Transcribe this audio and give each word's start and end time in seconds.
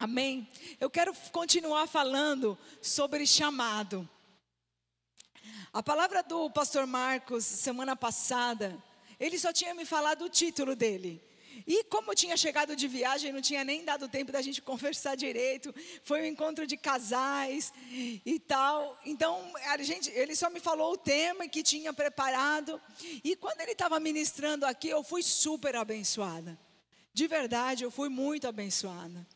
Amém? 0.00 0.48
Eu 0.80 0.88
quero 0.88 1.14
continuar 1.30 1.86
falando 1.86 2.58
sobre 2.80 3.26
chamado. 3.26 4.08
A 5.74 5.82
palavra 5.82 6.22
do 6.22 6.48
pastor 6.48 6.86
Marcos, 6.86 7.44
semana 7.44 7.94
passada, 7.94 8.82
ele 9.20 9.38
só 9.38 9.52
tinha 9.52 9.74
me 9.74 9.84
falado 9.84 10.24
o 10.24 10.30
título 10.30 10.74
dele. 10.74 11.22
E 11.66 11.84
como 11.84 12.12
eu 12.12 12.14
tinha 12.14 12.34
chegado 12.34 12.74
de 12.74 12.88
viagem, 12.88 13.30
não 13.30 13.42
tinha 13.42 13.62
nem 13.62 13.84
dado 13.84 14.08
tempo 14.08 14.32
da 14.32 14.40
gente 14.40 14.62
conversar 14.72 15.16
direito. 15.16 15.74
Foi 16.02 16.22
um 16.22 16.24
encontro 16.24 16.66
de 16.66 16.78
casais 16.78 17.70
e 18.24 18.40
tal. 18.40 18.98
Então, 19.04 19.52
gente, 19.80 20.08
ele 20.12 20.34
só 20.34 20.48
me 20.48 20.60
falou 20.60 20.94
o 20.94 20.96
tema 20.96 21.46
que 21.46 21.62
tinha 21.62 21.92
preparado. 21.92 22.80
E 23.22 23.36
quando 23.36 23.60
ele 23.60 23.72
estava 23.72 24.00
ministrando 24.00 24.64
aqui, 24.64 24.88
eu 24.88 25.04
fui 25.04 25.22
super 25.22 25.76
abençoada. 25.76 26.58
De 27.12 27.26
verdade, 27.26 27.84
eu 27.84 27.90
fui 27.90 28.08
muito 28.08 28.48
abençoada. 28.48 29.26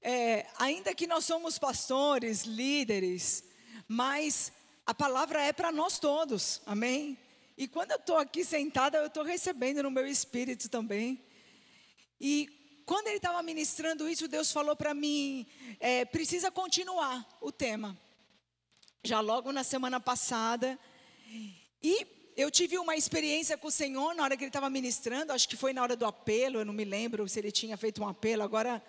É, 0.00 0.46
ainda 0.58 0.94
que 0.94 1.06
nós 1.06 1.24
somos 1.24 1.58
pastores, 1.58 2.44
líderes, 2.44 3.44
mas 3.86 4.52
a 4.86 4.94
palavra 4.94 5.42
é 5.42 5.52
para 5.52 5.72
nós 5.72 5.98
todos, 5.98 6.62
amém? 6.64 7.18
E 7.56 7.66
quando 7.66 7.90
eu 7.90 7.96
estou 7.96 8.16
aqui 8.16 8.44
sentada, 8.44 8.98
eu 8.98 9.06
estou 9.06 9.24
recebendo 9.24 9.82
no 9.82 9.90
meu 9.90 10.06
espírito 10.06 10.68
também. 10.68 11.20
E 12.20 12.48
quando 12.86 13.08
ele 13.08 13.16
estava 13.16 13.42
ministrando 13.42 14.08
isso, 14.08 14.28
Deus 14.28 14.52
falou 14.52 14.76
para 14.76 14.94
mim: 14.94 15.46
é, 15.80 16.04
precisa 16.04 16.50
continuar 16.50 17.26
o 17.40 17.50
tema. 17.50 17.98
Já 19.04 19.20
logo 19.20 19.52
na 19.52 19.64
semana 19.64 19.98
passada. 19.98 20.78
E 21.82 22.06
eu 22.36 22.50
tive 22.50 22.78
uma 22.78 22.94
experiência 22.94 23.58
com 23.58 23.66
o 23.66 23.72
Senhor 23.72 24.14
na 24.14 24.22
hora 24.22 24.36
que 24.36 24.44
ele 24.44 24.48
estava 24.48 24.70
ministrando, 24.70 25.32
acho 25.32 25.48
que 25.48 25.56
foi 25.56 25.72
na 25.72 25.82
hora 25.82 25.96
do 25.96 26.06
apelo, 26.06 26.60
eu 26.60 26.64
não 26.64 26.72
me 26.72 26.84
lembro 26.84 27.28
se 27.28 27.40
ele 27.40 27.50
tinha 27.50 27.76
feito 27.76 28.00
um 28.00 28.06
apelo, 28.06 28.44
agora 28.44 28.80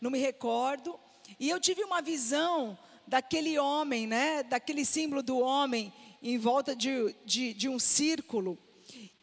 não 0.00 0.10
me 0.10 0.18
recordo. 0.18 0.98
E 1.38 1.48
eu 1.48 1.60
tive 1.60 1.82
uma 1.82 2.00
visão 2.00 2.78
daquele 3.06 3.58
homem, 3.58 4.06
né? 4.06 4.42
Daquele 4.42 4.84
símbolo 4.84 5.22
do 5.22 5.38
homem 5.38 5.92
em 6.22 6.38
volta 6.38 6.74
de, 6.74 7.14
de, 7.24 7.54
de 7.54 7.68
um 7.68 7.78
círculo. 7.78 8.58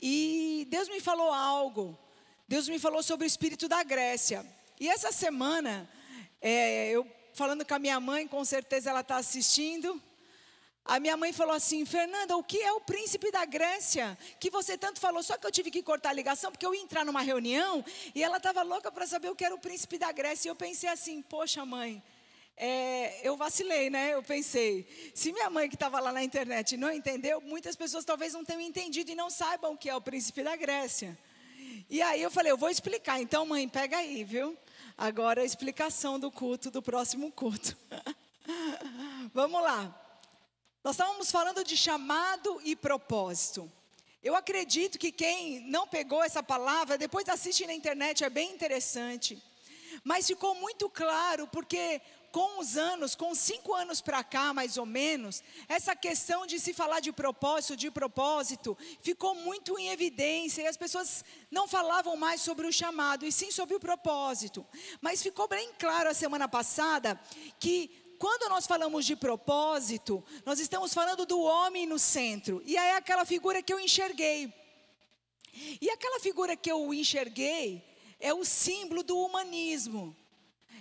E 0.02 0.67
Deus 0.70 0.88
me 0.89 1.00
falou 1.00 1.31
algo. 1.31 1.98
Deus 2.48 2.67
me 2.67 2.78
falou 2.78 3.02
sobre 3.02 3.25
o 3.25 3.28
espírito 3.28 3.67
da 3.67 3.83
Grécia. 3.83 4.45
E 4.80 4.89
essa 4.89 5.11
semana, 5.11 5.89
é, 6.42 6.89
eu 6.89 7.08
falando 7.33 7.66
com 7.66 7.73
a 7.73 7.80
minha 7.80 8.00
mãe, 8.00 8.28
com 8.28 8.44
certeza 8.45 8.89
ela 8.89 9.00
está 9.02 9.17
assistindo. 9.17 10.02
A 10.86 11.00
minha 11.00 11.16
mãe 11.16 11.31
falou 11.31 11.56
assim: 11.56 11.86
Fernanda, 11.86 12.36
o 12.36 12.44
que 12.44 12.59
é 12.59 12.72
o 12.73 12.81
príncipe 12.81 13.31
da 13.31 13.45
Grécia? 13.45 14.17
Que 14.39 14.50
você 14.50 14.78
tanto 14.78 15.00
falou, 15.00 15.23
só 15.23 15.38
que 15.38 15.48
eu 15.48 15.52
tive 15.52 15.72
que 15.72 15.81
cortar 15.81 16.09
a 16.09 16.14
ligação, 16.14 16.52
porque 16.52 16.66
eu 16.66 16.76
ia 16.76 16.81
entrar 16.81 17.06
numa 17.06 17.22
reunião 17.22 17.84
e 18.14 18.22
ela 18.22 18.38
estava 18.38 18.62
louca 18.64 18.92
para 18.92 19.08
saber 19.08 19.30
o 19.30 19.36
que 19.36 19.45
era 19.45 19.56
o 19.56 19.59
príncipe 19.59 19.98
da 19.98 20.11
Grécia. 20.11 20.50
E 20.50 20.52
eu 20.52 20.56
pensei 20.56 20.89
assim: 20.89 21.22
poxa, 21.22 21.66
mãe, 21.66 22.04
é, 22.58 23.28
eu 23.28 23.38
vacilei, 23.38 23.89
né? 23.89 24.14
Eu 24.14 24.22
pensei, 24.22 24.86
se 25.16 25.31
minha 25.31 25.50
mãe 25.50 25.70
que 25.70 25.76
estava 25.76 26.00
lá 26.00 26.11
na 26.11 26.23
internet 26.23 26.76
não 26.76 26.92
entendeu, 26.92 27.39
muitas 27.39 27.76
pessoas 27.76 28.04
talvez 28.04 28.34
não 28.34 28.44
tenham 28.44 28.61
entendido 28.61 29.09
e 29.09 29.16
não 29.16 29.30
saibam 29.30 29.73
o 29.73 29.78
que 29.78 29.89
é 29.89 29.95
o 29.95 30.02
príncipe 30.02 30.44
da 30.44 30.56
Grécia. 30.56 31.17
E 31.89 32.02
aí 32.02 32.22
eu 32.22 32.30
falei, 32.30 32.52
eu 32.52 32.58
vou 32.58 32.70
explicar. 32.70 33.22
Então, 33.22 33.45
mãe, 33.45 33.67
pega 33.70 33.98
aí, 33.98 34.23
viu? 34.23 34.58
Agora 34.98 35.42
a 35.42 35.45
explicação 35.45 36.20
do 36.20 36.30
culto, 36.30 36.70
do 36.70 36.81
próximo 36.81 37.31
culto. 37.31 37.76
Vamos 39.34 39.61
lá. 39.61 40.03
Nós 40.84 40.95
estávamos 40.95 41.31
falando 41.31 41.64
de 41.64 41.78
chamado 41.78 42.59
e 42.62 42.76
propósito. 42.76 43.72
Eu 44.22 44.36
acredito 44.36 45.00
que 45.00 45.14
quem 45.14 45.62
não 45.62 45.88
pegou 45.88 46.22
essa 46.22 46.44
palavra, 46.44 46.98
depois 46.98 47.30
assiste 47.30 47.66
na 47.66 47.73
internet, 47.73 48.22
é 48.22 48.30
bem 48.30 48.52
interessante. 48.52 49.42
Mas 50.04 50.28
ficou 50.28 50.54
muito 50.56 50.89
claro, 50.89 51.48
porque 51.48 52.02
com 52.34 52.59
os 52.59 52.76
anos, 52.76 53.16
com 53.16 53.34
cinco 53.34 53.73
anos 53.73 54.02
para 54.02 54.26
cá, 54.26 54.54
mais 54.54 54.76
ou 54.76 54.86
menos, 54.86 55.42
essa 55.70 55.95
questão 55.95 56.45
de 56.45 56.59
se 56.59 56.73
falar 56.73 57.00
de 57.00 57.14
propósito, 57.14 57.78
de 57.78 57.89
propósito, 57.89 58.77
ficou 59.02 59.36
muito 59.36 59.80
em 59.80 59.88
evidência 59.88 60.64
e 60.64 60.67
as 60.67 60.76
pessoas 60.76 61.23
não 61.50 61.65
falavam 61.65 62.17
mais 62.17 62.42
sobre 62.42 62.67
o 62.67 62.73
chamado, 62.73 63.26
e 63.26 63.32
sim 63.32 63.52
sobre 63.52 63.76
o 63.76 63.80
propósito. 63.80 64.65
Mas 65.00 65.23
ficou 65.23 65.48
bem 65.48 65.70
claro 65.80 66.10
a 66.10 66.14
semana 66.14 66.50
passada 66.50 67.17
que 67.58 68.02
quando 68.23 68.48
nós 68.48 68.66
falamos 68.66 69.06
de 69.06 69.17
propósito, 69.17 70.23
nós 70.45 70.58
estamos 70.58 70.94
falando 70.94 71.26
do 71.26 71.42
homem 71.42 71.86
no 71.86 72.00
centro. 72.00 72.64
E 72.66 72.78
é 72.78 72.95
aquela 72.95 73.26
figura 73.26 73.61
que 73.61 73.73
eu 73.73 73.82
enxerguei. 73.82 74.50
E 75.82 75.89
aquela 75.89 76.22
figura 76.22 76.56
que 76.56 76.72
eu 76.72 76.94
enxerguei 76.94 77.83
é 78.22 78.33
o 78.33 78.45
símbolo 78.45 79.04
do 79.04 79.20
humanismo. 79.20 80.16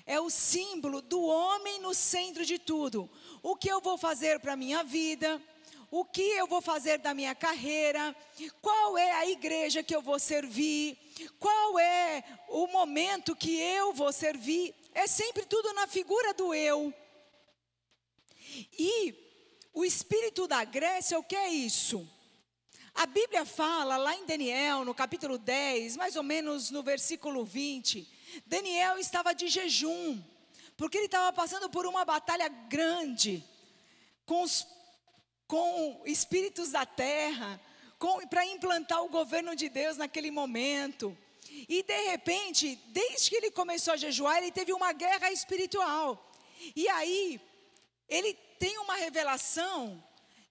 É 0.06 0.20
o 0.20 0.30
símbolo 0.30 1.02
do 1.02 1.20
homem 1.20 1.80
no 1.80 1.92
centro 1.92 2.46
de 2.46 2.60
tudo. 2.60 3.10
O 3.42 3.56
que 3.56 3.66
eu 3.66 3.80
vou 3.80 3.98
fazer 3.98 4.38
para 4.38 4.52
a 4.52 4.56
minha 4.56 4.84
vida? 4.84 5.42
O 5.90 6.04
que 6.04 6.22
eu 6.22 6.46
vou 6.46 6.62
fazer 6.62 6.98
da 6.98 7.12
minha 7.12 7.34
carreira? 7.34 8.14
Qual 8.60 8.96
é 8.96 9.10
a 9.10 9.26
igreja 9.28 9.82
que 9.82 9.96
eu 9.96 10.00
vou 10.00 10.20
servir? 10.20 10.96
Qual 11.40 11.76
é 11.80 12.22
o 12.48 12.68
momento 12.68 13.34
que 13.34 13.58
eu 13.58 13.92
vou 13.92 14.12
servir? 14.12 14.72
É 14.94 15.08
sempre 15.08 15.44
tudo 15.44 15.72
na 15.72 15.88
figura 15.88 16.32
do 16.34 16.54
eu. 16.54 16.94
E 18.78 19.14
o 19.72 19.84
espírito 19.84 20.46
da 20.46 20.64
Grécia, 20.64 21.18
o 21.18 21.24
que 21.24 21.36
é 21.36 21.48
isso? 21.48 22.08
A 22.94 23.06
Bíblia 23.06 23.44
fala 23.44 23.96
lá 23.96 24.14
em 24.14 24.26
Daniel, 24.26 24.84
no 24.84 24.94
capítulo 24.94 25.38
10, 25.38 25.96
mais 25.96 26.14
ou 26.16 26.22
menos 26.22 26.70
no 26.70 26.82
versículo 26.82 27.44
20, 27.44 28.06
Daniel 28.46 28.98
estava 28.98 29.34
de 29.34 29.48
jejum, 29.48 30.22
porque 30.76 30.98
ele 30.98 31.06
estava 31.06 31.32
passando 31.32 31.70
por 31.70 31.86
uma 31.86 32.04
batalha 32.04 32.48
grande 32.48 33.42
com 34.26 34.42
os 34.42 34.66
com 35.52 36.00
espíritos 36.06 36.70
da 36.70 36.86
terra, 36.86 37.60
para 38.30 38.46
implantar 38.46 39.04
o 39.04 39.10
governo 39.10 39.54
de 39.54 39.68
Deus 39.68 39.98
naquele 39.98 40.30
momento. 40.30 41.14
E 41.68 41.82
de 41.82 42.10
repente, 42.10 42.74
desde 42.86 43.28
que 43.28 43.36
ele 43.36 43.50
começou 43.50 43.92
a 43.92 43.98
jejuar, 43.98 44.38
ele 44.38 44.50
teve 44.50 44.72
uma 44.72 44.94
guerra 44.94 45.30
espiritual. 45.30 46.32
E 46.74 46.88
aí, 46.88 47.38
ele 48.08 48.34
tem 48.58 48.78
uma 48.78 48.94
revelação 48.94 50.02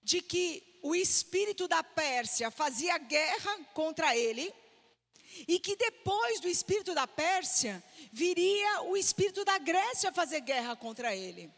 de 0.02 0.20
que 0.20 0.78
o 0.82 0.94
espírito 0.94 1.68
da 1.68 1.82
Pérsia 1.82 2.50
fazia 2.50 2.98
guerra 2.98 3.58
contra 3.72 4.16
ele, 4.16 4.52
e 5.48 5.58
que 5.58 5.76
depois 5.76 6.40
do 6.40 6.48
espírito 6.48 6.94
da 6.94 7.06
Pérsia 7.06 7.82
viria 8.12 8.82
o 8.82 8.96
espírito 8.96 9.44
da 9.44 9.58
Grécia 9.58 10.12
fazer 10.12 10.40
guerra 10.40 10.76
contra 10.76 11.16
ele. 11.16 11.50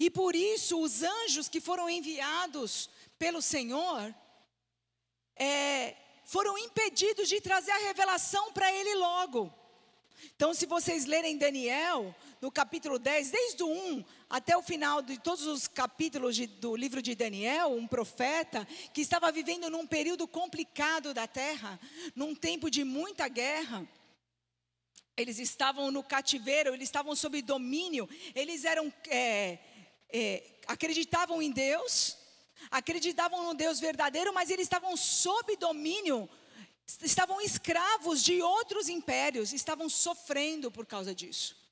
E 0.00 0.10
por 0.10 0.34
isso 0.34 0.80
os 0.80 1.02
anjos 1.02 1.48
que 1.48 1.60
foram 1.60 1.88
enviados 1.88 2.90
pelo 3.18 3.40
Senhor 3.40 4.14
é, 5.36 5.94
foram 6.24 6.56
impedidos 6.58 7.28
de 7.28 7.40
trazer 7.40 7.70
a 7.70 7.78
revelação 7.78 8.52
para 8.52 8.72
ele 8.72 8.94
logo. 8.94 9.52
Então, 10.34 10.54
se 10.54 10.66
vocês 10.66 11.04
lerem 11.04 11.36
Daniel, 11.36 12.14
no 12.40 12.50
capítulo 12.50 12.98
10, 12.98 13.30
desde 13.30 13.62
o 13.62 13.68
1 13.68 14.04
até 14.28 14.56
o 14.56 14.62
final 14.62 15.00
de 15.00 15.18
todos 15.18 15.46
os 15.46 15.66
capítulos 15.66 16.36
de, 16.36 16.46
do 16.46 16.76
livro 16.76 17.00
de 17.00 17.14
Daniel, 17.14 17.72
um 17.72 17.86
profeta 17.86 18.66
que 18.92 19.00
estava 19.00 19.30
vivendo 19.30 19.70
num 19.70 19.86
período 19.86 20.26
complicado 20.26 21.14
da 21.14 21.26
terra, 21.26 21.78
num 22.14 22.34
tempo 22.34 22.70
de 22.70 22.84
muita 22.84 23.28
guerra. 23.28 23.88
Eles 25.16 25.38
estavam 25.38 25.90
no 25.90 26.02
cativeiro, 26.02 26.74
eles 26.74 26.88
estavam 26.88 27.14
sob 27.14 27.40
domínio, 27.40 28.08
eles 28.34 28.64
eram 28.64 28.92
é, 29.08 29.58
é, 30.12 30.42
acreditavam 30.66 31.40
em 31.40 31.50
Deus, 31.50 32.16
acreditavam 32.70 33.44
no 33.44 33.54
Deus 33.54 33.78
verdadeiro, 33.78 34.34
mas 34.34 34.50
eles 34.50 34.64
estavam 34.64 34.96
sob 34.96 35.56
domínio 35.56 36.28
estavam 37.02 37.40
escravos 37.40 38.22
de 38.22 38.42
outros 38.42 38.88
impérios, 38.88 39.52
estavam 39.52 39.88
sofrendo 39.88 40.70
por 40.70 40.86
causa 40.86 41.14
disso. 41.14 41.64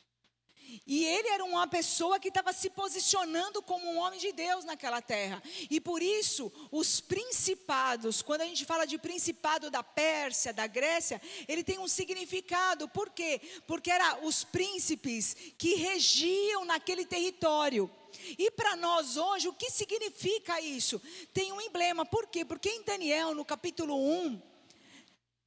E 0.86 1.04
ele 1.04 1.28
era 1.28 1.44
uma 1.44 1.66
pessoa 1.66 2.18
que 2.18 2.28
estava 2.28 2.52
se 2.52 2.70
posicionando 2.70 3.60
como 3.62 3.86
um 3.86 3.98
homem 3.98 4.18
de 4.18 4.32
Deus 4.32 4.64
naquela 4.64 5.02
terra. 5.02 5.42
E 5.70 5.80
por 5.80 6.02
isso, 6.02 6.50
os 6.70 7.00
principados, 7.00 8.22
quando 8.22 8.42
a 8.42 8.46
gente 8.46 8.64
fala 8.64 8.86
de 8.86 8.96
principado 8.96 9.70
da 9.70 9.82
Pérsia, 9.82 10.52
da 10.52 10.66
Grécia, 10.66 11.20
ele 11.46 11.62
tem 11.62 11.78
um 11.78 11.88
significado. 11.88 12.88
Por 12.88 13.10
quê? 13.10 13.40
Porque 13.66 13.90
eram 13.90 14.24
os 14.24 14.44
príncipes 14.44 15.36
que 15.58 15.74
regiam 15.74 16.64
naquele 16.64 17.04
território. 17.04 17.90
E 18.38 18.50
para 18.50 18.76
nós 18.76 19.16
hoje, 19.16 19.48
o 19.48 19.52
que 19.52 19.70
significa 19.70 20.60
isso? 20.60 21.00
Tem 21.34 21.52
um 21.52 21.60
emblema. 21.60 22.04
Por 22.06 22.26
quê? 22.26 22.44
Porque 22.44 22.68
em 22.68 22.82
Daniel, 22.82 23.34
no 23.34 23.44
capítulo 23.44 23.96
1, 23.96 24.51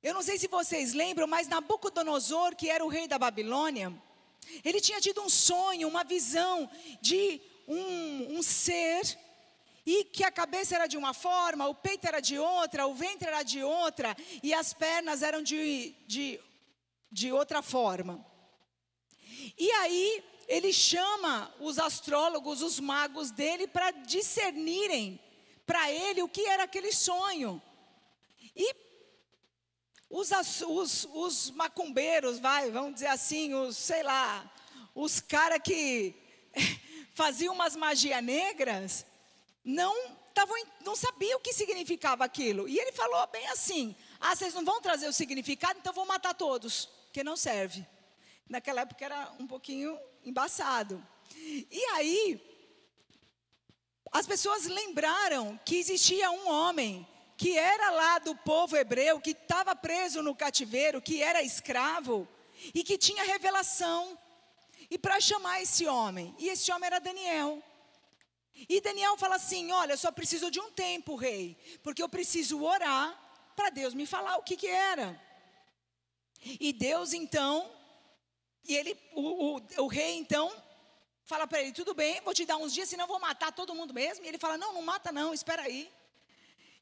eu 0.06 0.14
não 0.14 0.22
sei 0.22 0.38
se 0.38 0.48
vocês 0.48 0.94
lembram, 0.94 1.28
mas 1.28 1.48
Nabucodonosor, 1.48 2.56
que 2.56 2.70
era 2.70 2.86
o 2.86 2.88
rei 2.88 3.08
da 3.08 3.20
Babilônia, 3.20 3.94
ele 4.64 4.80
tinha 4.80 5.02
tido 5.02 5.22
um 5.22 5.30
sonho, 5.30 5.88
uma 5.88 6.04
visão 6.04 6.70
de 7.02 7.42
um, 7.68 8.38
um 8.38 8.44
ser, 8.44 9.04
e 9.86 10.04
que 10.06 10.24
a 10.24 10.32
cabeça 10.32 10.76
era 10.76 10.88
de 10.88 10.98
uma 10.98 11.14
forma, 11.14 11.68
o 11.68 11.76
peito 11.76 12.08
era 12.08 12.20
de 12.20 12.38
outra, 12.38 12.88
o 12.88 12.94
ventre 12.94 13.28
era 13.28 13.44
de 13.44 13.62
outra, 13.64 14.16
e 14.42 14.54
as 14.54 14.74
pernas 14.74 15.22
eram 15.22 15.42
de, 15.42 15.94
de 16.08 16.40
de 17.16 17.32
outra 17.32 17.62
forma. 17.62 18.26
E 19.58 19.72
aí 19.72 20.22
ele 20.50 20.74
chama 20.74 21.50
os 21.62 21.80
astrólogos, 21.80 22.62
os 22.62 22.78
magos 22.78 23.32
dele, 23.32 23.68
para 23.68 23.92
discernirem 23.92 25.18
para 25.66 25.90
ele 25.90 26.22
o 26.22 26.28
que 26.28 26.46
era 26.46 26.64
aquele 26.64 26.92
sonho. 26.92 27.62
E 28.54 28.74
os, 30.10 30.32
os, 30.62 31.08
os 31.14 31.52
macumbeiros, 31.52 32.40
vai, 32.40 32.72
vamos 32.72 32.96
dizer 32.96 33.08
assim, 33.08 33.54
os, 33.54 33.76
sei 33.76 34.04
lá, 34.04 34.50
os 34.94 35.20
caras 35.20 35.60
que 35.64 36.16
faziam 37.14 37.54
umas 37.54 37.76
magia 37.76 38.22
negras, 38.22 39.06
não 39.64 39.94
tavam, 40.34 40.56
não 40.82 40.96
sabiam 40.96 41.38
o 41.38 41.42
que 41.42 41.54
significava 41.54 42.24
aquilo. 42.24 42.68
E 42.68 42.78
ele 42.78 42.92
falou 42.92 43.26
bem 43.28 43.48
assim: 43.48 43.96
ah, 44.20 44.36
vocês 44.36 44.54
não 44.54 44.64
vão 44.64 44.82
trazer 44.82 45.08
o 45.08 45.14
significado, 45.14 45.80
então 45.80 45.94
vou 45.94 46.06
matar 46.06 46.34
todos, 46.34 46.90
que 47.12 47.24
não 47.24 47.36
serve. 47.36 47.86
Naquela 48.48 48.82
época 48.82 49.04
era 49.04 49.34
um 49.40 49.48
pouquinho 49.48 50.00
embaçado. 50.24 51.06
E 51.36 51.84
aí, 51.94 52.42
as 54.12 54.28
pessoas 54.28 54.66
lembraram 54.66 55.60
que 55.66 55.78
existia 55.78 56.30
um 56.30 56.48
homem 56.48 57.08
que 57.38 57.58
era 57.58 57.90
lá 57.92 58.20
do 58.20 58.36
povo 58.36 58.78
hebreu, 58.78 59.20
que 59.20 59.32
estava 59.32 59.76
preso 59.76 60.22
no 60.22 60.36
cativeiro, 60.36 61.02
que 61.02 61.22
era 61.22 61.44
escravo 61.44 62.28
e 62.74 62.84
que 62.84 62.98
tinha 62.98 63.24
revelação. 63.24 64.18
E 64.90 64.98
para 64.98 65.20
chamar 65.20 65.62
esse 65.62 65.86
homem, 65.88 66.34
e 66.38 66.48
esse 66.50 66.72
homem 66.72 66.88
era 66.88 67.00
Daniel. 67.00 67.62
E 68.70 68.80
Daniel 68.80 69.18
fala 69.18 69.36
assim: 69.36 69.72
Olha, 69.72 69.94
eu 69.94 69.98
só 69.98 70.12
preciso 70.12 70.50
de 70.50 70.60
um 70.60 70.72
tempo, 70.72 71.16
rei, 71.16 71.58
porque 71.84 72.02
eu 72.02 72.08
preciso 72.08 72.64
orar 72.64 73.20
para 73.56 73.70
Deus 73.70 73.94
me 73.94 74.06
falar 74.06 74.38
o 74.38 74.44
que, 74.44 74.56
que 74.56 74.68
era. 74.68 75.20
E 76.42 76.72
Deus 76.72 77.12
então, 77.12 77.70
e 78.64 78.76
ele, 78.76 78.98
o, 79.14 79.58
o, 79.58 79.62
o 79.84 79.88
rei 79.88 80.16
então, 80.16 80.52
fala 81.26 81.46
para 81.48 81.62
ele: 81.62 81.74
Tudo 81.74 81.94
bem, 81.94 82.22
vou 82.22 82.34
te 82.34 82.46
dar 82.46 82.58
uns 82.58 82.74
dias, 82.74 82.88
senão 82.88 83.08
vou 83.08 83.20
matar 83.20 83.52
todo 83.52 83.76
mundo 83.76 83.94
mesmo. 83.94 84.24
E 84.24 84.28
ele 84.28 84.38
fala: 84.38 84.58
Não, 84.58 84.74
não 84.74 84.82
mata, 84.82 85.12
não, 85.12 85.34
espera 85.34 85.64
aí. 85.64 85.92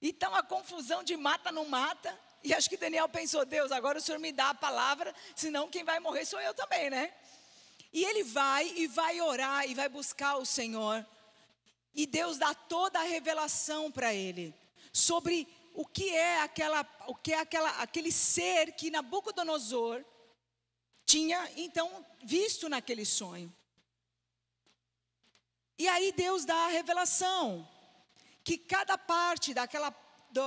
Então 0.06 0.36
a 0.36 0.44
confusão 0.44 1.02
de 1.02 1.16
mata, 1.16 1.50
não 1.50 1.66
mata. 1.66 2.14
E 2.44 2.54
acho 2.54 2.70
que 2.70 2.76
Daniel 2.76 3.08
pensou: 3.08 3.46
Deus, 3.46 3.72
agora 3.72 3.98
o 3.98 4.02
senhor 4.02 4.20
me 4.20 4.34
dá 4.34 4.50
a 4.50 4.54
palavra, 4.54 5.16
senão 5.34 5.70
quem 5.70 5.86
vai 5.86 5.98
morrer 6.02 6.26
sou 6.26 6.42
eu 6.42 6.54
também, 6.54 6.90
né? 6.90 7.14
E 7.94 8.04
ele 8.04 8.22
vai 8.24 8.68
e 8.76 8.86
vai 8.86 9.22
orar 9.22 9.66
e 9.66 9.74
vai 9.74 9.88
buscar 9.88 10.36
o 10.36 10.46
Senhor. 10.46 11.06
E 11.94 12.06
Deus 12.06 12.38
dá 12.38 12.54
toda 12.54 13.00
a 13.00 13.04
revelação 13.04 13.92
para 13.92 14.14
ele 14.14 14.54
sobre 14.92 15.48
o 15.74 15.86
que 15.86 16.10
é 16.10 16.42
aquela, 16.42 16.86
o 17.08 17.16
que 17.16 17.32
é 17.32 17.40
aquela, 17.40 17.70
aquele 17.82 18.12
ser 18.12 18.74
que 18.74 18.92
Nabucodonosor 18.92 20.04
tinha 21.06 21.50
então 21.56 22.06
visto 22.24 22.68
naquele 22.68 23.06
sonho. 23.06 23.54
E 25.78 25.88
aí 25.88 26.12
Deus 26.12 26.46
dá 26.46 26.66
a 26.66 26.70
revelação 26.70 27.68
que 28.44 28.58
cada 28.58 28.98
parte 28.98 29.54
daquela, 29.54 29.96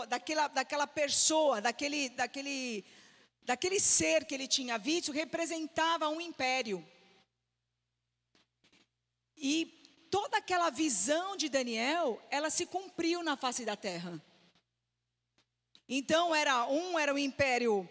daquela, 0.09 0.49
daquela 0.49 0.87
pessoa, 0.87 1.61
daquele, 1.61 2.11
daquele, 2.11 2.85
daquele 3.43 3.81
ser 3.81 4.25
que 4.25 4.35
ele 4.35 4.47
tinha 4.47 4.77
visto, 4.79 5.13
representava 5.13 6.09
um 6.09 6.21
império. 6.21 6.87
E 9.37 10.09
toda 10.11 10.39
aquela 10.39 10.71
visão 10.71 11.37
de 11.37 11.49
Daniel, 11.49 12.23
ela 12.31 12.51
se 12.51 12.67
cumpriu 12.67 13.23
na 13.23 13.37
face 13.37 13.65
da 13.65 13.77
terra. 13.77 14.23
Então 15.89 16.35
era 16.35 16.67
um 16.67 16.99
era 16.99 17.15
o 17.15 17.19
império 17.19 17.89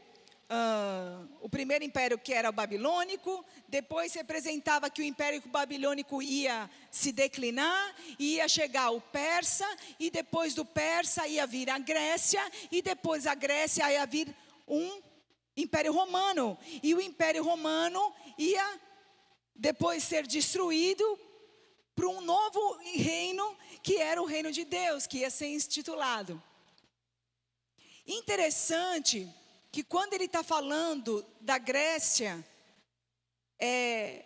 Uh, 0.47 1.27
o 1.41 1.49
primeiro 1.49 1.83
império 1.83 2.19
que 2.19 2.31
era 2.31 2.51
o 2.51 2.53
babilônico, 2.53 3.43
depois 3.67 4.13
representava 4.13 4.91
que 4.91 5.01
o 5.01 5.03
império 5.03 5.41
babilônico 5.47 6.21
ia 6.21 6.69
se 6.91 7.11
declinar, 7.11 7.95
ia 8.19 8.47
chegar 8.47 8.91
o 8.91 9.01
persa, 9.01 9.65
e 9.99 10.11
depois 10.11 10.53
do 10.53 10.63
persa 10.63 11.27
ia 11.27 11.47
vir 11.47 11.67
a 11.71 11.79
Grécia, 11.79 12.41
e 12.71 12.79
depois 12.79 13.23
da 13.23 13.33
Grécia 13.33 13.91
ia 13.91 14.05
vir 14.05 14.35
um 14.67 15.01
império 15.57 15.91
romano, 15.91 16.55
e 16.83 16.93
o 16.93 17.01
império 17.01 17.43
romano 17.43 18.13
ia 18.37 18.79
depois 19.55 20.03
ser 20.03 20.27
destruído 20.27 21.19
para 21.95 22.07
um 22.07 22.21
novo 22.21 22.77
reino, 22.83 23.57
que 23.81 23.97
era 23.97 24.21
o 24.21 24.25
reino 24.25 24.51
de 24.51 24.63
Deus, 24.63 25.07
que 25.07 25.19
ia 25.19 25.31
ser 25.31 25.47
instituído. 25.47 26.41
Interessante 28.05 29.27
que 29.75 29.83
quando 29.83 30.13
ele 30.13 30.23
está 30.23 30.41
falando 30.41 31.25
da 31.41 31.57
Grécia, 31.57 32.41
é, 33.59 34.23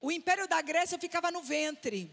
o 0.00 0.10
império 0.10 0.48
da 0.48 0.62
Grécia 0.62 0.98
ficava 0.98 1.30
no 1.30 1.42
ventre. 1.42 2.10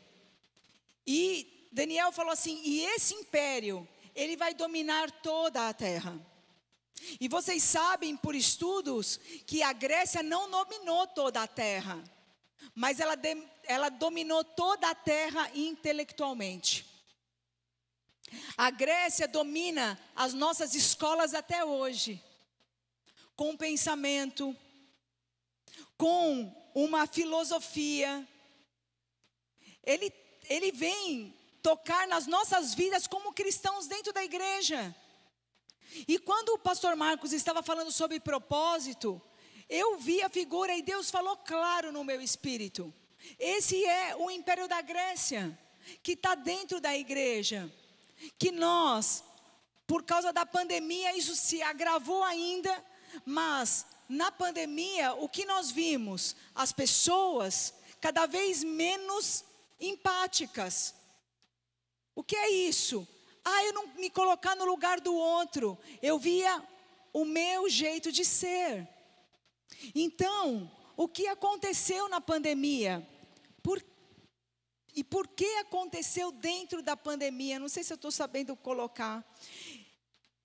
E 1.07 1.69
Daniel 1.71 2.11
falou 2.11 2.33
assim: 2.33 2.61
e 2.61 2.83
esse 2.87 3.13
império, 3.13 3.87
ele 4.13 4.35
vai 4.35 4.53
dominar 4.53 5.09
toda 5.09 5.69
a 5.69 5.73
terra. 5.73 6.13
E 7.21 7.29
vocês 7.29 7.63
sabem 7.63 8.17
por 8.17 8.35
estudos 8.35 9.17
que 9.47 9.63
a 9.63 9.71
Grécia 9.71 10.21
não 10.21 10.51
dominou 10.51 11.07
toda 11.07 11.41
a 11.41 11.47
terra, 11.47 12.03
mas 12.75 12.99
ela, 12.99 13.15
de, 13.15 13.47
ela 13.63 13.87
dominou 13.87 14.43
toda 14.43 14.89
a 14.89 14.95
terra 14.95 15.49
intelectualmente. 15.55 16.85
A 18.57 18.69
Grécia 18.69 19.25
domina 19.25 19.97
as 20.13 20.33
nossas 20.33 20.75
escolas 20.75 21.33
até 21.33 21.63
hoje 21.63 22.21
com 23.35 23.51
um 23.51 23.57
pensamento, 23.57 24.55
com 25.97 26.53
uma 26.73 27.07
filosofia. 27.07 28.27
Ele, 29.83 30.11
ele 30.49 30.71
vem 30.71 31.33
tocar 31.61 32.07
nas 32.07 32.27
nossas 32.27 32.73
vidas 32.73 33.07
como 33.07 33.33
cristãos 33.33 33.87
dentro 33.87 34.11
da 34.11 34.23
igreja. 34.23 34.95
E 36.07 36.17
quando 36.17 36.49
o 36.49 36.59
pastor 36.59 36.95
Marcos 36.95 37.33
estava 37.33 37.61
falando 37.61 37.91
sobre 37.91 38.19
propósito, 38.19 39.21
eu 39.69 39.97
vi 39.97 40.21
a 40.21 40.29
figura 40.29 40.75
e 40.75 40.81
Deus 40.81 41.09
falou 41.09 41.37
claro 41.37 41.91
no 41.91 42.03
meu 42.03 42.21
espírito. 42.21 42.93
Esse 43.39 43.83
é 43.85 44.15
o 44.15 44.29
império 44.29 44.67
da 44.67 44.81
Grécia, 44.81 45.57
que 46.01 46.13
está 46.13 46.35
dentro 46.35 46.81
da 46.81 46.95
igreja. 46.97 47.71
Que 48.37 48.51
nós, 48.51 49.23
por 49.87 50.03
causa 50.03 50.33
da 50.33 50.45
pandemia, 50.45 51.15
isso 51.15 51.35
se 51.35 51.61
agravou 51.61 52.23
ainda, 52.23 52.83
mas 53.25 53.85
na 54.07 54.31
pandemia, 54.31 55.13
o 55.13 55.27
que 55.27 55.45
nós 55.45 55.71
vimos? 55.71 56.35
As 56.53 56.71
pessoas 56.71 57.73
cada 57.99 58.25
vez 58.25 58.63
menos 58.63 59.43
empáticas. 59.79 60.93
O 62.15 62.23
que 62.23 62.35
é 62.35 62.49
isso? 62.49 63.07
Ah, 63.43 63.63
eu 63.65 63.73
não 63.73 63.87
me 63.95 64.09
colocar 64.09 64.55
no 64.55 64.65
lugar 64.65 64.99
do 64.99 65.13
outro. 65.13 65.77
Eu 66.01 66.19
via 66.19 66.61
o 67.11 67.25
meu 67.25 67.69
jeito 67.69 68.11
de 68.11 68.23
ser. 68.23 68.87
Então, 69.93 70.71
o 70.95 71.07
que 71.07 71.27
aconteceu 71.27 72.07
na 72.07 72.21
pandemia? 72.21 73.07
Por, 73.61 73.83
e 74.95 75.03
por 75.03 75.27
que 75.27 75.47
aconteceu 75.57 76.31
dentro 76.31 76.81
da 76.81 76.95
pandemia? 76.95 77.59
Não 77.59 77.69
sei 77.69 77.83
se 77.83 77.93
eu 77.93 77.95
estou 77.95 78.11
sabendo 78.11 78.55
colocar. 78.55 79.23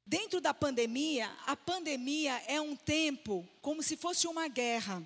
Dentro 0.08 0.40
da 0.40 0.54
pandemia, 0.54 1.30
a 1.46 1.54
pandemia 1.54 2.32
é 2.46 2.58
um 2.58 2.74
tempo 2.74 3.46
como 3.60 3.82
se 3.82 3.94
fosse 3.94 4.26
uma 4.26 4.48
guerra. 4.48 5.02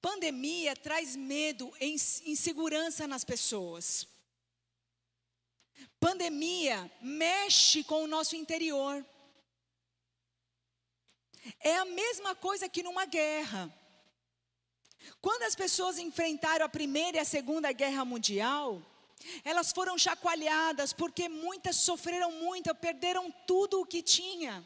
Pandemia 0.00 0.74
traz 0.74 1.14
medo 1.14 1.70
e 1.78 1.94
insegurança 2.24 3.06
nas 3.06 3.22
pessoas. 3.22 4.08
Pandemia 6.00 6.90
mexe 7.02 7.84
com 7.84 8.04
o 8.04 8.06
nosso 8.06 8.36
interior. 8.36 9.04
É 11.60 11.76
a 11.76 11.84
mesma 11.84 12.34
coisa 12.34 12.70
que 12.70 12.82
numa 12.82 13.04
guerra. 13.04 13.70
Quando 15.20 15.42
as 15.42 15.54
pessoas 15.54 15.98
enfrentaram 15.98 16.64
a 16.64 16.70
Primeira 16.70 17.18
e 17.18 17.20
a 17.20 17.24
Segunda 17.26 17.70
Guerra 17.70 18.02
Mundial, 18.06 18.82
elas 19.44 19.72
foram 19.72 19.96
chacoalhadas 19.98 20.92
porque 20.92 21.28
muitas 21.28 21.76
sofreram 21.76 22.30
muito, 22.32 22.74
perderam 22.74 23.30
tudo 23.46 23.80
o 23.80 23.86
que 23.86 24.02
tinha. 24.02 24.64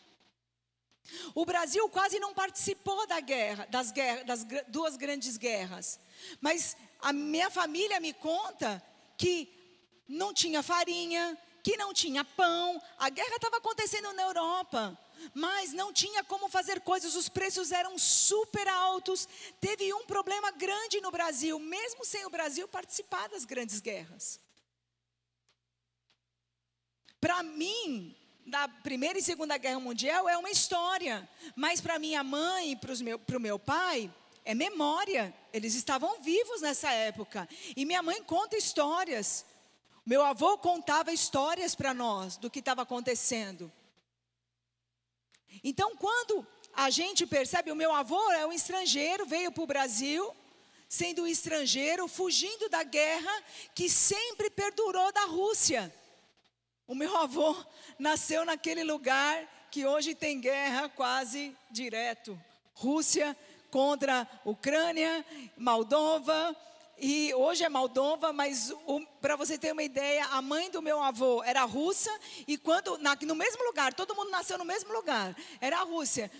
O 1.34 1.44
Brasil 1.44 1.88
quase 1.88 2.18
não 2.18 2.34
participou 2.34 3.06
da 3.06 3.20
guerra, 3.20 3.66
das, 3.70 3.92
das 4.26 4.46
duas 4.68 4.96
grandes 4.96 5.36
guerras. 5.36 5.98
Mas 6.40 6.76
a 7.00 7.12
minha 7.12 7.50
família 7.50 8.00
me 8.00 8.12
conta 8.12 8.82
que 9.16 9.48
não 10.06 10.34
tinha 10.34 10.62
farinha, 10.62 11.36
que 11.62 11.76
não 11.76 11.92
tinha 11.92 12.24
pão. 12.24 12.80
A 12.98 13.08
guerra 13.08 13.36
estava 13.36 13.56
acontecendo 13.58 14.12
na 14.12 14.22
Europa, 14.22 14.98
mas 15.34 15.72
não 15.72 15.92
tinha 15.92 16.24
como 16.24 16.48
fazer 16.48 16.80
coisas, 16.80 17.14
os 17.14 17.28
preços 17.28 17.72
eram 17.72 17.98
super 17.98 18.66
altos. 18.68 19.28
Teve 19.60 19.92
um 19.94 20.04
problema 20.04 20.50
grande 20.50 21.00
no 21.00 21.10
Brasil, 21.10 21.58
mesmo 21.58 22.04
sem 22.04 22.24
o 22.26 22.30
Brasil 22.30 22.66
participar 22.68 23.28
das 23.28 23.44
grandes 23.44 23.80
guerras. 23.80 24.40
Para 27.20 27.42
mim, 27.42 28.16
da 28.46 28.68
Primeira 28.68 29.18
e 29.18 29.22
Segunda 29.22 29.58
Guerra 29.58 29.80
Mundial 29.80 30.28
é 30.28 30.36
uma 30.38 30.50
história, 30.50 31.28
mas 31.54 31.80
para 31.80 31.98
minha 31.98 32.22
mãe 32.22 32.72
e 32.72 32.76
para 32.76 32.92
o 32.92 32.98
meu, 33.04 33.20
meu 33.40 33.58
pai, 33.58 34.12
é 34.44 34.54
memória. 34.54 35.34
Eles 35.52 35.74
estavam 35.74 36.20
vivos 36.22 36.62
nessa 36.62 36.90
época. 36.90 37.46
E 37.76 37.84
minha 37.84 38.02
mãe 38.02 38.22
conta 38.22 38.56
histórias. 38.56 39.44
Meu 40.06 40.24
avô 40.24 40.56
contava 40.56 41.12
histórias 41.12 41.74
para 41.74 41.92
nós 41.92 42.38
do 42.38 42.48
que 42.48 42.60
estava 42.60 42.80
acontecendo. 42.80 43.70
Então, 45.62 45.96
quando 45.96 46.46
a 46.74 46.90
gente 46.90 47.26
percebe, 47.26 47.72
o 47.72 47.76
meu 47.76 47.92
avô 47.92 48.30
é 48.32 48.46
um 48.46 48.52
estrangeiro, 48.52 49.26
veio 49.26 49.50
para 49.50 49.64
o 49.64 49.66
Brasil, 49.66 50.34
sendo 50.88 51.22
um 51.22 51.26
estrangeiro, 51.26 52.08
fugindo 52.08 52.68
da 52.68 52.82
guerra 52.82 53.32
que 53.74 53.90
sempre 53.90 54.48
perdurou 54.50 55.12
da 55.12 55.24
Rússia. 55.24 55.92
O 56.86 56.94
meu 56.94 57.16
avô 57.16 57.54
nasceu 57.98 58.44
naquele 58.44 58.82
lugar 58.82 59.46
que 59.70 59.84
hoje 59.84 60.14
tem 60.14 60.40
guerra 60.40 60.88
quase 60.88 61.54
direto. 61.70 62.40
Rússia 62.74 63.36
contra 63.70 64.26
Ucrânia, 64.44 65.24
Moldova, 65.56 66.56
e 67.00 67.32
hoje 67.34 67.64
é 67.64 67.68
Moldova, 67.68 68.32
mas 68.32 68.72
para 69.20 69.36
você 69.36 69.56
ter 69.56 69.72
uma 69.72 69.82
ideia, 69.82 70.26
a 70.26 70.42
mãe 70.42 70.70
do 70.70 70.82
meu 70.82 71.00
avô 71.02 71.42
era 71.44 71.64
russa, 71.64 72.10
e 72.46 72.58
quando, 72.58 72.98
na, 72.98 73.16
no 73.22 73.34
mesmo 73.34 73.64
lugar, 73.64 73.94
todo 73.94 74.14
mundo 74.14 74.30
nasceu 74.30 74.58
no 74.58 74.64
mesmo 74.64 74.92
lugar, 74.92 75.36
era 75.60 75.78
a 75.78 75.84
Rússia. 75.84 76.30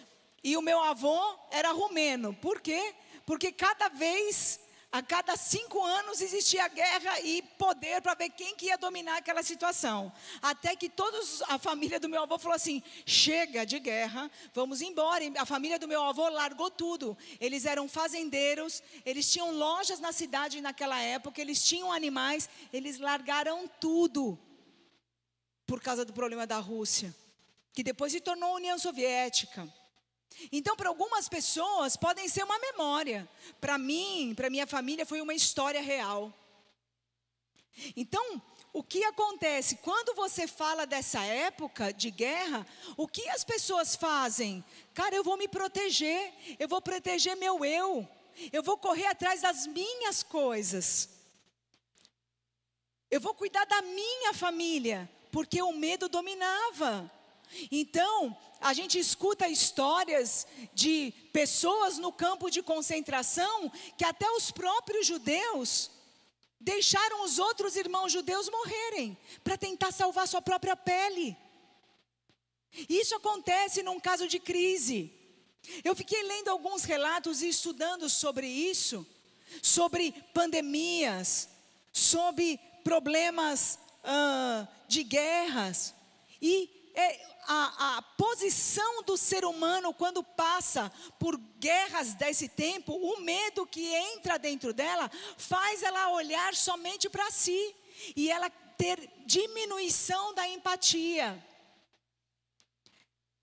E 0.43 0.57
o 0.57 0.62
meu 0.62 0.81
avô 0.81 1.21
era 1.50 1.73
romeno. 1.73 2.33
Por 2.35 2.61
quê? 2.61 2.95
Porque 3.27 3.53
cada 3.53 3.88
vez 3.88 4.61
a 4.90 5.02
cada 5.02 5.37
cinco 5.37 5.85
anos 5.85 6.23
existia 6.23 6.66
guerra 6.68 7.21
e 7.21 7.42
poder 7.42 8.00
para 8.00 8.14
ver 8.14 8.30
quem 8.30 8.57
que 8.57 8.66
ia 8.66 8.78
dominar 8.78 9.18
aquela 9.18 9.42
situação. 9.42 10.11
Até 10.40 10.75
que 10.75 10.88
todos, 10.88 11.42
a 11.42 11.59
família 11.59 12.00
do 12.00 12.09
meu 12.09 12.23
avô 12.23 12.38
falou 12.38 12.57
assim: 12.57 12.83
chega 13.04 13.66
de 13.66 13.78
guerra, 13.78 14.30
vamos 14.54 14.80
embora. 14.80 15.23
E 15.23 15.33
a 15.37 15.45
família 15.45 15.78
do 15.78 15.87
meu 15.87 16.02
avô 16.02 16.28
largou 16.30 16.71
tudo. 16.71 17.16
Eles 17.38 17.66
eram 17.66 17.87
fazendeiros, 17.87 18.83
eles 19.04 19.30
tinham 19.30 19.52
lojas 19.52 20.00
na 20.00 20.11
cidade 20.11 20.62
naquela 20.62 21.00
época, 21.00 21.40
eles 21.40 21.62
tinham 21.62 21.92
animais, 21.92 22.49
eles 22.73 22.99
largaram 22.99 23.68
tudo 23.80 24.38
por 25.66 25.83
causa 25.83 26.02
do 26.02 26.14
problema 26.14 26.47
da 26.47 26.59
Rússia, 26.59 27.14
que 27.75 27.83
depois 27.83 28.11
se 28.11 28.23
tornou 28.23 28.54
União 28.54 28.78
Soviética. 28.78 29.71
Então, 30.52 30.76
para 30.76 30.88
algumas 30.88 31.28
pessoas, 31.28 31.97
podem 31.97 32.28
ser 32.28 32.44
uma 32.44 32.58
memória. 32.58 33.28
Para 33.61 33.76
mim, 33.76 34.32
para 34.37 34.50
minha 34.50 34.66
família, 34.66 35.04
foi 35.04 35.20
uma 35.20 35.35
história 35.35 35.80
real. 35.80 36.32
Então, 37.97 38.40
o 38.73 38.82
que 38.82 39.02
acontece 39.04 39.76
quando 39.76 40.14
você 40.14 40.47
fala 40.47 40.87
dessa 40.87 41.20
época 41.25 41.92
de 41.92 42.11
guerra? 42.11 42.66
O 42.97 43.08
que 43.08 43.28
as 43.28 43.42
pessoas 43.42 43.97
fazem? 43.97 44.64
Cara, 44.94 45.14
eu 45.14 45.25
vou 45.25 45.37
me 45.37 45.49
proteger, 45.49 46.32
eu 46.58 46.68
vou 46.68 46.80
proteger 46.80 47.37
meu 47.37 47.64
eu, 47.64 48.06
eu 48.52 48.62
vou 48.62 48.76
correr 48.76 49.06
atrás 49.06 49.40
das 49.40 49.66
minhas 49.66 50.23
coisas, 50.23 51.08
eu 53.11 53.20
vou 53.20 53.35
cuidar 53.35 53.64
da 53.64 53.80
minha 53.82 54.35
família, 54.35 55.11
porque 55.32 55.61
o 55.62 55.73
medo 55.73 56.08
dominava. 56.08 57.11
Então, 57.73 58.37
a 58.61 58.73
gente 58.73 58.99
escuta 58.99 59.49
histórias 59.49 60.47
de 60.75 61.12
pessoas 61.33 61.99
no 61.99 62.12
campo 62.12 62.50
de 62.50 62.62
concentração 62.62 63.71
que 63.97 64.05
até 64.05 64.29
os 64.33 64.50
próprios 64.50 65.07
judeus 65.07 65.91
deixaram 66.61 67.25
os 67.25 67.38
outros 67.38 67.77
irmãos 67.77 68.12
judeus 68.12 68.50
morrerem 68.50 69.17
para 69.45 69.57
tentar 69.57 69.93
salvar 69.93 70.27
sua 70.27 70.43
própria 70.43 70.77
pele. 70.77 71.37
Isso 72.88 73.15
acontece 73.15 73.83
num 73.83 74.00
caso 74.00 74.27
de 74.27 74.38
crise. 74.38 75.12
Eu 75.85 75.95
fiquei 75.95 76.23
lendo 76.23 76.49
alguns 76.49 76.85
relatos 76.85 77.43
e 77.43 77.49
estudando 77.49 78.09
sobre 78.09 78.47
isso, 78.47 79.07
sobre 79.62 80.12
pandemias, 80.35 81.49
sobre 81.93 82.59
problemas 82.83 83.79
uh, 84.05 84.67
de 84.87 85.05
guerras. 85.05 85.95
E 86.41 86.77
a, 87.47 87.97
a 87.97 88.02
posição 88.02 89.02
do 89.02 89.16
ser 89.16 89.45
humano 89.45 89.95
quando 89.95 90.23
passa 90.23 90.92
por 91.18 91.37
guerras 91.59 92.14
desse 92.14 92.49
tempo, 92.49 92.92
o 92.92 93.21
medo 93.21 93.66
que 93.66 93.95
entra 93.95 94.38
dentro 94.38 94.75
dela 94.75 95.11
faz 95.37 95.83
ela 95.83 96.11
olhar 96.11 96.54
somente 96.54 97.09
para 97.09 97.30
si 97.30 97.75
e 98.14 98.30
ela 98.30 98.50
ter 98.50 99.11
diminuição 99.25 100.35
da 100.35 100.47
empatia. 100.49 101.42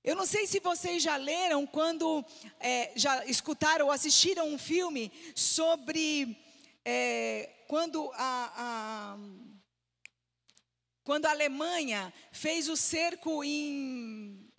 Eu 0.04 0.16
não 0.16 0.26
sei 0.28 0.46
se 0.46 0.60
vocês 0.60 1.02
já 1.02 1.18
leram, 1.18 1.66
quando 1.66 2.24
é, 2.60 2.92
já 2.96 3.26
escutaram 3.26 3.88
ou 3.88 3.92
assistiram 3.92 4.48
um 4.48 4.58
filme 4.58 5.12
sobre 5.36 6.38
é, 6.86 7.50
quando 7.68 8.12
a, 8.14 8.54
a 8.56 9.18
quando 11.06 11.28
a 11.28 11.30
Alemanha 11.30 12.12
fez 12.32 12.68
o 12.68 12.76
cerco 12.76 13.44
em 13.44 14.52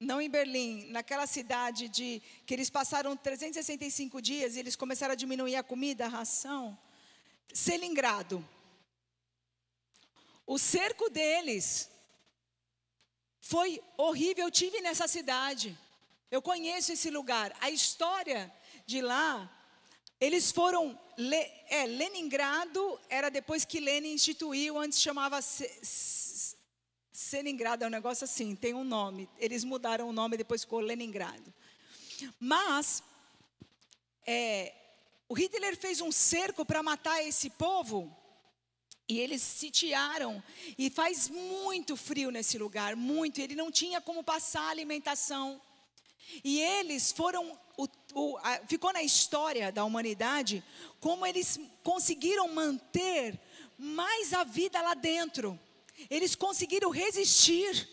não 0.00 0.20
em 0.20 0.30
Berlim, 0.30 0.86
naquela 0.90 1.26
cidade 1.26 1.88
de 1.88 2.22
que 2.46 2.54
eles 2.54 2.70
passaram 2.70 3.16
365 3.16 4.22
dias 4.22 4.56
e 4.56 4.60
eles 4.60 4.76
começaram 4.76 5.12
a 5.12 5.16
diminuir 5.16 5.56
a 5.56 5.62
comida, 5.62 6.06
a 6.06 6.08
ração, 6.08 6.78
Selingrado. 7.52 8.46
O 10.46 10.58
cerco 10.58 11.10
deles 11.10 11.90
foi 13.40 13.82
horrível. 13.96 14.46
Eu 14.46 14.50
tive 14.50 14.80
nessa 14.80 15.06
cidade. 15.06 15.76
Eu 16.30 16.40
conheço 16.40 16.92
esse 16.92 17.10
lugar. 17.10 17.54
A 17.60 17.70
história 17.70 18.50
de 18.86 19.02
lá 19.02 19.50
eles 20.20 20.50
foram. 20.50 20.98
É, 21.68 21.86
Leningrado 21.86 23.00
era 23.08 23.28
depois 23.28 23.64
que 23.64 23.80
Lenin 23.80 24.12
instituiu, 24.12 24.78
antes 24.78 25.00
chamava 25.00 25.40
Selingrado, 27.12 27.82
é 27.82 27.86
um 27.86 27.90
negócio 27.90 28.24
assim, 28.24 28.54
tem 28.54 28.74
um 28.74 28.84
nome. 28.84 29.28
Eles 29.38 29.64
mudaram 29.64 30.08
o 30.08 30.12
nome, 30.12 30.36
depois 30.36 30.62
ficou 30.62 30.80
Leningrado. 30.80 31.52
Mas, 32.38 33.02
é, 34.26 34.72
o 35.28 35.34
Hitler 35.34 35.76
fez 35.76 36.00
um 36.00 36.12
cerco 36.12 36.64
para 36.64 36.82
matar 36.82 37.22
esse 37.22 37.50
povo. 37.50 38.16
E 39.08 39.18
eles 39.18 39.42
sitiaram. 39.42 40.42
E 40.76 40.90
faz 40.90 41.28
muito 41.28 41.96
frio 41.96 42.30
nesse 42.30 42.58
lugar, 42.58 42.94
muito. 42.94 43.40
Ele 43.40 43.54
não 43.54 43.70
tinha 43.70 44.00
como 44.00 44.22
passar 44.22 44.68
alimentação. 44.68 45.60
E 46.44 46.60
eles 46.60 47.12
foram, 47.12 47.58
o, 47.76 47.88
o, 48.14 48.38
a, 48.38 48.60
ficou 48.66 48.92
na 48.92 49.02
história 49.02 49.72
da 49.72 49.84
humanidade 49.84 50.62
como 51.00 51.26
eles 51.26 51.58
conseguiram 51.82 52.48
manter 52.48 53.38
mais 53.78 54.32
a 54.32 54.44
vida 54.44 54.80
lá 54.80 54.94
dentro. 54.94 55.58
Eles 56.10 56.34
conseguiram 56.34 56.90
resistir. 56.90 57.88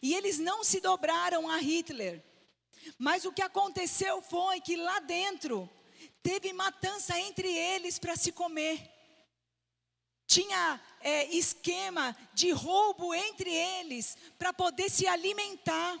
E 0.00 0.14
eles 0.14 0.38
não 0.38 0.62
se 0.62 0.80
dobraram 0.80 1.48
a 1.48 1.58
Hitler. 1.58 2.22
Mas 2.98 3.24
o 3.24 3.32
que 3.32 3.42
aconteceu 3.42 4.22
foi 4.22 4.60
que 4.60 4.76
lá 4.76 5.00
dentro 5.00 5.68
teve 6.22 6.52
matança 6.52 7.18
entre 7.18 7.48
eles 7.48 7.98
para 7.98 8.16
se 8.16 8.32
comer. 8.32 8.88
Tinha 10.26 10.80
é, 11.00 11.24
esquema 11.34 12.16
de 12.34 12.50
roubo 12.50 13.14
entre 13.14 13.50
eles 13.50 14.16
para 14.38 14.52
poder 14.52 14.90
se 14.90 15.06
alimentar. 15.06 15.98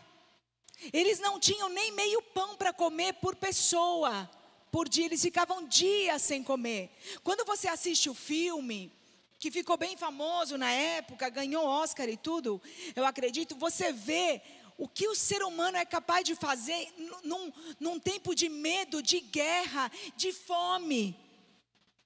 Eles 0.92 1.18
não 1.18 1.40
tinham 1.40 1.68
nem 1.68 1.92
meio 1.92 2.22
pão 2.22 2.56
para 2.56 2.72
comer 2.72 3.14
por 3.14 3.36
pessoa 3.36 4.28
por 4.70 4.88
dia, 4.88 5.06
eles 5.06 5.22
ficavam 5.22 5.66
dias 5.66 6.22
sem 6.22 6.42
comer. 6.42 6.90
Quando 7.22 7.44
você 7.44 7.68
assiste 7.68 8.08
o 8.10 8.14
filme, 8.14 8.92
que 9.38 9.50
ficou 9.50 9.76
bem 9.76 9.96
famoso 9.96 10.58
na 10.58 10.70
época, 10.70 11.28
ganhou 11.28 11.64
Oscar 11.64 12.08
e 12.08 12.16
tudo, 12.16 12.60
eu 12.94 13.04
acredito, 13.06 13.56
você 13.56 13.92
vê 13.92 14.42
o 14.76 14.88
que 14.88 15.08
o 15.08 15.14
ser 15.14 15.42
humano 15.42 15.76
é 15.76 15.84
capaz 15.84 16.24
de 16.24 16.34
fazer 16.34 16.92
num, 17.24 17.52
num 17.80 17.98
tempo 17.98 18.34
de 18.34 18.48
medo, 18.48 19.02
de 19.02 19.20
guerra, 19.20 19.90
de 20.16 20.32
fome. 20.32 21.16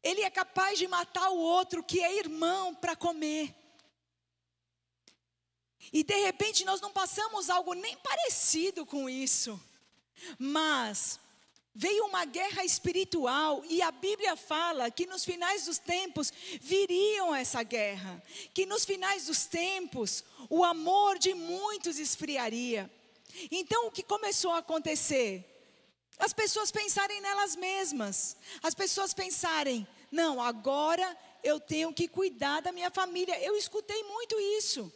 Ele 0.02 0.22
é 0.22 0.30
capaz 0.30 0.78
de 0.78 0.88
matar 0.88 1.30
o 1.30 1.38
outro 1.38 1.82
que 1.82 2.00
é 2.00 2.18
irmão 2.18 2.74
para 2.74 2.96
comer. 2.96 3.54
E 5.90 6.02
de 6.02 6.16
repente 6.16 6.64
nós 6.64 6.80
não 6.80 6.92
passamos 6.92 7.48
algo 7.48 7.72
nem 7.74 7.96
parecido 7.96 8.84
com 8.84 9.08
isso. 9.08 9.60
Mas 10.38 11.18
veio 11.74 12.04
uma 12.04 12.24
guerra 12.24 12.64
espiritual 12.64 13.64
e 13.68 13.80
a 13.80 13.90
Bíblia 13.90 14.36
fala 14.36 14.90
que 14.90 15.06
nos 15.06 15.24
finais 15.24 15.64
dos 15.64 15.78
tempos 15.78 16.32
viriam 16.60 17.34
essa 17.34 17.62
guerra, 17.62 18.22
que 18.52 18.66
nos 18.66 18.84
finais 18.84 19.26
dos 19.26 19.46
tempos 19.46 20.22
o 20.50 20.64
amor 20.64 21.18
de 21.18 21.32
muitos 21.32 21.98
esfriaria. 21.98 22.90
Então 23.50 23.86
o 23.86 23.90
que 23.90 24.02
começou 24.02 24.52
a 24.52 24.58
acontecer? 24.58 25.48
As 26.18 26.32
pessoas 26.32 26.70
pensarem 26.70 27.20
nelas 27.20 27.56
mesmas, 27.56 28.36
as 28.62 28.74
pessoas 28.74 29.14
pensarem, 29.14 29.86
não, 30.10 30.42
agora 30.42 31.16
eu 31.42 31.58
tenho 31.58 31.92
que 31.92 32.06
cuidar 32.06 32.60
da 32.60 32.70
minha 32.70 32.90
família. 32.90 33.42
Eu 33.42 33.56
escutei 33.56 34.02
muito 34.04 34.38
isso. 34.38 34.92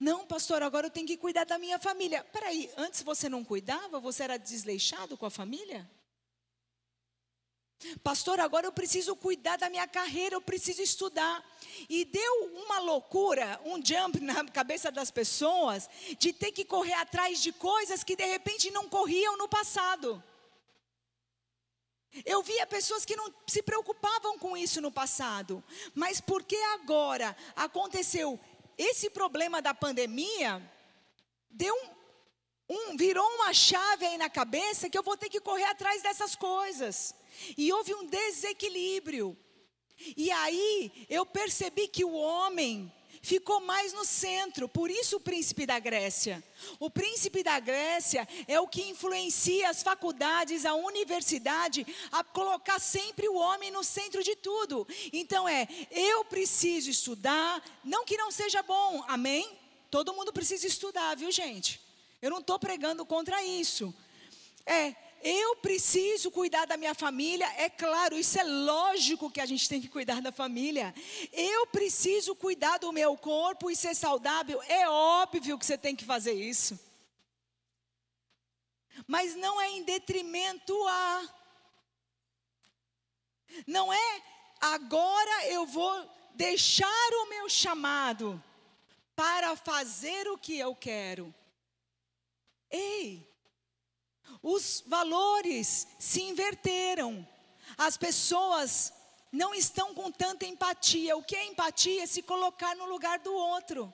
Não, 0.00 0.26
pastor, 0.26 0.62
agora 0.62 0.86
eu 0.86 0.90
tenho 0.90 1.06
que 1.06 1.16
cuidar 1.16 1.44
da 1.44 1.58
minha 1.58 1.78
família. 1.78 2.24
Peraí, 2.32 2.70
antes 2.76 3.02
você 3.02 3.28
não 3.28 3.44
cuidava? 3.44 4.00
Você 4.00 4.22
era 4.22 4.36
desleixado 4.36 5.16
com 5.16 5.26
a 5.26 5.30
família? 5.30 5.88
Pastor, 8.02 8.40
agora 8.40 8.66
eu 8.66 8.72
preciso 8.72 9.14
cuidar 9.14 9.56
da 9.58 9.68
minha 9.68 9.86
carreira, 9.86 10.34
eu 10.34 10.40
preciso 10.40 10.80
estudar. 10.80 11.44
E 11.88 12.04
deu 12.04 12.62
uma 12.64 12.78
loucura, 12.78 13.60
um 13.64 13.84
jump 13.84 14.18
na 14.20 14.44
cabeça 14.46 14.90
das 14.90 15.10
pessoas, 15.10 15.88
de 16.18 16.32
ter 16.32 16.52
que 16.52 16.64
correr 16.64 16.94
atrás 16.94 17.42
de 17.42 17.52
coisas 17.52 18.02
que 18.02 18.16
de 18.16 18.24
repente 18.24 18.70
não 18.70 18.88
corriam 18.88 19.36
no 19.36 19.48
passado. 19.48 20.22
Eu 22.24 22.42
via 22.42 22.66
pessoas 22.66 23.04
que 23.04 23.14
não 23.14 23.32
se 23.46 23.62
preocupavam 23.62 24.38
com 24.38 24.56
isso 24.56 24.80
no 24.80 24.90
passado, 24.90 25.62
mas 25.94 26.18
porque 26.18 26.56
agora 26.74 27.36
aconteceu 27.54 28.40
esse 28.76 29.10
problema 29.10 29.62
da 29.62 29.72
pandemia, 29.72 30.62
deu 31.50 31.74
um, 31.74 31.96
um, 32.74 32.96
virou 32.96 33.26
uma 33.36 33.52
chave 33.54 34.06
aí 34.06 34.18
na 34.18 34.28
cabeça 34.28 34.90
que 34.90 34.98
eu 34.98 35.02
vou 35.02 35.16
ter 35.16 35.28
que 35.28 35.40
correr 35.40 35.64
atrás 35.64 36.02
dessas 36.02 36.34
coisas. 36.34 37.14
E 37.56 37.72
houve 37.72 37.94
um 37.94 38.06
desequilíbrio. 38.06 39.36
E 40.16 40.30
aí 40.30 41.06
eu 41.08 41.24
percebi 41.24 41.88
que 41.88 42.04
o 42.04 42.12
homem 42.12 42.92
ficou 43.26 43.60
mais 43.60 43.92
no 43.92 44.04
centro, 44.04 44.68
por 44.68 44.88
isso 44.88 45.16
o 45.16 45.20
príncipe 45.20 45.66
da 45.66 45.80
Grécia. 45.80 46.42
O 46.78 46.88
príncipe 46.88 47.42
da 47.42 47.58
Grécia 47.58 48.26
é 48.46 48.60
o 48.60 48.68
que 48.68 48.82
influencia 48.82 49.68
as 49.68 49.82
faculdades, 49.82 50.64
a 50.64 50.74
universidade, 50.74 51.84
a 52.12 52.22
colocar 52.22 52.78
sempre 52.78 53.28
o 53.28 53.34
homem 53.34 53.72
no 53.72 53.82
centro 53.82 54.22
de 54.22 54.36
tudo. 54.36 54.86
Então 55.12 55.48
é, 55.48 55.66
eu 55.90 56.24
preciso 56.24 56.88
estudar, 56.88 57.60
não 57.82 58.04
que 58.04 58.16
não 58.16 58.30
seja 58.30 58.62
bom, 58.62 59.04
amém? 59.08 59.58
Todo 59.90 60.14
mundo 60.14 60.32
precisa 60.32 60.64
estudar, 60.64 61.16
viu 61.16 61.32
gente? 61.32 61.80
Eu 62.22 62.30
não 62.30 62.38
estou 62.38 62.60
pregando 62.60 63.04
contra 63.04 63.42
isso. 63.42 63.92
É, 64.64 64.94
eu 65.28 65.56
preciso 65.56 66.30
cuidar 66.30 66.66
da 66.66 66.76
minha 66.76 66.94
família, 66.94 67.46
é 67.56 67.68
claro, 67.68 68.16
isso 68.16 68.38
é 68.38 68.44
lógico 68.44 69.28
que 69.28 69.40
a 69.40 69.46
gente 69.46 69.68
tem 69.68 69.80
que 69.80 69.88
cuidar 69.88 70.22
da 70.22 70.30
família. 70.30 70.94
Eu 71.32 71.66
preciso 71.66 72.36
cuidar 72.36 72.78
do 72.78 72.92
meu 72.92 73.16
corpo 73.16 73.68
e 73.68 73.74
ser 73.74 73.96
saudável, 73.96 74.62
é 74.68 74.88
óbvio 74.88 75.58
que 75.58 75.66
você 75.66 75.76
tem 75.76 75.96
que 75.96 76.04
fazer 76.04 76.32
isso. 76.32 76.78
Mas 79.04 79.34
não 79.34 79.60
é 79.60 79.68
em 79.70 79.82
detrimento 79.82 80.72
a. 80.86 81.34
Não 83.66 83.92
é 83.92 84.22
agora 84.60 85.48
eu 85.48 85.66
vou 85.66 86.08
deixar 86.34 87.12
o 87.22 87.28
meu 87.28 87.48
chamado 87.48 88.40
para 89.16 89.56
fazer 89.56 90.28
o 90.28 90.38
que 90.38 90.56
eu 90.56 90.72
quero. 90.76 91.34
Ei, 92.70 93.28
os 94.42 94.82
valores 94.86 95.86
se 95.98 96.22
inverteram. 96.22 97.26
As 97.76 97.96
pessoas 97.96 98.92
não 99.32 99.54
estão 99.54 99.94
com 99.94 100.10
tanta 100.10 100.46
empatia. 100.46 101.16
O 101.16 101.22
que 101.22 101.36
é 101.36 101.46
empatia? 101.46 102.06
Se 102.06 102.22
colocar 102.22 102.74
no 102.76 102.86
lugar 102.86 103.18
do 103.18 103.32
outro. 103.32 103.92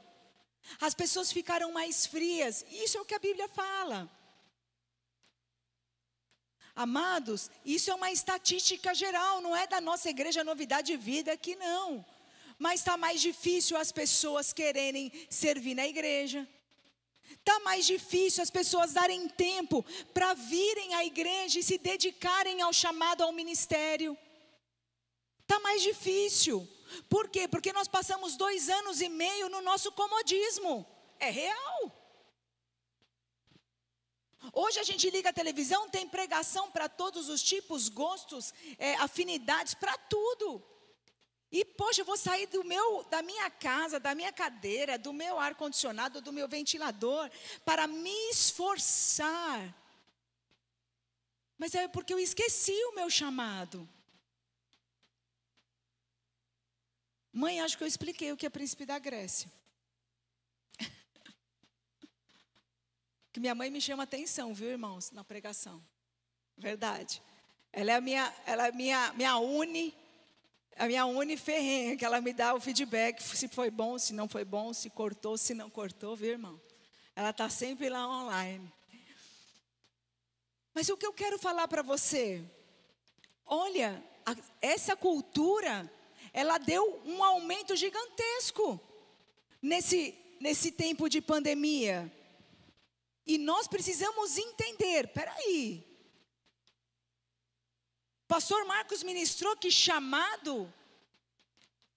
As 0.80 0.94
pessoas 0.94 1.32
ficaram 1.32 1.72
mais 1.72 2.06
frias. 2.06 2.64
Isso 2.70 2.98
é 2.98 3.00
o 3.00 3.04
que 3.04 3.14
a 3.14 3.18
Bíblia 3.18 3.48
fala. 3.48 4.10
Amados, 6.74 7.50
isso 7.64 7.90
é 7.90 7.94
uma 7.94 8.10
estatística 8.10 8.94
geral, 8.94 9.42
não 9.42 9.54
é 9.54 9.66
da 9.66 9.78
nossa 9.78 10.08
igreja 10.08 10.42
Novidade 10.42 10.92
de 10.92 10.96
Vida 10.96 11.32
aqui 11.32 11.54
não. 11.54 12.04
Mas 12.58 12.80
está 12.80 12.96
mais 12.96 13.20
difícil 13.20 13.76
as 13.76 13.92
pessoas 13.92 14.52
quererem 14.52 15.12
servir 15.28 15.74
na 15.74 15.86
igreja. 15.86 16.48
Está 17.44 17.58
mais 17.58 17.84
difícil 17.84 18.40
as 18.40 18.50
pessoas 18.50 18.92
darem 18.92 19.28
tempo 19.28 19.84
para 20.14 20.32
virem 20.32 20.94
à 20.94 21.04
igreja 21.04 21.58
e 21.58 21.62
se 21.62 21.76
dedicarem 21.76 22.62
ao 22.62 22.72
chamado 22.72 23.25
ao 23.25 23.32
ministério. 23.32 24.16
Está 25.40 25.58
mais 25.58 25.82
difícil. 25.82 26.68
Por 27.09 27.28
quê? 27.28 27.48
Porque 27.48 27.72
nós 27.72 27.88
passamos 27.88 28.37
dois 28.37 28.68
anos 28.68 29.00
e 29.00 29.09
meio 29.09 29.48
no 29.48 29.61
nosso 29.61 29.90
comodismo. 29.90 30.87
É 31.18 31.31
real. 31.31 31.92
Hoje 34.52 34.78
a 34.78 34.85
gente 34.85 35.11
liga 35.11 35.31
a 35.31 35.33
televisão, 35.33 35.88
tem 35.88 36.09
pregação 36.09 36.70
para 36.70 36.88
todos 36.88 37.28
os 37.28 37.42
tipos, 37.42 37.88
gostos, 37.88 38.55
é, 38.78 38.94
afinidades, 38.94 39.74
para 39.74 39.98
tudo. 39.98 40.62
E, 41.52 41.66
poxa, 41.66 42.00
eu 42.00 42.06
vou 42.06 42.16
sair 42.16 42.46
do 42.46 42.64
meu, 42.64 43.04
da 43.04 43.20
minha 43.20 43.50
casa, 43.50 44.00
da 44.00 44.14
minha 44.14 44.32
cadeira, 44.32 44.96
do 44.96 45.12
meu 45.12 45.38
ar-condicionado, 45.38 46.22
do 46.22 46.32
meu 46.32 46.48
ventilador, 46.48 47.30
para 47.62 47.86
me 47.86 48.30
esforçar. 48.30 49.76
Mas 51.58 51.74
é 51.74 51.86
porque 51.86 52.14
eu 52.14 52.18
esqueci 52.18 52.72
o 52.86 52.94
meu 52.94 53.10
chamado. 53.10 53.86
Mãe, 57.30 57.60
acho 57.60 57.76
que 57.76 57.84
eu 57.84 57.88
expliquei 57.88 58.32
o 58.32 58.36
que 58.36 58.46
é 58.46 58.50
príncipe 58.50 58.86
da 58.86 58.98
Grécia. 58.98 59.52
que 63.30 63.38
minha 63.38 63.54
mãe 63.54 63.70
me 63.70 63.80
chama 63.80 64.04
atenção, 64.04 64.54
viu, 64.54 64.70
irmãos, 64.70 65.10
na 65.10 65.22
pregação. 65.22 65.84
Verdade. 66.56 67.22
Ela 67.70 67.92
é 67.92 67.96
a 67.96 68.00
minha, 68.00 68.34
ela 68.46 68.68
é 68.68 68.72
minha, 68.72 69.12
minha 69.12 69.36
uni 69.36 70.01
a 70.76 70.87
minha 70.87 71.04
uni 71.06 71.37
ferrenha, 71.37 71.96
que 71.96 72.04
ela 72.04 72.20
me 72.20 72.32
dá 72.32 72.54
o 72.54 72.61
feedback, 72.61 73.22
se 73.22 73.48
foi 73.48 73.70
bom, 73.70 73.98
se 73.98 74.12
não 74.12 74.28
foi 74.28 74.44
bom, 74.44 74.72
se 74.72 74.90
cortou, 74.90 75.37
se 75.37 75.54
não 75.54 75.70
cortou, 75.70 76.16
viu, 76.16 76.30
irmão? 76.30 76.61
Ela 77.14 77.30
está 77.30 77.48
sempre 77.48 77.88
lá 77.88 78.08
online. 78.08 78.72
Mas 80.74 80.88
o 80.88 80.96
que 80.96 81.06
eu 81.06 81.12
quero 81.12 81.38
falar 81.38 81.68
para 81.68 81.82
você, 81.82 82.42
olha, 83.44 84.02
a, 84.24 84.35
essa 84.61 84.96
cultura, 84.96 85.90
ela 86.32 86.58
deu 86.58 87.02
um 87.04 87.22
aumento 87.22 87.76
gigantesco 87.76 88.80
nesse, 89.61 90.14
nesse 90.40 90.72
tempo 90.72 91.08
de 91.08 91.20
pandemia. 91.20 92.11
E 93.26 93.37
nós 93.37 93.68
precisamos 93.68 94.38
entender, 94.38 95.08
peraí, 95.08 95.91
Pastor 98.33 98.64
Marcos 98.64 99.03
ministrou 99.03 99.55
que 99.59 99.71
chamado 99.71 100.73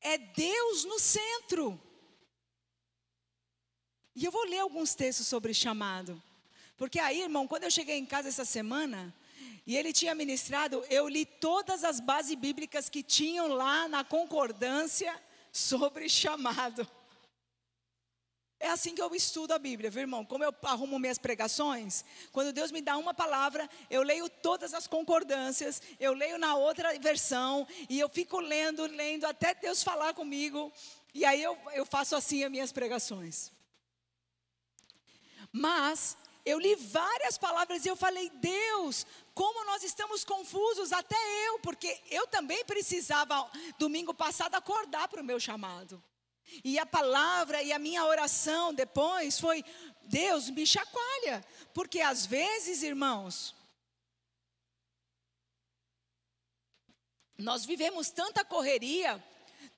é 0.01 0.17
Deus 0.17 0.83
no 0.83 0.99
centro. 0.99 1.81
E 4.13 4.25
eu 4.25 4.31
vou 4.33 4.43
ler 4.43 4.59
alguns 4.59 4.93
textos 4.93 5.27
sobre 5.27 5.53
chamado. 5.53 6.21
Porque 6.75 6.99
aí, 6.99 7.21
irmão, 7.21 7.47
quando 7.47 7.63
eu 7.63 7.71
cheguei 7.71 7.95
em 7.95 8.05
casa 8.05 8.27
essa 8.27 8.43
semana, 8.43 9.15
e 9.65 9.77
ele 9.77 9.93
tinha 9.93 10.13
ministrado, 10.13 10.83
eu 10.89 11.07
li 11.07 11.25
todas 11.25 11.85
as 11.85 12.01
bases 12.01 12.35
bíblicas 12.35 12.89
que 12.89 13.01
tinham 13.01 13.47
lá 13.47 13.87
na 13.87 14.03
concordância 14.03 15.17
sobre 15.53 16.09
chamado. 16.09 16.85
É 18.65 18.69
assim 18.71 18.95
que 18.95 19.01
eu 19.01 19.13
estudo 19.13 19.51
a 19.51 19.59
Bíblia, 19.59 19.91
viu, 19.91 20.01
irmão? 20.01 20.25
Como 20.25 20.43
eu 20.43 20.51
arrumo 20.63 20.97
minhas 20.97 21.19
pregações, 21.19 22.03
quando 22.31 22.51
Deus 22.51 22.71
me 22.71 22.81
dá 22.81 22.97
uma 22.97 23.13
palavra, 23.13 23.69
eu 23.91 24.01
leio 24.01 24.27
todas 24.27 24.73
as 24.73 24.87
concordâncias, 24.87 25.79
eu 25.99 26.13
leio 26.13 26.39
na 26.39 26.55
outra 26.55 26.97
versão, 26.97 27.67
e 27.87 27.99
eu 27.99 28.09
fico 28.09 28.39
lendo, 28.39 28.87
lendo, 28.87 29.25
até 29.25 29.53
Deus 29.53 29.83
falar 29.83 30.15
comigo, 30.15 30.73
e 31.13 31.23
aí 31.23 31.43
eu, 31.43 31.55
eu 31.73 31.85
faço 31.85 32.15
assim 32.15 32.43
as 32.43 32.49
minhas 32.49 32.71
pregações. 32.71 33.51
Mas, 35.51 36.17
eu 36.43 36.57
li 36.57 36.73
várias 36.73 37.37
palavras 37.37 37.85
e 37.85 37.87
eu 37.87 37.95
falei, 37.95 38.31
Deus, 38.31 39.05
como 39.35 39.63
nós 39.65 39.83
estamos 39.83 40.25
confusos, 40.25 40.91
até 40.91 41.19
eu, 41.47 41.59
porque 41.59 42.01
eu 42.09 42.25
também 42.25 42.65
precisava, 42.65 43.47
domingo 43.77 44.11
passado, 44.11 44.55
acordar 44.55 45.07
para 45.07 45.21
o 45.21 45.23
meu 45.23 45.39
chamado. 45.39 46.03
E 46.63 46.77
a 46.79 46.85
palavra 46.85 47.61
e 47.61 47.73
a 47.73 47.79
minha 47.79 48.05
oração 48.05 48.73
depois 48.73 49.39
foi: 49.39 49.63
Deus, 50.03 50.49
me 50.49 50.65
chacoalha. 50.65 51.43
Porque 51.73 52.01
às 52.01 52.25
vezes, 52.25 52.83
irmãos, 52.83 53.55
nós 57.37 57.65
vivemos 57.65 58.09
tanta 58.09 58.45
correria, 58.45 59.21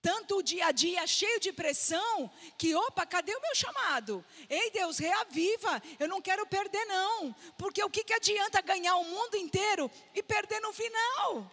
tanto 0.01 0.38
o 0.38 0.43
dia 0.43 0.67
a 0.67 0.71
dia 0.71 1.08
cheio 1.08 1.39
de 1.39 1.51
pressão, 1.51 2.32
que 2.58 2.75
opa, 2.75 3.06
cadê 3.06 3.36
o 3.36 3.41
meu 3.41 3.56
chamado? 3.56 4.23
Ei 4.49 4.69
Deus, 4.71 4.99
reaviva, 4.99 5.82
eu 5.99 6.08
não 6.08 6.21
quero 6.21 6.45
perder 6.45 6.86
não, 6.86 7.36
porque 7.58 7.84
o 7.84 7.89
que, 7.89 8.03
que 8.03 8.13
adianta 8.13 8.62
ganhar 8.62 8.95
o 8.97 9.06
mundo 9.06 9.36
inteiro 9.36 9.89
e 10.13 10.21
perder 10.21 10.60
no 10.62 10.71
final? 10.71 11.51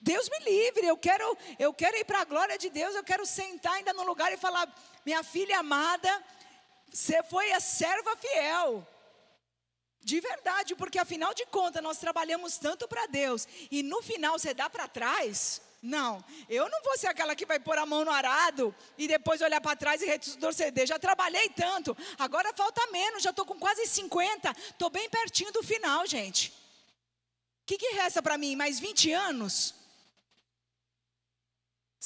Deus 0.00 0.28
me 0.28 0.38
livre, 0.40 0.86
eu 0.86 0.96
quero, 0.96 1.36
eu 1.58 1.72
quero 1.72 1.96
ir 1.96 2.04
para 2.04 2.20
a 2.20 2.24
glória 2.24 2.58
de 2.58 2.70
Deus, 2.70 2.94
eu 2.94 3.02
quero 3.02 3.24
sentar 3.24 3.74
ainda 3.74 3.92
no 3.92 4.04
lugar 4.04 4.32
e 4.32 4.36
falar: 4.36 4.72
minha 5.04 5.22
filha 5.22 5.58
amada, 5.58 6.24
você 6.92 7.22
foi 7.24 7.52
a 7.52 7.60
serva 7.60 8.16
fiel. 8.16 8.86
De 10.00 10.20
verdade, 10.20 10.76
porque 10.76 11.00
afinal 11.00 11.34
de 11.34 11.44
contas 11.46 11.82
nós 11.82 11.98
trabalhamos 11.98 12.58
tanto 12.58 12.86
para 12.86 13.06
Deus 13.06 13.48
e 13.72 13.82
no 13.82 14.00
final 14.02 14.38
você 14.38 14.54
dá 14.54 14.70
para 14.70 14.86
trás. 14.86 15.60
Não, 15.82 16.24
eu 16.48 16.68
não 16.68 16.82
vou 16.82 16.96
ser 16.96 17.08
aquela 17.08 17.34
que 17.34 17.44
vai 17.44 17.58
pôr 17.58 17.76
a 17.76 17.84
mão 17.84 18.04
no 18.04 18.10
arado 18.10 18.74
e 18.96 19.06
depois 19.08 19.40
olhar 19.40 19.60
para 19.60 19.76
trás 19.76 20.00
e 20.02 20.06
retroceder. 20.06 20.86
Já 20.86 20.98
trabalhei 20.98 21.48
tanto, 21.50 21.96
agora 22.18 22.52
falta 22.54 22.86
menos, 22.92 23.22
já 23.22 23.30
estou 23.30 23.44
com 23.44 23.58
quase 23.58 23.86
50, 23.86 24.50
estou 24.70 24.90
bem 24.90 25.08
pertinho 25.08 25.52
do 25.52 25.62
final, 25.62 26.06
gente. 26.06 26.50
O 27.62 27.66
que, 27.66 27.76
que 27.76 27.94
resta 27.94 28.22
para 28.22 28.38
mim? 28.38 28.54
Mais 28.54 28.78
20 28.78 29.12
anos? 29.12 29.74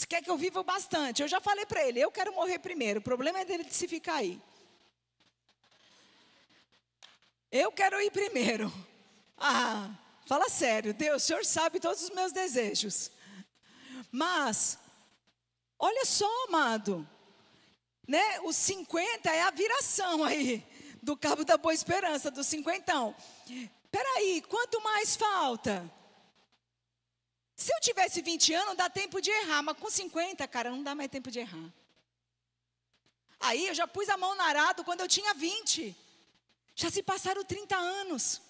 Você 0.01 0.07
quer 0.07 0.23
que 0.23 0.31
eu 0.31 0.39
viva 0.39 0.63
bastante? 0.63 1.21
Eu 1.21 1.29
já 1.29 1.43
falei 1.43 1.67
para 1.67 1.87
ele, 1.87 2.01
eu 2.01 2.11
quero 2.11 2.33
morrer 2.33 2.59
primeiro. 2.59 3.01
O 3.01 3.03
problema 3.03 3.39
é 3.39 3.45
dele 3.45 3.65
de 3.65 3.75
se 3.75 3.87
ficar 3.87 4.15
aí. 4.15 4.41
Eu 7.53 7.71
quero 7.71 8.01
ir 8.01 8.11
primeiro. 8.11 8.73
Ah, 9.43 9.89
fala 10.27 10.51
sério, 10.51 10.93
Deus, 10.93 11.23
o 11.23 11.27
Senhor 11.27 11.47
sabe 11.47 11.81
todos 11.81 12.03
os 12.03 12.11
meus 12.11 12.31
desejos. 12.31 13.11
Mas, 14.13 14.79
olha 15.79 16.05
só, 16.05 16.29
amado, 16.45 17.09
né? 18.07 18.39
Os 18.43 18.55
50 18.55 19.31
é 19.31 19.41
a 19.41 19.51
viração 19.51 20.23
aí 20.23 20.63
do 21.03 21.17
Cabo 21.17 21.43
da 21.43 21.57
Boa 21.57 21.73
Esperança, 21.73 22.31
do 22.31 22.45
cinquentão. 22.45 23.17
Peraí, 23.91 24.43
quanto 24.43 24.79
mais 24.83 25.17
falta? 25.17 25.91
Se 27.61 27.71
eu 27.75 27.81
tivesse 27.83 28.23
20 28.23 28.55
anos, 28.55 28.75
dá 28.75 28.89
tempo 28.89 29.21
de 29.21 29.31
errar, 29.31 29.63
mas 29.63 29.77
com 29.77 29.91
50, 29.91 30.49
cara, 30.49 30.71
não 30.71 30.83
dá 30.83 30.95
mais 30.95 31.11
tempo 31.11 31.31
de 31.31 31.41
errar. 31.41 31.71
Aí 33.39 33.67
eu 33.67 33.75
já 33.75 33.87
pus 33.87 34.09
a 34.09 34.17
mão 34.17 34.35
no 34.35 34.41
arado 34.41 34.83
quando 34.83 35.03
eu 35.03 35.09
tinha 35.09 35.35
20. 35.35 35.95
Já 36.75 36.91
se 36.91 37.03
passaram 37.03 37.45
30 37.45 37.77
anos. 37.77 38.41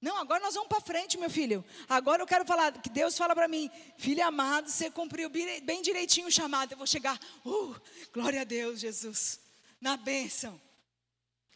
Não, 0.00 0.16
agora 0.16 0.42
nós 0.42 0.54
vamos 0.54 0.68
para 0.68 0.80
frente, 0.80 1.16
meu 1.16 1.30
filho. 1.30 1.64
Agora 1.88 2.20
eu 2.20 2.26
quero 2.26 2.44
falar, 2.44 2.72
que 2.72 2.90
Deus 2.90 3.16
fala 3.16 3.36
para 3.36 3.46
mim, 3.46 3.70
filho 3.96 4.26
amado, 4.26 4.68
você 4.68 4.90
cumpriu 4.90 5.30
bem 5.30 5.80
direitinho 5.80 6.26
o 6.26 6.32
chamado. 6.32 6.72
Eu 6.72 6.78
vou 6.78 6.88
chegar, 6.88 7.16
uh, 7.46 7.80
glória 8.12 8.40
a 8.40 8.44
Deus, 8.44 8.80
Jesus, 8.80 9.38
na 9.80 9.96
bênção. 9.96 10.60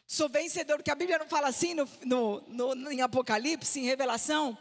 Sou 0.06 0.28
vencedor, 0.28 0.76
porque 0.76 0.92
a 0.92 0.94
Bíblia 0.94 1.18
não 1.18 1.26
fala 1.26 1.48
assim 1.48 1.74
no, 1.74 1.88
no, 2.04 2.40
no, 2.46 2.92
em 2.92 3.02
Apocalipse, 3.02 3.80
em 3.80 3.85
Revelação. 3.85 4.56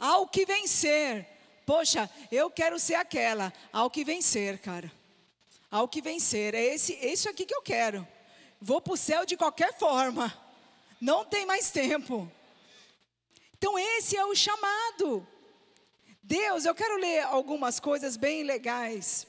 Ao 0.00 0.26
que 0.26 0.46
vencer. 0.46 1.26
Poxa, 1.66 2.10
eu 2.32 2.50
quero 2.50 2.78
ser 2.78 2.94
aquela. 2.94 3.52
Ao 3.70 3.90
que 3.90 4.02
vencer, 4.02 4.58
cara. 4.58 4.90
Ao 5.70 5.86
que 5.86 6.00
vencer. 6.00 6.54
É 6.54 6.64
esse, 6.74 6.94
isso 6.94 7.28
aqui 7.28 7.44
que 7.44 7.54
eu 7.54 7.60
quero. 7.60 8.08
Vou 8.58 8.80
para 8.80 8.94
o 8.94 8.96
céu 8.96 9.26
de 9.26 9.36
qualquer 9.36 9.78
forma. 9.78 10.34
Não 10.98 11.24
tem 11.24 11.44
mais 11.44 11.70
tempo. 11.70 12.30
Então, 13.56 13.78
esse 13.78 14.16
é 14.16 14.24
o 14.24 14.34
chamado. 14.34 15.26
Deus, 16.22 16.64
eu 16.64 16.74
quero 16.74 16.96
ler 16.96 17.24
algumas 17.24 17.78
coisas 17.78 18.16
bem 18.16 18.42
legais. 18.42 19.26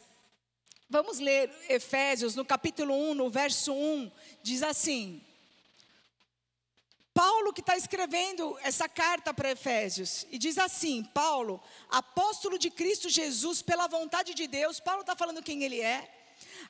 Vamos 0.90 1.20
ler 1.20 1.54
Efésios, 1.70 2.36
no 2.36 2.46
capítulo 2.46 2.94
1, 3.12 3.14
no 3.14 3.30
verso 3.30 3.74
1, 3.74 4.12
diz 4.42 4.62
assim: 4.64 5.22
Paulo 7.14 7.52
que 7.52 7.62
está 7.62 7.76
escrevendo 7.76 8.58
essa 8.64 8.88
carta 8.88 9.34
para 9.34 9.52
Efésios, 9.52 10.26
e 10.32 10.38
diz 10.38 10.58
assim: 10.58 11.04
Paulo, 11.04 11.62
apóstolo 11.90 12.58
de 12.58 12.70
Cristo 12.70 13.10
Jesus, 13.10 13.62
pela 13.62 13.88
vontade 13.88 14.34
de 14.34 14.48
Deus, 14.48 14.80
Paulo 14.80 15.02
está 15.02 15.16
falando 15.16 15.44
quem 15.44 15.64
ele 15.64 15.82
é, 15.82 16.10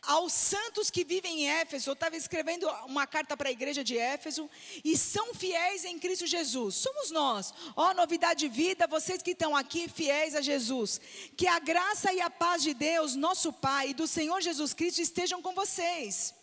aos 0.01 0.33
santos 0.33 0.89
que 0.89 1.03
vivem 1.03 1.43
em 1.43 1.49
Éfeso, 1.49 1.89
eu 1.89 1.93
estava 1.93 2.15
escrevendo 2.15 2.67
uma 2.87 3.05
carta 3.05 3.37
para 3.37 3.49
a 3.49 3.51
igreja 3.51 3.83
de 3.83 3.97
Éfeso, 3.97 4.49
e 4.83 4.97
são 4.97 5.33
fiéis 5.33 5.85
em 5.85 5.99
Cristo 5.99 6.25
Jesus. 6.25 6.75
Somos 6.75 7.11
nós. 7.11 7.53
Ó, 7.75 7.89
oh, 7.89 7.93
novidade 7.93 8.39
de 8.39 8.47
vida, 8.47 8.87
vocês 8.87 9.21
que 9.21 9.31
estão 9.31 9.55
aqui 9.55 9.87
fiéis 9.87 10.35
a 10.35 10.41
Jesus. 10.41 10.99
Que 11.37 11.47
a 11.47 11.59
graça 11.59 12.11
e 12.11 12.19
a 12.19 12.29
paz 12.29 12.63
de 12.63 12.73
Deus, 12.73 13.15
nosso 13.15 13.53
Pai, 13.53 13.89
e 13.89 13.93
do 13.93 14.07
Senhor 14.07 14.41
Jesus 14.41 14.73
Cristo 14.73 15.01
estejam 15.01 15.41
com 15.41 15.53
vocês. 15.53 16.33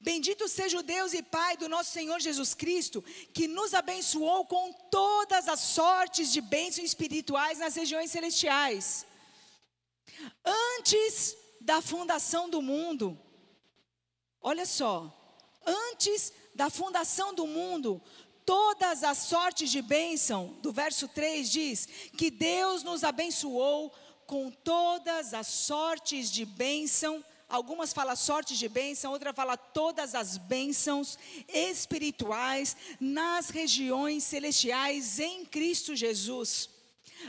Bendito 0.00 0.48
seja 0.48 0.78
o 0.78 0.82
Deus 0.82 1.12
e 1.12 1.22
Pai 1.22 1.56
do 1.56 1.68
nosso 1.68 1.90
Senhor 1.90 2.20
Jesus 2.20 2.54
Cristo, 2.54 3.02
que 3.32 3.48
nos 3.48 3.74
abençoou 3.74 4.46
com 4.46 4.72
todas 4.90 5.48
as 5.48 5.60
sortes 5.60 6.32
de 6.32 6.40
bênçãos 6.40 6.86
espirituais 6.86 7.58
nas 7.58 7.74
regiões 7.74 8.10
celestiais. 8.10 9.06
Antes 10.44 11.36
da 11.60 11.82
fundação 11.82 12.48
do 12.48 12.62
mundo. 12.62 13.18
Olha 14.40 14.64
só, 14.64 15.12
antes 15.66 16.32
da 16.54 16.70
fundação 16.70 17.34
do 17.34 17.46
mundo, 17.46 18.00
todas 18.46 19.04
as 19.04 19.18
sortes 19.18 19.70
de 19.70 19.82
bênção, 19.82 20.56
do 20.62 20.72
verso 20.72 21.08
3 21.08 21.50
diz 21.50 21.86
que 22.16 22.30
Deus 22.30 22.82
nos 22.82 23.04
abençoou 23.04 23.92
com 24.26 24.50
todas 24.50 25.34
as 25.34 25.46
sortes 25.46 26.30
de 26.30 26.44
bênção. 26.44 27.24
Algumas 27.48 27.94
falam 27.94 28.14
sortes 28.14 28.58
de 28.58 28.68
bênção, 28.68 29.10
outra 29.10 29.32
fala 29.32 29.56
todas 29.56 30.14
as 30.14 30.36
bênçãos 30.36 31.18
espirituais 31.48 32.76
nas 33.00 33.48
regiões 33.48 34.22
celestiais 34.22 35.18
em 35.18 35.46
Cristo 35.46 35.96
Jesus. 35.96 36.68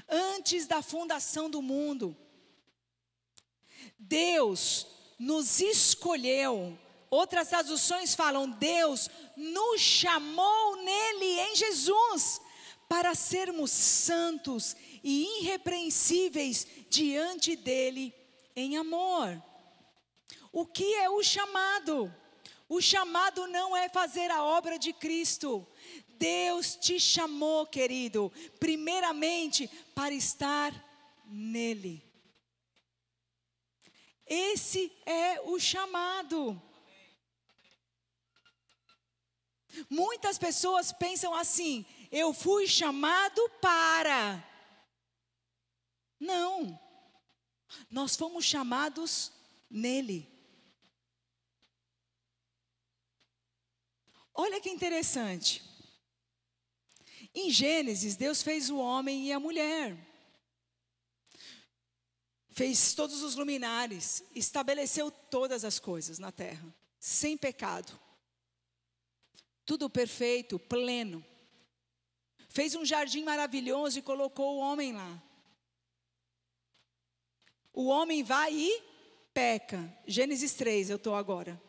Antes 0.09 0.67
da 0.67 0.81
fundação 0.81 1.49
do 1.49 1.61
mundo. 1.61 2.15
Deus 3.97 4.87
nos 5.17 5.61
escolheu. 5.61 6.77
Outras 7.09 7.47
traduções 7.47 8.13
falam: 8.13 8.49
Deus 8.49 9.09
nos 9.37 9.79
chamou 9.79 10.75
nele, 10.75 11.39
em 11.39 11.55
Jesus, 11.55 12.41
para 12.89 13.15
sermos 13.15 13.71
santos 13.71 14.75
e 15.01 15.39
irrepreensíveis 15.39 16.67
diante 16.89 17.55
dele 17.55 18.13
em 18.53 18.77
amor. 18.77 19.48
O 20.51 20.65
que 20.65 20.95
é 20.95 21.09
o 21.09 21.23
chamado? 21.23 22.13
O 22.67 22.81
chamado 22.81 23.47
não 23.47 23.75
é 23.75 23.89
fazer 23.89 24.29
a 24.29 24.43
obra 24.43 24.77
de 24.77 24.93
Cristo. 24.93 25.67
Deus 26.07 26.75
te 26.75 26.99
chamou, 26.99 27.65
querido, 27.65 28.31
primeiramente 28.59 29.67
para 29.95 30.13
estar 30.13 30.73
nele. 31.25 32.03
Esse 34.27 34.91
é 35.05 35.41
o 35.41 35.59
chamado. 35.59 36.61
Muitas 39.89 40.37
pessoas 40.37 40.91
pensam 40.91 41.33
assim: 41.33 41.85
eu 42.11 42.33
fui 42.33 42.67
chamado 42.67 43.49
para. 43.61 44.43
Não. 46.19 46.79
Nós 47.89 48.15
fomos 48.15 48.45
chamados 48.45 49.31
nele. 49.69 50.38
Olha 54.41 54.61
que 54.61 54.69
interessante. 54.69 55.61
Em 57.35 57.51
Gênesis, 57.51 58.15
Deus 58.15 58.41
fez 58.41 58.69
o 58.69 58.77
homem 58.77 59.27
e 59.27 59.33
a 59.33 59.39
mulher 59.39 59.97
fez 62.47 62.93
todos 62.93 63.21
os 63.21 63.35
luminares, 63.35 64.23
estabeleceu 64.33 65.11
todas 65.11 65.65
as 65.65 65.77
coisas 65.77 66.19
na 66.19 66.31
terra, 66.31 66.73
sem 66.97 67.37
pecado. 67.37 67.99
Tudo 69.65 69.89
perfeito, 69.89 70.57
pleno. 70.57 71.23
Fez 72.47 72.75
um 72.75 72.85
jardim 72.85 73.25
maravilhoso 73.25 73.99
e 73.99 74.01
colocou 74.01 74.55
o 74.55 74.59
homem 74.59 74.93
lá. 74.93 75.21
O 77.73 77.87
homem 77.87 78.23
vai 78.23 78.53
e 78.53 78.83
peca. 79.33 79.93
Gênesis 80.07 80.53
3, 80.53 80.91
eu 80.91 80.95
estou 80.95 81.13
agora. 81.13 81.61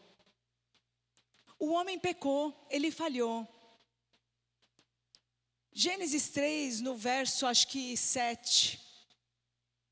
O 1.61 1.73
homem 1.73 1.99
pecou, 1.99 2.67
ele 2.71 2.91
falhou. 2.91 3.47
Gênesis 5.71 6.31
3, 6.31 6.81
no 6.81 6.97
verso 6.97 7.47
acho 7.47 7.69
que 7.69 7.95
7. 7.95 8.81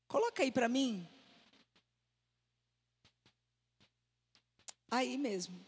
Coloca 0.07 0.41
aí 0.41 0.51
para 0.51 0.67
mim. 0.67 1.07
Aí 4.89 5.15
mesmo. 5.15 5.63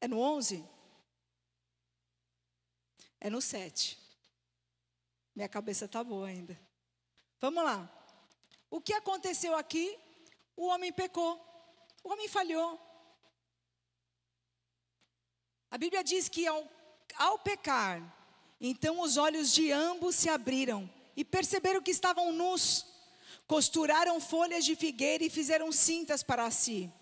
É 0.00 0.06
no 0.06 0.20
11? 0.20 0.64
É 3.18 3.28
no 3.28 3.42
7. 3.42 3.98
Minha 5.34 5.48
cabeça 5.48 5.86
está 5.86 6.04
boa 6.04 6.28
ainda. 6.28 6.58
Vamos 7.40 7.64
lá. 7.64 7.90
O 8.70 8.80
que 8.80 8.92
aconteceu 8.92 9.56
aqui? 9.56 9.98
O 10.56 10.66
homem 10.66 10.92
pecou. 10.92 11.44
O 12.04 12.10
homem 12.10 12.28
falhou. 12.28 12.85
A 15.70 15.78
Bíblia 15.78 16.02
diz 16.02 16.28
que 16.28 16.46
ao, 16.46 16.68
ao 17.16 17.38
pecar, 17.38 18.02
então 18.60 19.00
os 19.00 19.16
olhos 19.16 19.52
de 19.52 19.72
ambos 19.72 20.14
se 20.14 20.28
abriram 20.28 20.90
e 21.16 21.24
perceberam 21.24 21.82
que 21.82 21.90
estavam 21.90 22.32
nus 22.32 22.86
costuraram 23.46 24.20
folhas 24.20 24.64
de 24.64 24.74
figueira 24.74 25.24
e 25.24 25.30
fizeram 25.30 25.70
cintas 25.70 26.22
para 26.22 26.50
si. 26.50 26.92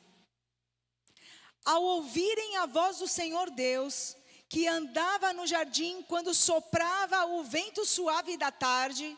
Ao 1.65 1.83
ouvirem 1.83 2.59
a 2.59 2.67
voz 2.67 2.99
do 2.99 3.09
Senhor 3.09 3.51
Deus, 3.51 4.15
que 4.49 4.69
andava 4.69 5.33
no 5.33 5.47
jardim 5.47 6.03
quando 6.03 6.35
soprava 6.35 7.25
o 7.25 7.43
vento 7.43 7.87
suave 7.87 8.37
da 8.37 8.53
tarde, 8.53 9.17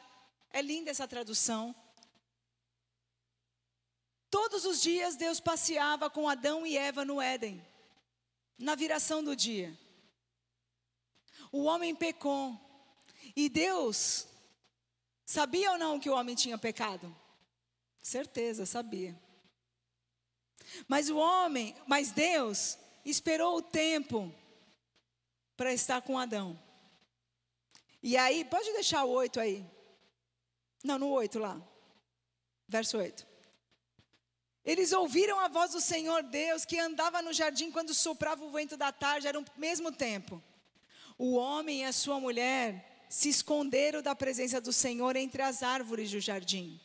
é 0.51 0.63
linda 0.63 0.91
essa 0.91 1.09
tradução. 1.09 1.75
Todos 4.31 4.65
os 4.65 4.81
dias 4.81 5.17
Deus 5.17 5.41
passeava 5.41 6.09
com 6.09 6.29
Adão 6.29 6.65
e 6.67 6.77
Eva 6.77 7.05
no 7.05 7.21
Éden, 7.21 7.65
na 8.59 8.75
viração 8.75 9.23
do 9.23 9.35
dia. 9.35 9.77
O 11.53 11.65
homem 11.65 11.95
pecou. 11.95 12.61
E 13.35 13.49
Deus 13.49 14.27
sabia 15.25 15.73
ou 15.73 15.79
não 15.79 16.01
que 16.01 16.09
o 16.09 16.15
homem 16.15 16.35
tinha 16.35 16.57
pecado? 16.57 17.15
Certeza, 18.01 18.65
sabia. 18.65 19.19
Mas 20.89 21.09
o 21.09 21.17
homem, 21.17 21.75
mas 21.87 22.13
Deus 22.13 22.79
esperou 23.05 23.57
o 23.57 23.63
tempo 23.63 24.33
para 25.57 25.73
estar 25.73 26.03
com 26.03 26.19
Adão. 26.19 26.59
E 28.03 28.17
aí, 28.17 28.45
pode 28.45 28.73
deixar 28.73 29.05
o 29.05 29.11
8 29.11 29.41
aí. 29.41 29.65
Não, 30.85 30.99
no 30.99 31.09
8 31.09 31.39
lá. 31.39 31.61
Verso 32.69 32.99
8. 32.99 33.27
Eles 34.67 34.91
ouviram 34.91 35.39
a 35.39 35.47
voz 35.47 35.71
do 35.71 35.81
Senhor 35.81 36.25
Deus 36.25 36.65
que 36.65 36.77
andava 36.77 37.23
no 37.23 37.33
jardim 37.33 37.71
quando 37.71 37.95
soprava 37.95 38.45
o 38.45 38.51
vento 38.51 38.77
da 38.77 38.91
tarde, 38.91 39.29
era 39.29 39.39
o 39.39 39.45
mesmo 39.57 39.93
tempo. 39.93 40.43
O 41.17 41.37
homem 41.37 41.83
e 41.83 41.85
a 41.85 41.93
sua 41.93 42.19
mulher 42.19 43.07
se 43.09 43.29
esconderam 43.29 44.03
da 44.03 44.13
presença 44.13 44.61
do 44.61 44.73
Senhor 44.73 45.15
entre 45.15 45.41
as 45.41 45.63
árvores 45.63 46.11
do 46.11 46.19
jardim. 46.19 46.81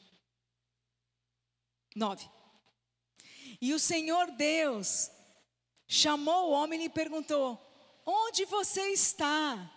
9. 1.96 2.30
E 3.60 3.74
o 3.74 3.80
Senhor 3.80 4.30
Deus 4.32 5.10
chamou 5.88 6.50
o 6.50 6.52
homem 6.52 6.80
e 6.80 6.84
lhe 6.84 6.90
perguntou: 6.90 7.60
Onde 8.06 8.46
você 8.46 8.92
está? 8.92 9.72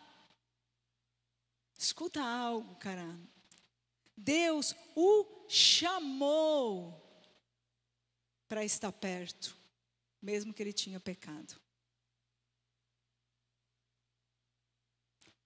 Escuta 1.77 2.23
algo, 2.23 2.77
cara. 2.77 3.19
Deus 4.15 4.77
o 4.95 5.47
chamou 5.49 7.04
para 8.55 8.65
estar 8.65 8.93
perto, 8.93 9.59
mesmo 10.23 10.55
que 10.55 10.63
ele 10.63 10.73
tinha 10.73 11.01
pecado. 11.01 11.61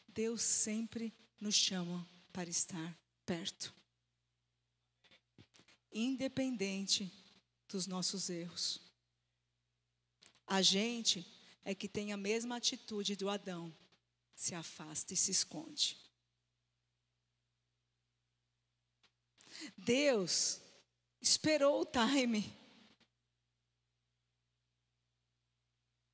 Deus 0.06 0.42
sempre 0.42 1.10
nos 1.40 1.54
chama 1.54 2.06
para 2.34 2.50
estar 2.50 2.98
perto, 3.24 3.74
independente 5.90 7.10
dos 7.66 7.86
nossos 7.86 8.28
erros. 8.28 8.78
A 10.46 10.60
gente 10.60 11.26
é 11.64 11.74
que 11.74 11.88
tem 11.88 12.12
a 12.12 12.16
mesma 12.18 12.56
atitude 12.56 13.16
do 13.16 13.30
Adão, 13.30 13.74
se 14.34 14.54
afasta 14.54 15.14
e 15.14 15.16
se 15.16 15.30
esconde. 15.30 15.96
Deus 19.78 20.60
esperou 21.22 21.80
o 21.80 21.86
time 21.86 22.57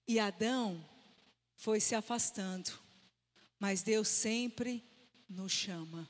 E 0.06 0.18
Adão 0.18 0.84
foi 1.56 1.80
se 1.80 1.94
afastando, 1.94 2.70
mas 3.58 3.82
Deus 3.82 4.08
sempre 4.08 4.84
nos 5.28 5.52
chama. 5.52 6.08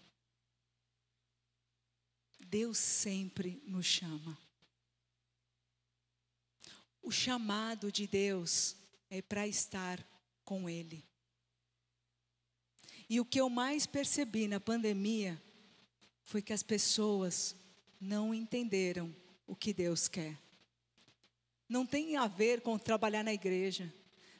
Deus 2.46 2.78
sempre 2.78 3.62
nos 3.66 3.86
chama. 3.86 4.38
O 7.02 7.10
chamado 7.10 7.92
de 7.92 8.06
Deus 8.06 8.76
é 9.10 9.20
para 9.20 9.46
estar 9.46 10.04
com 10.44 10.68
Ele. 10.68 11.04
E 13.08 13.20
o 13.20 13.24
que 13.24 13.40
eu 13.40 13.50
mais 13.50 13.86
percebi 13.86 14.48
na 14.48 14.58
pandemia 14.58 15.40
foi 16.22 16.40
que 16.40 16.52
as 16.52 16.62
pessoas 16.62 17.54
não 18.00 18.34
entenderam 18.34 19.14
o 19.46 19.54
que 19.54 19.72
Deus 19.72 20.08
quer. 20.08 20.43
Não 21.68 21.86
tem 21.86 22.16
a 22.16 22.26
ver 22.26 22.60
com 22.60 22.78
trabalhar 22.78 23.22
na 23.22 23.32
igreja. 23.32 23.92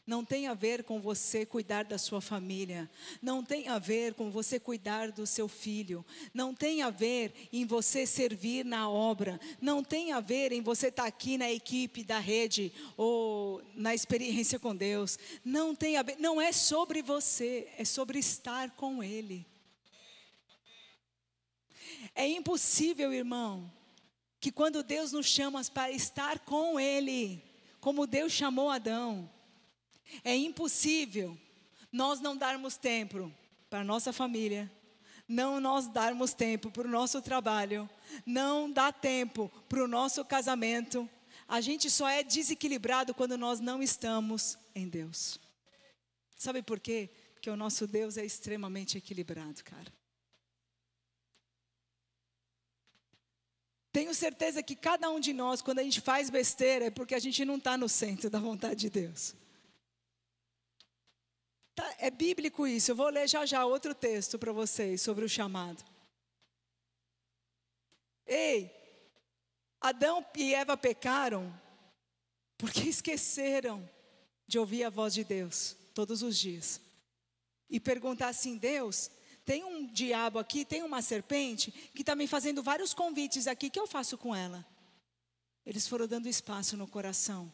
Não 0.07 0.23
tem 0.23 0.47
a 0.47 0.53
ver 0.53 0.85
com 0.85 1.01
você 1.01 1.47
cuidar 1.47 1.85
da 1.85 1.97
sua 1.97 2.21
família. 2.21 2.91
Não 3.23 3.43
tem 3.43 3.69
a 3.69 3.79
ver 3.79 4.13
com 4.13 4.31
você 4.31 4.61
cuidar 4.61 5.11
do 5.11 5.27
seu 5.27 5.49
filho. 5.49 6.05
Não 6.35 6.55
tem 6.55 6.83
a 6.83 6.91
ver 6.91 7.33
em 7.51 7.65
você 7.65 8.05
servir 8.05 8.67
na 8.67 8.89
obra. 8.89 9.41
Não 9.63 9.83
tem 9.83 10.13
a 10.13 10.21
ver 10.21 10.53
em 10.53 10.61
você 10.61 10.89
estar 10.89 11.07
aqui 11.07 11.39
na 11.39 11.51
equipe 11.51 12.05
da 12.05 12.19
rede 12.19 12.71
ou 12.99 13.63
na 13.75 13.95
experiência 13.95 14.59
com 14.59 14.77
Deus. 14.77 15.19
Não 15.43 15.75
tem 15.75 15.97
a 15.97 16.03
ver. 16.03 16.19
Não 16.19 16.39
é 16.39 16.53
sobre 16.53 17.01
você, 17.01 17.67
é 17.79 17.85
sobre 17.85 18.19
estar 18.19 18.73
com 18.73 19.03
Ele. 19.03 19.47
É 22.15 22.29
impossível, 22.29 23.11
irmão, 23.11 23.73
que 24.45 24.53
quando 24.53 24.83
Deus 24.83 25.11
nos 25.11 25.25
chama 25.25 25.65
para 25.73 25.91
estar 25.91 26.39
com 26.41 26.79
Ele, 26.79 27.43
como 27.81 28.07
Deus 28.07 28.31
chamou 28.31 28.69
Adão, 28.69 29.31
é 30.23 30.37
impossível 30.37 31.35
nós 31.91 32.21
não 32.21 32.37
darmos 32.37 32.77
tempo 32.77 33.33
para 33.71 33.83
nossa 33.83 34.13
família, 34.13 34.71
não 35.27 35.61
nós 35.61 35.89
darmos 35.89 36.35
tempo 36.35 36.71
para 36.71 36.87
o 36.87 36.91
nosso 36.91 37.23
trabalho, 37.23 37.89
não 38.27 38.71
dá 38.71 38.93
tempo 38.93 39.51
para 39.67 39.83
o 39.83 39.89
nosso 39.89 40.23
casamento. 40.27 41.09
A 41.49 41.63
gente 41.63 41.89
só 41.89 42.07
é 42.07 42.23
desequilibrado 42.23 43.15
quando 43.15 43.39
nós 43.39 43.61
não 43.61 43.83
estamos 43.83 44.59
em 44.75 44.87
Deus. 44.87 45.41
Sabe 46.37 46.63
por 46.63 46.79
quê? 46.81 47.09
Porque 47.33 47.49
o 47.49 47.57
nosso 47.57 47.87
Deus 47.87 48.19
é 48.19 48.27
extremamente 48.27 48.99
equilibrado, 48.99 49.65
cara. 49.65 49.91
Tenho 53.95 54.13
certeza 54.13 54.61
que 54.61 54.75
cada 54.75 55.09
um 55.09 55.21
de 55.21 55.33
nós, 55.33 55.63
quando 55.63 55.79
a 55.79 55.83
gente 55.85 56.01
faz 56.01 56.29
besteira, 56.29 56.87
é 56.87 56.91
porque 56.91 57.15
a 57.15 57.19
gente 57.21 57.45
não 57.45 57.59
está 57.59 57.79
no 57.79 57.89
centro 57.89 58.29
da 58.29 58.41
vontade 58.41 58.81
de 58.81 58.91
Deus. 58.91 59.37
Tá, 61.77 61.95
é 61.99 62.11
bíblico 62.11 62.67
isso. 62.67 62.91
Eu 62.91 62.97
vou 62.97 63.09
ler 63.09 63.29
já 63.29 63.47
já 63.47 63.65
outro 63.65 63.95
texto 63.95 64.37
para 64.37 64.51
vocês 64.51 65.01
sobre 65.01 65.25
o 65.25 65.29
chamado. 65.29 65.85
Ei, 68.27 68.69
Adão 69.81 70.27
e 70.35 70.53
Eva 70.53 70.77
pecaram 70.77 71.57
porque 72.59 72.81
esqueceram 72.91 73.89
de 74.45 74.59
ouvir 74.59 74.83
a 74.83 74.91
voz 74.91 75.15
de 75.15 75.23
Deus 75.23 75.77
todos 75.95 76.21
os 76.21 76.37
dias. 76.37 76.81
E 77.71 77.79
perguntar 77.79 78.31
assim: 78.31 78.59
Deus, 78.59 79.09
tem 79.45 79.63
um 79.65 79.87
diabo 79.87 80.39
aqui, 80.39 80.65
tem 80.65 80.83
uma 80.83 81.03
serpente 81.03 81.71
que 81.95 82.03
está 82.03 82.17
me 82.17 82.27
fazendo 82.27 82.63
vários 82.63 82.95
convites 82.95 83.47
aqui, 83.47 83.67
o 83.67 83.71
que 83.71 83.81
eu 83.81 83.87
faço 83.87 84.17
com 84.17 84.35
ela? 84.35 84.67
Eles 85.67 85.87
foram 85.87 86.07
dando 86.07 86.29
espaço 86.29 86.77
no 86.77 86.87
coração. 86.87 87.53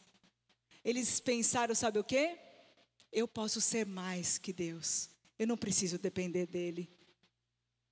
Eles 0.84 1.20
pensaram, 1.20 1.74
sabe 1.74 1.98
o 1.98 2.04
quê? 2.04 2.38
Eu 3.12 3.26
posso 3.26 3.60
ser 3.60 3.84
mais 3.84 4.38
que 4.38 4.52
Deus. 4.52 5.10
Eu 5.38 5.46
não 5.46 5.56
preciso 5.56 5.98
depender 5.98 6.46
dele. 6.46 6.88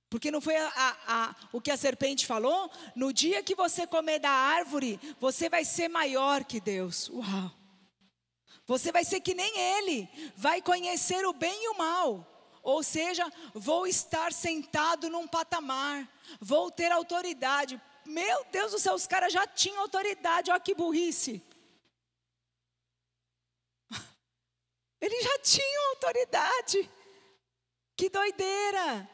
Porque 0.09 0.31
não 0.31 0.41
foi 0.41 0.55
a, 0.55 0.67
a, 0.67 0.97
a, 1.07 1.35
o 1.53 1.61
que 1.61 1.69
a 1.69 1.77
serpente 1.77 2.25
falou? 2.25 2.71
No 2.95 3.13
dia 3.13 3.43
que 3.43 3.53
você 3.53 3.85
comer 3.85 4.19
da 4.19 4.31
árvore, 4.31 4.99
você 5.19 5.49
vai 5.49 5.63
ser 5.63 5.87
maior 5.87 6.43
que 6.43 6.59
Deus. 6.59 7.09
Uau! 7.09 7.51
Você 8.65 8.91
vai 8.91 9.03
ser 9.03 9.19
que 9.19 9.33
nem 9.33 9.57
ele, 9.57 10.07
vai 10.35 10.61
conhecer 10.61 11.25
o 11.25 11.33
bem 11.33 11.63
e 11.63 11.69
o 11.69 11.77
mal. 11.77 12.38
Ou 12.61 12.83
seja, 12.83 13.31
vou 13.53 13.87
estar 13.87 14.33
sentado 14.33 15.09
num 15.09 15.27
patamar, 15.27 16.07
vou 16.39 16.69
ter 16.71 16.91
autoridade. 16.91 17.81
Meu 18.05 18.45
Deus 18.45 18.71
do 18.71 18.79
céu, 18.79 18.95
os 18.95 19.07
caras 19.07 19.31
já 19.31 19.45
tinham 19.47 19.81
autoridade, 19.81 20.51
olha 20.51 20.59
que 20.59 20.75
burrice. 20.75 21.41
Eles 24.99 25.23
já 25.23 25.39
tinham 25.39 25.89
autoridade. 25.91 26.89
Que 27.95 28.09
doideira! 28.09 29.09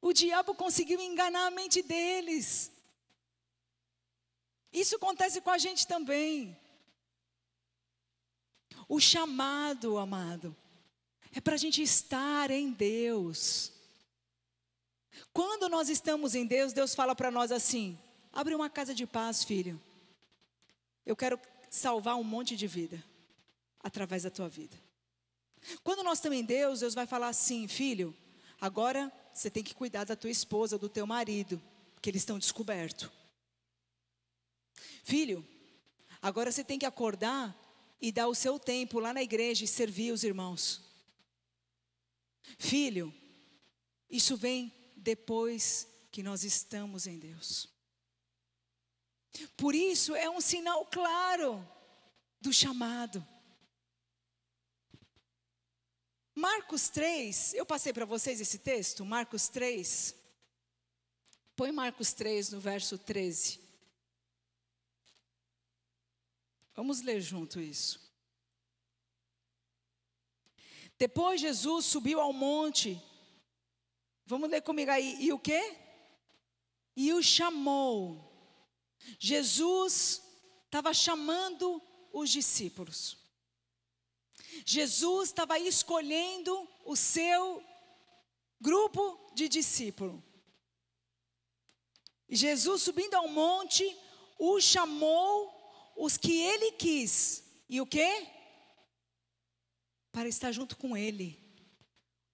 O 0.00 0.12
diabo 0.12 0.54
conseguiu 0.54 1.00
enganar 1.00 1.46
a 1.46 1.50
mente 1.50 1.82
deles. 1.82 2.72
Isso 4.72 4.96
acontece 4.96 5.40
com 5.40 5.50
a 5.50 5.58
gente 5.58 5.86
também. 5.86 6.58
O 8.88 9.00
chamado, 9.00 9.98
amado, 9.98 10.54
é 11.36 11.40
para 11.40 11.54
a 11.54 11.58
gente 11.58 11.82
estar 11.82 12.50
em 12.50 12.72
Deus. 12.72 13.70
Quando 15.34 15.68
nós 15.68 15.90
estamos 15.90 16.34
em 16.34 16.46
Deus, 16.46 16.72
Deus 16.72 16.94
fala 16.94 17.14
para 17.14 17.30
nós 17.30 17.52
assim: 17.52 17.98
abre 18.32 18.54
uma 18.54 18.70
casa 18.70 18.94
de 18.94 19.06
paz, 19.06 19.44
filho. 19.44 19.78
Eu 21.04 21.14
quero 21.14 21.38
salvar 21.68 22.16
um 22.16 22.24
monte 22.24 22.56
de 22.56 22.66
vida 22.66 23.04
através 23.82 24.22
da 24.22 24.30
tua 24.30 24.48
vida. 24.48 24.74
Quando 25.84 26.02
nós 26.02 26.18
estamos 26.18 26.38
em 26.38 26.44
Deus, 26.44 26.80
Deus 26.80 26.94
vai 26.94 27.06
falar 27.06 27.28
assim: 27.28 27.68
filho, 27.68 28.16
agora 28.58 29.12
você 29.30 29.50
tem 29.50 29.62
que 29.62 29.74
cuidar 29.74 30.04
da 30.04 30.16
tua 30.16 30.30
esposa, 30.30 30.78
do 30.78 30.88
teu 30.88 31.06
marido, 31.06 31.60
que 32.00 32.08
eles 32.08 32.22
estão 32.22 32.38
descobertos. 32.38 33.10
Filho, 35.04 35.46
agora 36.22 36.50
você 36.50 36.64
tem 36.64 36.78
que 36.78 36.86
acordar 36.86 37.54
e 38.00 38.10
dar 38.10 38.26
o 38.26 38.34
seu 38.34 38.58
tempo 38.58 38.98
lá 38.98 39.12
na 39.12 39.22
igreja 39.22 39.64
e 39.64 39.68
servir 39.68 40.12
os 40.12 40.24
irmãos. 40.24 40.85
Filho, 42.58 43.12
isso 44.08 44.36
vem 44.36 44.72
depois 44.96 45.88
que 46.10 46.22
nós 46.22 46.44
estamos 46.44 47.06
em 47.06 47.18
Deus. 47.18 47.68
Por 49.56 49.74
isso 49.74 50.14
é 50.14 50.30
um 50.30 50.40
sinal 50.40 50.86
claro 50.86 51.66
do 52.40 52.52
chamado. 52.52 53.26
Marcos 56.34 56.88
3, 56.88 57.54
eu 57.54 57.64
passei 57.64 57.92
para 57.92 58.04
vocês 58.04 58.40
esse 58.40 58.58
texto, 58.58 59.04
Marcos 59.04 59.48
3. 59.48 60.14
Põe 61.56 61.72
Marcos 61.72 62.12
3 62.12 62.50
no 62.50 62.60
verso 62.60 62.98
13. 62.98 63.60
Vamos 66.74 67.00
ler 67.00 67.22
junto 67.22 67.58
isso. 67.58 68.05
Depois 70.98 71.40
Jesus 71.40 71.86
subiu 71.86 72.20
ao 72.20 72.32
monte. 72.32 73.00
Vamos 74.24 74.50
ler 74.50 74.62
comigo 74.62 74.90
aí. 74.90 75.16
E 75.20 75.32
o 75.32 75.38
quê? 75.38 75.76
E 76.96 77.12
o 77.12 77.22
chamou. 77.22 78.24
Jesus 79.18 80.22
estava 80.64 80.92
chamando 80.94 81.80
os 82.12 82.30
discípulos. 82.30 83.18
Jesus 84.64 85.28
estava 85.28 85.58
escolhendo 85.58 86.68
o 86.84 86.96
seu 86.96 87.62
grupo 88.60 89.32
de 89.34 89.48
discípulo. 89.48 90.22
Jesus 92.28 92.82
subindo 92.82 93.14
ao 93.14 93.28
monte, 93.28 93.84
o 94.38 94.60
chamou 94.60 95.52
os 95.96 96.16
que 96.16 96.40
ele 96.40 96.72
quis. 96.72 97.44
E 97.68 97.80
o 97.80 97.86
quê? 97.86 98.26
Para 100.16 100.30
estar 100.30 100.50
junto 100.50 100.78
com 100.78 100.96
ele. 100.96 101.38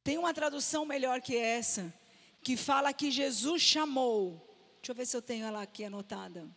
Tem 0.05 0.17
uma 0.17 0.33
tradução 0.33 0.85
melhor 0.87 1.21
que 1.21 1.37
essa, 1.37 1.93
que 2.41 2.57
fala 2.57 2.93
que 2.93 3.11
Jesus 3.11 3.61
chamou. 3.61 4.39
Deixa 4.77 4.93
eu 4.93 4.95
ver 4.95 5.05
se 5.05 5.17
eu 5.17 5.21
tenho 5.21 5.45
ela 5.45 5.61
aqui 5.63 5.83
anotada. 5.83 6.49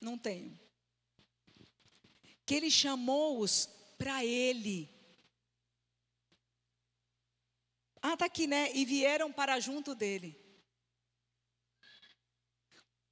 Não 0.00 0.16
tenho. 0.16 0.58
Que 2.46 2.54
ele 2.54 2.70
chamou-os 2.70 3.66
para 3.98 4.24
ele. 4.24 4.88
Ah, 8.00 8.16
tá 8.16 8.24
aqui, 8.24 8.46
né? 8.46 8.74
E 8.74 8.86
vieram 8.86 9.30
para 9.30 9.60
junto 9.60 9.94
dele. 9.94 10.34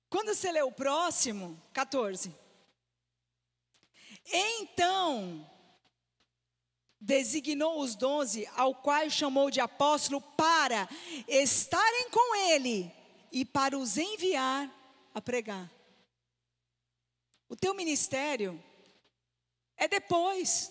Quando 0.09 0.35
você 0.35 0.51
lê 0.51 0.63
o 0.63 0.73
próximo, 0.73 1.63
14. 1.75 2.35
Então, 4.25 5.47
designou 7.01 7.81
os 7.81 7.95
doze, 7.95 8.47
ao 8.55 8.75
qual 8.75 9.09
chamou 9.09 9.51
de 9.51 9.59
apóstolo, 9.59 10.21
para 10.21 10.89
estarem 11.27 12.11
com 12.11 12.37
ele 12.53 12.93
e 13.33 13.45
para 13.45 13.79
os 13.79 13.97
enviar 13.97 14.71
a 15.15 15.21
pregar. 15.21 15.71
O 17.49 17.57
teu 17.57 17.75
ministério 17.75 18.63
é 19.77 19.89
depois. 19.89 20.71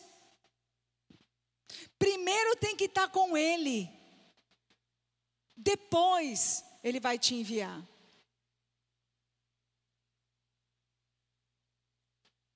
Primeiro 1.97 2.55
tem 2.57 2.75
que 2.75 2.85
estar 2.85 3.09
com 3.09 3.35
ele. 3.35 3.89
Depois 5.55 6.63
ele 6.83 6.99
vai 6.99 7.17
te 7.17 7.35
enviar. 7.35 7.83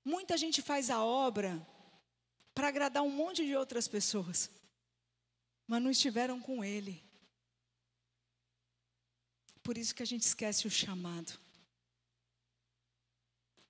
Muita 0.06 0.38
gente 0.38 0.62
faz 0.62 0.90
a 0.90 1.04
obra 1.04 1.66
para 2.54 2.68
agradar 2.68 3.04
um 3.04 3.10
monte 3.10 3.46
de 3.46 3.56
outras 3.56 3.88
pessoas, 3.88 4.50
mas 5.68 5.82
não 5.82 5.92
estiveram 5.92 6.40
com 6.40 6.64
Ele. 6.64 7.04
Por 9.64 9.78
isso 9.78 9.96
que 9.96 10.04
a 10.04 10.06
gente 10.06 10.24
esquece 10.24 10.68
o 10.68 10.72
chamado. 10.72 11.40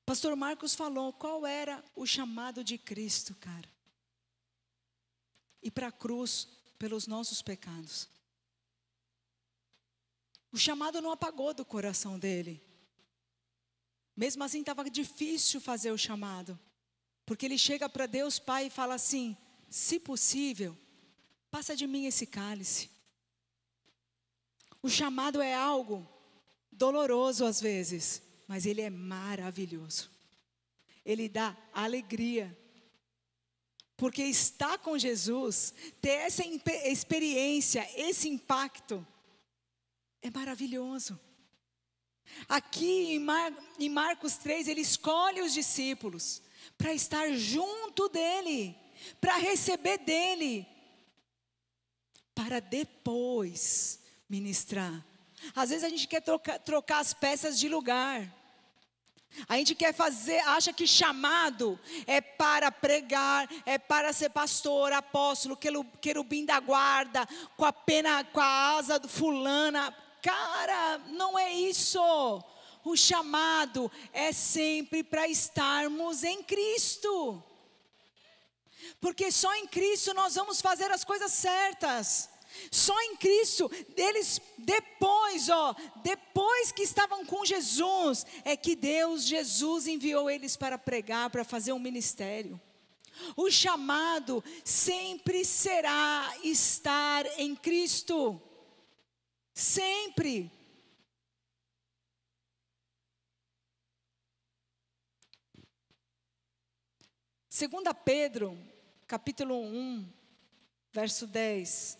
Pastor 0.05 0.35
Marcos 0.35 0.75
falou 0.75 1.13
qual 1.13 1.45
era 1.45 1.83
o 1.95 2.05
chamado 2.05 2.63
de 2.63 2.77
Cristo, 2.77 3.35
cara. 3.35 3.69
E 5.61 5.71
para 5.71 5.87
a 5.87 5.91
cruz 5.91 6.47
pelos 6.77 7.07
nossos 7.07 7.41
pecados. 7.41 8.09
O 10.51 10.57
chamado 10.57 11.01
não 11.01 11.11
apagou 11.11 11.53
do 11.53 11.63
coração 11.63 12.19
dele. 12.19 12.61
Mesmo 14.15 14.43
assim, 14.43 14.59
estava 14.59 14.87
difícil 14.89 15.61
fazer 15.61 15.91
o 15.91 15.97
chamado. 15.97 16.59
Porque 17.25 17.45
ele 17.45 17.57
chega 17.57 17.87
para 17.87 18.05
Deus 18.05 18.39
Pai 18.39 18.67
e 18.67 18.69
fala 18.69 18.95
assim: 18.95 19.37
se 19.69 19.99
possível, 19.99 20.77
passa 21.49 21.75
de 21.75 21.87
mim 21.87 22.05
esse 22.05 22.25
cálice. 22.25 22.89
O 24.81 24.89
chamado 24.89 25.41
é 25.41 25.53
algo 25.53 26.07
doloroso 26.71 27.45
às 27.45 27.61
vezes, 27.61 28.21
mas 28.47 28.65
ele 28.65 28.81
é 28.81 28.89
maravilhoso. 28.89 30.11
Ele 31.05 31.29
dá 31.29 31.55
alegria. 31.73 32.57
Porque 33.95 34.23
estar 34.23 34.77
com 34.79 34.97
Jesus, 34.97 35.73
ter 36.01 36.09
essa 36.09 36.43
experiência, 36.85 37.87
esse 37.95 38.27
impacto, 38.27 39.05
é 40.21 40.29
maravilhoso. 40.29 41.19
Aqui 42.49 43.13
em, 43.13 43.19
Mar, 43.19 43.53
em 43.79 43.89
Marcos 43.89 44.35
3, 44.37 44.67
ele 44.67 44.81
escolhe 44.81 45.41
os 45.41 45.53
discípulos 45.53 46.41
para 46.77 46.93
estar 46.93 47.31
junto 47.33 48.09
dele, 48.09 48.75
para 49.19 49.37
receber 49.37 49.97
dele, 49.99 50.67
para 52.33 52.59
depois 52.59 53.99
ministrar. 54.29 55.05
Às 55.55 55.69
vezes 55.69 55.83
a 55.83 55.89
gente 55.89 56.07
quer 56.07 56.21
trocar, 56.21 56.59
trocar 56.59 56.99
as 56.99 57.13
peças 57.13 57.59
de 57.59 57.67
lugar. 57.67 58.31
A 59.47 59.57
gente 59.57 59.73
quer 59.73 59.93
fazer, 59.93 60.39
acha 60.41 60.71
que 60.71 60.85
chamado 60.85 61.79
é 62.05 62.21
para 62.21 62.71
pregar, 62.71 63.49
é 63.65 63.79
para 63.79 64.13
ser 64.13 64.29
pastor, 64.29 64.93
apóstolo, 64.93 65.57
querubim 65.99 66.45
da 66.45 66.59
guarda, 66.59 67.27
com 67.57 67.65
a 67.65 67.73
pena, 67.73 68.23
com 68.25 68.39
a 68.39 68.75
asa 68.77 68.99
do 68.99 69.09
fulana. 69.09 69.95
Cara, 70.21 70.99
não 71.09 71.37
é 71.37 71.51
isso. 71.51 71.99
O 72.83 72.95
chamado 72.95 73.91
é 74.11 74.31
sempre 74.31 75.03
para 75.03 75.27
estarmos 75.27 76.23
em 76.23 76.43
Cristo. 76.43 77.41
Porque 78.99 79.31
só 79.31 79.53
em 79.55 79.67
Cristo 79.67 80.13
nós 80.13 80.35
vamos 80.35 80.61
fazer 80.61 80.91
as 80.91 81.03
coisas 81.03 81.31
certas. 81.31 82.29
Só 82.69 82.99
em 83.01 83.15
Cristo, 83.15 83.69
deles 83.95 84.39
depois, 84.57 85.49
ó, 85.49 85.75
depois 86.03 86.71
que 86.71 86.83
estavam 86.83 87.25
com 87.25 87.43
Jesus, 87.43 88.25
é 88.45 88.55
que 88.55 88.75
Deus, 88.75 89.25
Jesus 89.25 89.87
enviou 89.87 90.29
eles 90.29 90.55
para 90.55 90.77
pregar, 90.77 91.29
para 91.29 91.43
fazer 91.43 91.73
um 91.73 91.79
ministério. 91.79 92.61
O 93.35 93.49
chamado 93.49 94.43
sempre 94.63 95.45
será 95.45 96.31
estar 96.43 97.25
em 97.39 97.55
Cristo. 97.55 98.41
Sempre. 99.53 100.51
Segunda 107.55 107.93
Pedro, 107.93 108.57
capítulo 109.05 109.61
1, 109.61 110.11
verso 110.91 111.27
10. 111.27 111.99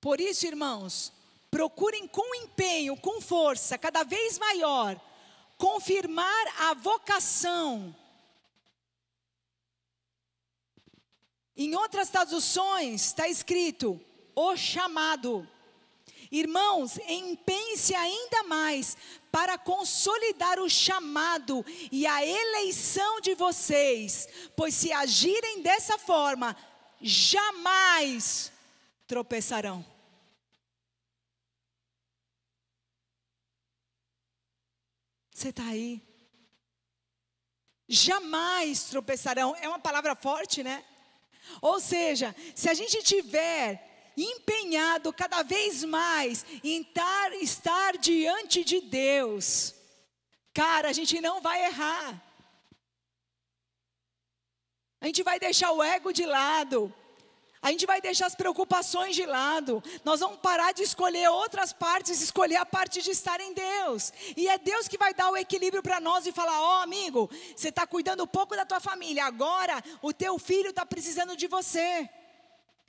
Por 0.00 0.20
isso, 0.20 0.46
irmãos, 0.46 1.12
procurem 1.50 2.06
com 2.06 2.32
empenho, 2.36 2.96
com 2.96 3.20
força, 3.20 3.76
cada 3.76 4.04
vez 4.04 4.38
maior, 4.38 5.00
confirmar 5.58 6.46
a 6.60 6.74
vocação 6.74 7.92
Em 11.56 11.74
outras 11.74 12.08
traduções 12.08 13.06
está 13.06 13.26
escrito 13.26 14.00
o 14.32 14.56
chamado. 14.56 15.48
Irmãos, 16.30 16.98
empenhe-se 17.08 17.94
ainda 17.94 18.42
mais 18.44 18.96
para 19.30 19.58
consolidar 19.58 20.58
o 20.58 20.68
chamado 20.68 21.64
e 21.92 22.06
a 22.06 22.24
eleição 22.24 23.20
de 23.20 23.34
vocês, 23.34 24.28
pois 24.56 24.74
se 24.74 24.92
agirem 24.92 25.62
dessa 25.62 25.98
forma, 25.98 26.56
jamais 27.00 28.52
tropeçarão. 29.06 29.84
Você 35.30 35.50
está 35.50 35.64
aí? 35.64 36.00
Jamais 37.86 38.84
tropeçarão. 38.84 39.54
É 39.56 39.68
uma 39.68 39.78
palavra 39.78 40.16
forte, 40.16 40.62
né? 40.62 40.82
Ou 41.60 41.78
seja, 41.78 42.34
se 42.54 42.68
a 42.68 42.74
gente 42.74 43.02
tiver 43.02 43.95
empenhado 44.16 45.12
cada 45.12 45.42
vez 45.42 45.84
mais 45.84 46.46
em 46.64 46.82
tar, 46.82 47.32
estar 47.34 47.98
diante 47.98 48.64
de 48.64 48.80
Deus, 48.80 49.74
cara, 50.54 50.88
a 50.88 50.92
gente 50.92 51.20
não 51.20 51.40
vai 51.40 51.64
errar. 51.66 52.22
A 55.00 55.06
gente 55.06 55.22
vai 55.22 55.38
deixar 55.38 55.70
o 55.72 55.82
ego 55.82 56.12
de 56.12 56.24
lado. 56.24 56.92
A 57.60 57.70
gente 57.70 57.84
vai 57.84 58.00
deixar 58.00 58.26
as 58.26 58.34
preocupações 58.34 59.16
de 59.16 59.26
lado. 59.26 59.82
Nós 60.04 60.20
vamos 60.20 60.38
parar 60.38 60.72
de 60.72 60.82
escolher 60.82 61.28
outras 61.28 61.72
partes, 61.72 62.20
escolher 62.20 62.56
a 62.56 62.66
parte 62.66 63.02
de 63.02 63.10
estar 63.10 63.40
em 63.40 63.52
Deus. 63.52 64.12
E 64.36 64.48
é 64.48 64.56
Deus 64.56 64.86
que 64.86 64.96
vai 64.96 65.12
dar 65.12 65.30
o 65.30 65.36
equilíbrio 65.36 65.82
para 65.82 66.00
nós 66.00 66.26
e 66.26 66.32
falar: 66.32 66.60
ó, 66.60 66.78
oh, 66.78 66.82
amigo, 66.82 67.28
você 67.56 67.70
está 67.70 67.86
cuidando 67.86 68.26
pouco 68.26 68.54
da 68.54 68.64
tua 68.64 68.78
família. 68.78 69.24
Agora 69.24 69.82
o 70.00 70.12
teu 70.12 70.38
filho 70.38 70.70
está 70.70 70.86
precisando 70.86 71.36
de 71.36 71.46
você. 71.48 72.08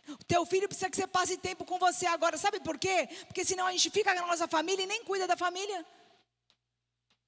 O 0.09 0.23
teu 0.23 0.45
filho 0.45 0.67
precisa 0.67 0.89
que 0.89 0.95
você 0.95 1.07
passe 1.07 1.37
tempo 1.37 1.65
com 1.65 1.77
você 1.77 2.05
agora. 2.05 2.37
Sabe 2.37 2.59
por 2.59 2.77
quê? 2.77 3.09
Porque 3.27 3.43
senão 3.43 3.67
a 3.67 3.71
gente 3.71 3.89
fica 3.89 4.13
na 4.13 4.25
nossa 4.25 4.47
família 4.47 4.83
e 4.83 4.87
nem 4.87 5.03
cuida 5.03 5.27
da 5.27 5.35
família. 5.35 5.85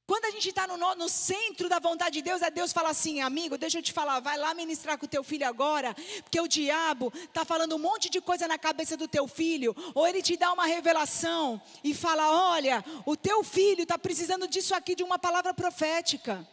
Quando 0.10 0.26
a 0.26 0.32
gente 0.32 0.50
está 0.50 0.66
no, 0.66 0.76
no, 0.96 1.08
centro 1.08 1.70
da 1.70 1.78
vontade 1.78 2.16
de 2.16 2.24
Deus, 2.24 2.42
é 2.42 2.50
Deus 2.50 2.74
fala 2.74 2.90
assim, 2.90 3.22
amigo, 3.22 3.60
deixa 3.60 3.78
eu 3.78 3.84
te 3.84 3.94
falar, 3.94 4.20
vai 4.20 4.40
lá 4.40 4.56
ministrar 4.56 4.98
com 4.98 5.06
o 5.06 5.08
teu 5.08 5.24
filho 5.24 5.48
agora, 5.48 5.96
porque 6.24 6.42
o 6.42 6.48
diabo 6.48 7.14
está 7.16 7.46
falando 7.46 7.76
um 7.76 7.78
monte 7.78 8.10
de 8.10 8.20
coisa 8.20 8.48
na 8.48 8.58
cabeça 8.58 8.98
do 8.98 9.08
teu 9.08 9.28
filho, 9.28 9.76
ou 9.94 10.08
ele 10.08 10.24
te 10.24 10.36
dá 10.36 10.52
uma 10.52 10.66
revelação 10.66 11.62
e 11.84 11.94
fala: 11.94 12.28
olha, 12.54 12.84
o 13.06 13.16
teu 13.16 13.44
filho 13.44 13.84
está 13.84 14.00
precisando 14.00 14.48
disso 14.48 14.74
aqui, 14.74 14.96
de 14.96 15.04
uma 15.04 15.20
palavra 15.20 15.54
profética. 15.54 16.44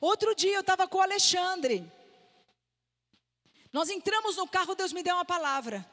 Outro 0.00 0.32
dia 0.32 0.54
eu 0.54 0.60
estava 0.60 0.86
com 0.86 0.98
o 0.98 1.02
Alexandre, 1.02 1.84
nós 3.76 3.90
entramos 3.90 4.36
no 4.38 4.48
carro, 4.48 4.74
Deus 4.74 4.90
me 4.90 5.02
deu 5.02 5.14
uma 5.14 5.24
palavra. 5.26 5.86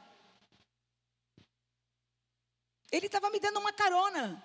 Ele 2.90 3.04
estava 3.04 3.28
me 3.28 3.38
dando 3.38 3.60
uma 3.60 3.74
carona. 3.74 4.42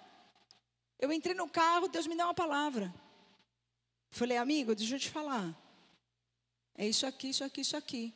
Eu 1.00 1.10
entrei 1.14 1.34
no 1.34 1.48
carro, 1.48 1.88
Deus 1.88 2.06
me 2.06 2.18
deu 2.18 2.26
uma 2.26 2.34
palavra. 2.34 2.94
Falei, 4.12 4.36
amigo, 4.36 4.76
deixa 4.76 4.96
eu 4.96 5.00
te 5.00 5.10
falar. 5.10 5.58
É 6.76 6.86
isso 6.86 7.08
aqui, 7.08 7.30
isso 7.30 7.46
aqui, 7.46 7.62
isso 7.62 7.78
aqui. 7.78 8.14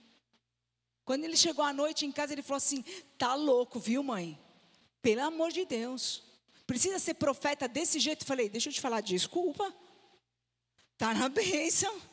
Quando 1.05 1.24
ele 1.24 1.38
chegou 1.38 1.63
à 1.63 1.71
noite 1.71 2.05
em 2.05 2.11
casa, 2.11 2.34
ele 2.34 2.43
falou 2.43 2.57
assim: 2.57 2.84
tá 3.17 3.34
louco, 3.34 3.80
viu, 3.80 4.03
mãe? 4.03 4.38
Pelo 5.01 5.21
amor 5.21 5.53
de 5.53 5.63
Deus. 5.63 6.21
Precisa 6.67 6.99
ser 6.99 7.13
profeta 7.13 7.65
desse 7.65 7.97
jeito? 7.97 8.26
Falei, 8.26 8.49
deixa 8.49 8.67
eu 8.67 8.74
te 8.74 8.82
falar, 8.82 8.99
desculpa. 8.99 9.74
Tá 10.97 11.13
na 11.13 11.30
bênção. 11.30 12.12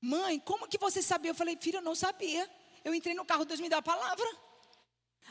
Mãe, 0.00 0.38
como 0.40 0.66
que 0.66 0.78
você 0.78 1.02
sabia? 1.02 1.30
Eu 1.30 1.34
falei, 1.34 1.56
filho, 1.60 1.78
eu 1.78 1.82
não 1.82 1.94
sabia. 1.94 2.48
Eu 2.84 2.94
entrei 2.94 3.14
no 3.14 3.24
carro, 3.24 3.44
Deus 3.44 3.60
me 3.60 3.68
deu 3.68 3.78
a 3.78 3.82
palavra. 3.82 4.26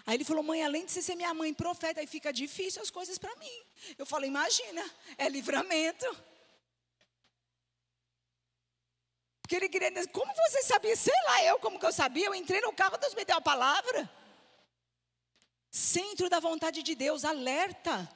Aí 0.05 0.15
ele 0.15 0.23
falou, 0.23 0.43
mãe, 0.43 0.63
além 0.63 0.85
de 0.85 0.91
você 0.91 1.01
ser 1.01 1.15
minha 1.15 1.33
mãe 1.33 1.53
profeta, 1.53 1.99
aí 1.99 2.07
fica 2.07 2.31
difícil 2.31 2.81
as 2.81 2.89
coisas 2.89 3.17
para 3.17 3.35
mim. 3.35 3.61
Eu 3.97 4.05
falei, 4.05 4.29
imagina, 4.29 4.83
é 5.17 5.27
livramento. 5.27 6.05
Porque 9.41 9.55
ele 9.55 9.69
queria 9.69 10.07
como 10.09 10.31
você 10.35 10.61
sabia? 10.61 10.95
Sei 10.95 11.13
lá, 11.25 11.43
eu 11.43 11.59
como 11.59 11.79
que 11.79 11.85
eu 11.85 11.91
sabia? 11.91 12.27
Eu 12.27 12.35
entrei 12.35 12.61
no 12.61 12.71
carro, 12.71 12.97
Deus 12.97 13.15
me 13.15 13.25
deu 13.25 13.37
a 13.37 13.41
palavra. 13.41 14.09
Centro 15.71 16.29
da 16.29 16.39
vontade 16.39 16.83
de 16.83 16.93
Deus, 16.95 17.25
alerta. 17.25 18.07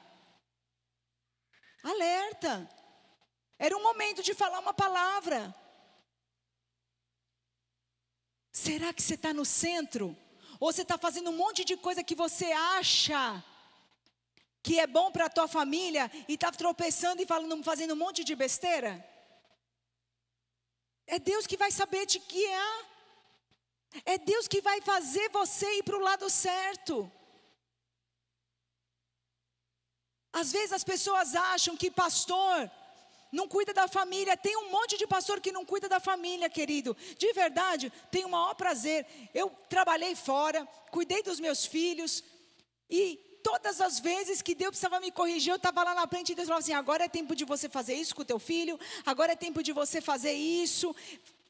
Alerta. 1.82 2.68
Era 3.58 3.76
um 3.76 3.82
momento 3.82 4.22
de 4.22 4.32
falar 4.32 4.60
uma 4.60 4.74
palavra. 4.74 5.54
Será 8.54 8.92
que 8.92 9.02
você 9.02 9.14
está 9.14 9.34
no 9.34 9.44
centro? 9.44 10.16
Ou 10.60 10.72
você 10.72 10.82
está 10.82 10.96
fazendo 10.96 11.30
um 11.30 11.36
monte 11.36 11.64
de 11.64 11.76
coisa 11.76 12.04
que 12.04 12.14
você 12.14 12.52
acha 12.52 13.44
que 14.62 14.78
é 14.78 14.86
bom 14.86 15.10
para 15.10 15.26
a 15.26 15.28
tua 15.36 15.48
família 15.48 16.10
e 16.28 16.34
está 16.34 16.52
tropeçando 16.52 17.20
e 17.20 17.26
falando, 17.26 17.64
fazendo 17.64 17.94
um 17.94 18.02
monte 18.04 18.22
de 18.22 18.36
besteira? 18.36 18.92
É 21.04 21.18
Deus 21.18 21.48
que 21.48 21.56
vai 21.56 21.72
saber 21.72 22.06
te 22.06 22.20
guiar. 22.20 22.78
É 24.04 24.16
Deus 24.18 24.46
que 24.46 24.60
vai 24.60 24.80
fazer 24.80 25.28
você 25.30 25.66
ir 25.78 25.82
para 25.82 25.96
o 25.96 26.06
lado 26.08 26.30
certo. 26.30 27.10
Às 30.32 30.52
vezes 30.52 30.72
as 30.72 30.84
pessoas 30.84 31.34
acham 31.34 31.76
que 31.76 31.90
pastor 31.90 32.70
não 33.34 33.48
cuida 33.48 33.74
da 33.74 33.88
família. 33.88 34.36
Tem 34.36 34.56
um 34.56 34.70
monte 34.70 34.96
de 34.96 35.06
pastor 35.06 35.40
que 35.40 35.52
não 35.52 35.64
cuida 35.64 35.88
da 35.88 36.00
família, 36.00 36.48
querido. 36.48 36.96
De 37.18 37.32
verdade, 37.32 37.92
tenho 38.10 38.28
o 38.28 38.30
maior 38.30 38.54
prazer. 38.54 39.04
Eu 39.34 39.50
trabalhei 39.68 40.14
fora, 40.14 40.66
cuidei 40.90 41.22
dos 41.22 41.40
meus 41.40 41.66
filhos 41.66 42.22
e 42.88 43.18
todas 43.42 43.80
as 43.80 43.98
vezes 43.98 44.40
que 44.40 44.54
Deus 44.54 44.70
precisava 44.70 45.00
me 45.00 45.10
corrigir, 45.10 45.50
eu 45.50 45.56
estava 45.56 45.82
lá 45.82 45.94
na 45.94 46.06
frente 46.06 46.32
e 46.32 46.34
Deus 46.34 46.48
falava 46.48 46.62
assim: 46.62 46.72
agora 46.72 47.04
é 47.04 47.08
tempo 47.08 47.34
de 47.34 47.44
você 47.44 47.68
fazer 47.68 47.94
isso 47.94 48.14
com 48.14 48.22
o 48.22 48.24
teu 48.24 48.38
filho, 48.38 48.78
agora 49.04 49.32
é 49.32 49.36
tempo 49.36 49.62
de 49.62 49.72
você 49.72 50.00
fazer 50.00 50.32
isso. 50.32 50.94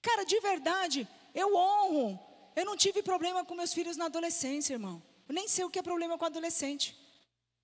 Cara, 0.02 0.24
de 0.24 0.40
verdade, 0.40 1.06
eu 1.34 1.54
honro. 1.54 2.18
Eu 2.56 2.64
não 2.64 2.76
tive 2.76 3.02
problema 3.02 3.44
com 3.44 3.54
meus 3.54 3.72
filhos 3.72 3.96
na 3.96 4.06
adolescência, 4.06 4.74
irmão. 4.74 5.02
Eu 5.28 5.34
nem 5.34 5.48
sei 5.48 5.64
o 5.64 5.70
que 5.70 5.78
é 5.78 5.82
problema 5.82 6.16
com 6.16 6.24
adolescente. 6.24 6.96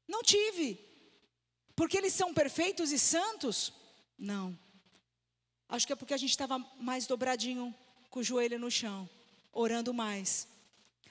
Não 0.08 0.22
tive. 0.22 0.78
Porque 1.76 1.96
eles 1.96 2.12
são 2.12 2.34
perfeitos 2.34 2.90
e 2.90 2.98
santos? 2.98 3.72
Não. 4.20 4.56
Acho 5.66 5.86
que 5.86 5.94
é 5.94 5.96
porque 5.96 6.12
a 6.12 6.18
gente 6.18 6.30
estava 6.30 6.58
mais 6.78 7.06
dobradinho 7.06 7.74
com 8.10 8.20
o 8.20 8.22
joelho 8.22 8.58
no 8.58 8.70
chão, 8.70 9.08
orando 9.50 9.94
mais. 9.94 10.46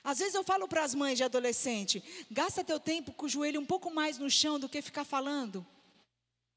Às 0.04 0.20
vezes 0.20 0.36
eu 0.36 0.44
falo 0.44 0.68
para 0.68 0.84
as 0.84 0.94
mães 0.94 1.18
de 1.18 1.24
adolescente: 1.24 2.04
gasta 2.30 2.64
teu 2.64 2.80
tempo 2.80 3.12
com 3.12 3.26
o 3.26 3.30
joelho 3.30 3.60
um 3.60 3.66
pouco 3.66 3.90
mais 3.90 4.20
no 4.20 4.30
chão 4.30 4.60
do 4.60 4.70
que 4.70 4.80
ficar 4.80 5.04
falando 5.04 5.66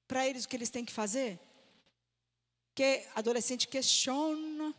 para 0.07 0.29
eles 0.29 0.45
o 0.45 0.49
que 0.49 0.55
eles 0.55 0.69
têm 0.69 0.85
que 0.85 0.93
fazer. 0.93 1.41
Porque 2.69 3.07
adolescente 3.15 3.67
questiona. 3.67 4.75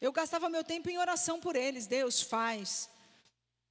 Eu 0.00 0.10
gastava 0.10 0.48
meu 0.48 0.64
tempo 0.64 0.88
em 0.88 0.96
oração 0.96 1.38
por 1.38 1.54
eles, 1.54 1.86
Deus 1.86 2.22
faz. 2.22 2.88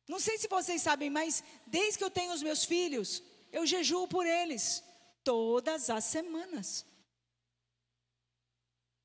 Não 0.08 0.20
sei 0.20 0.38
se 0.38 0.48
vocês 0.48 0.84
sabem, 0.84 1.10
mas 1.10 1.44
desde 1.66 1.98
que 1.98 2.04
eu 2.04 2.12
tenho 2.12 2.32
os 2.32 2.44
meus 2.44 2.64
filhos, 2.64 3.24
eu 3.52 3.66
jejuo 3.66 4.08
por 4.08 4.26
eles 4.26 4.84
todas 5.28 5.90
as 5.90 6.06
semanas. 6.06 6.86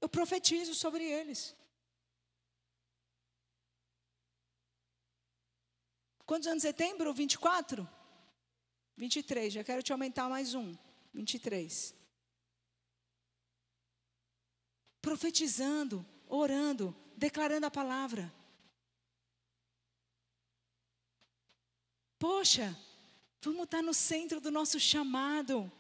Eu 0.01 0.09
profetizo 0.09 0.73
sobre 0.73 1.03
eles. 1.03 1.53
Quantos 6.25 6.47
anos 6.47 6.63
você 6.63 6.73
tem, 6.73 6.97
Bru? 6.97 7.13
24? 7.13 7.89
23, 8.97 9.53
já 9.53 9.65
quero 9.65 9.83
te 9.83 9.91
aumentar 9.91 10.29
mais 10.29 10.55
um. 10.55 10.79
23. 11.13 11.93
Profetizando, 15.01 16.07
orando, 16.29 16.95
declarando 17.17 17.67
a 17.67 17.71
palavra. 17.71 18.33
Poxa, 22.17 22.79
vamos 23.41 23.65
estar 23.65 23.83
no 23.83 23.93
centro 23.93 24.41
do 24.41 24.53
nosso 24.53 24.79
chamado. 24.79 25.71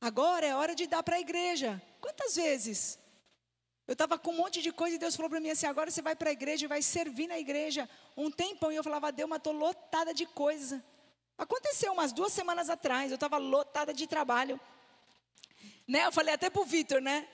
Agora 0.00 0.46
é 0.46 0.54
hora 0.54 0.74
de 0.74 0.86
dar 0.86 1.02
para 1.02 1.16
a 1.16 1.20
igreja. 1.20 1.80
Quantas 2.00 2.36
vezes? 2.36 2.98
Eu 3.86 3.92
estava 3.92 4.18
com 4.18 4.30
um 4.30 4.36
monte 4.36 4.62
de 4.62 4.72
coisa 4.72 4.96
e 4.96 4.98
Deus 4.98 5.16
falou 5.16 5.28
para 5.28 5.40
mim 5.40 5.50
assim: 5.50 5.66
agora 5.66 5.90
você 5.90 6.00
vai 6.00 6.16
para 6.16 6.30
a 6.30 6.32
igreja 6.32 6.64
e 6.64 6.68
vai 6.68 6.80
servir 6.80 7.26
na 7.26 7.38
igreja 7.38 7.88
um 8.16 8.30
tempão. 8.30 8.72
E 8.72 8.76
eu 8.76 8.84
falava, 8.84 9.12
Deus, 9.12 9.28
mas 9.28 9.38
estou 9.38 9.52
lotada 9.52 10.14
de 10.14 10.24
coisa. 10.26 10.82
Aconteceu 11.36 11.92
umas 11.92 12.12
duas 12.12 12.32
semanas 12.32 12.70
atrás, 12.70 13.10
eu 13.10 13.16
estava 13.16 13.36
lotada 13.36 13.92
de 13.92 14.06
trabalho. 14.06 14.60
Né? 15.88 16.06
Eu 16.06 16.12
falei 16.12 16.34
até 16.34 16.48
para 16.48 16.62
o 16.62 16.64
Vitor, 16.64 17.00
né? 17.00 17.26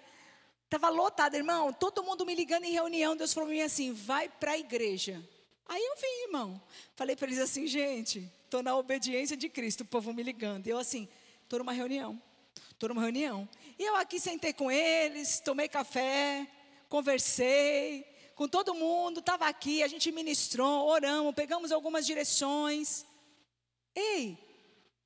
Estava 0.64 0.89
lotada, 0.89 1.37
irmão, 1.37 1.73
todo 1.73 2.03
mundo 2.03 2.25
me 2.27 2.35
ligando 2.35 2.64
em 2.64 2.73
reunião. 2.73 3.14
Deus 3.14 3.33
falou 3.33 3.49
para 3.49 3.57
mim 3.57 3.62
assim: 3.62 3.93
vai 3.93 4.29
para 4.29 4.53
a 4.53 4.59
igreja. 4.59 5.23
Aí 5.69 5.85
eu 5.85 5.97
vim, 5.97 6.25
irmão. 6.27 6.62
Falei 6.95 7.14
para 7.14 7.27
eles 7.27 7.39
assim, 7.39 7.67
gente, 7.67 8.33
estou 8.45 8.62
na 8.62 8.77
obediência 8.77 9.37
de 9.37 9.49
Cristo, 9.49 9.83
o 9.83 9.87
povo 9.87 10.12
me 10.12 10.23
ligando. 10.23 10.67
E 10.67 10.71
eu 10.71 10.79
assim, 10.79 11.09
estou 11.45 11.59
numa 11.59 11.73
reunião. 11.73 12.21
Estou 12.71 12.89
numa 12.89 13.03
reunião. 13.03 13.49
E 13.79 13.83
eu 13.83 13.97
aqui 13.97 14.19
sentei 14.21 14.53
com 14.53 14.71
eles, 14.71 15.41
tomei 15.41 15.69
café, 15.69 16.47
conversei 16.89 18.05
com 18.35 18.47
todo 18.47 18.75
mundo, 18.75 19.21
estava 19.21 19.49
aqui, 19.49 19.83
a 19.83 19.89
gente 19.89 20.13
ministrou, 20.13 20.87
oramos, 20.89 21.35
pegamos 21.35 21.73
algumas 21.73 22.05
direções. 22.05 23.07
Ei, 23.95 24.39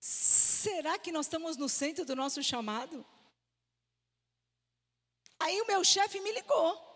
será 0.00 0.98
que 0.98 1.12
nós 1.12 1.26
estamos 1.26 1.56
no 1.56 1.68
centro 1.68 2.04
do 2.04 2.16
nosso 2.16 2.42
chamado? 2.42 3.06
Aí 5.38 5.60
o 5.60 5.66
meu 5.66 5.84
chefe 5.84 6.20
me 6.20 6.32
ligou. 6.32 6.90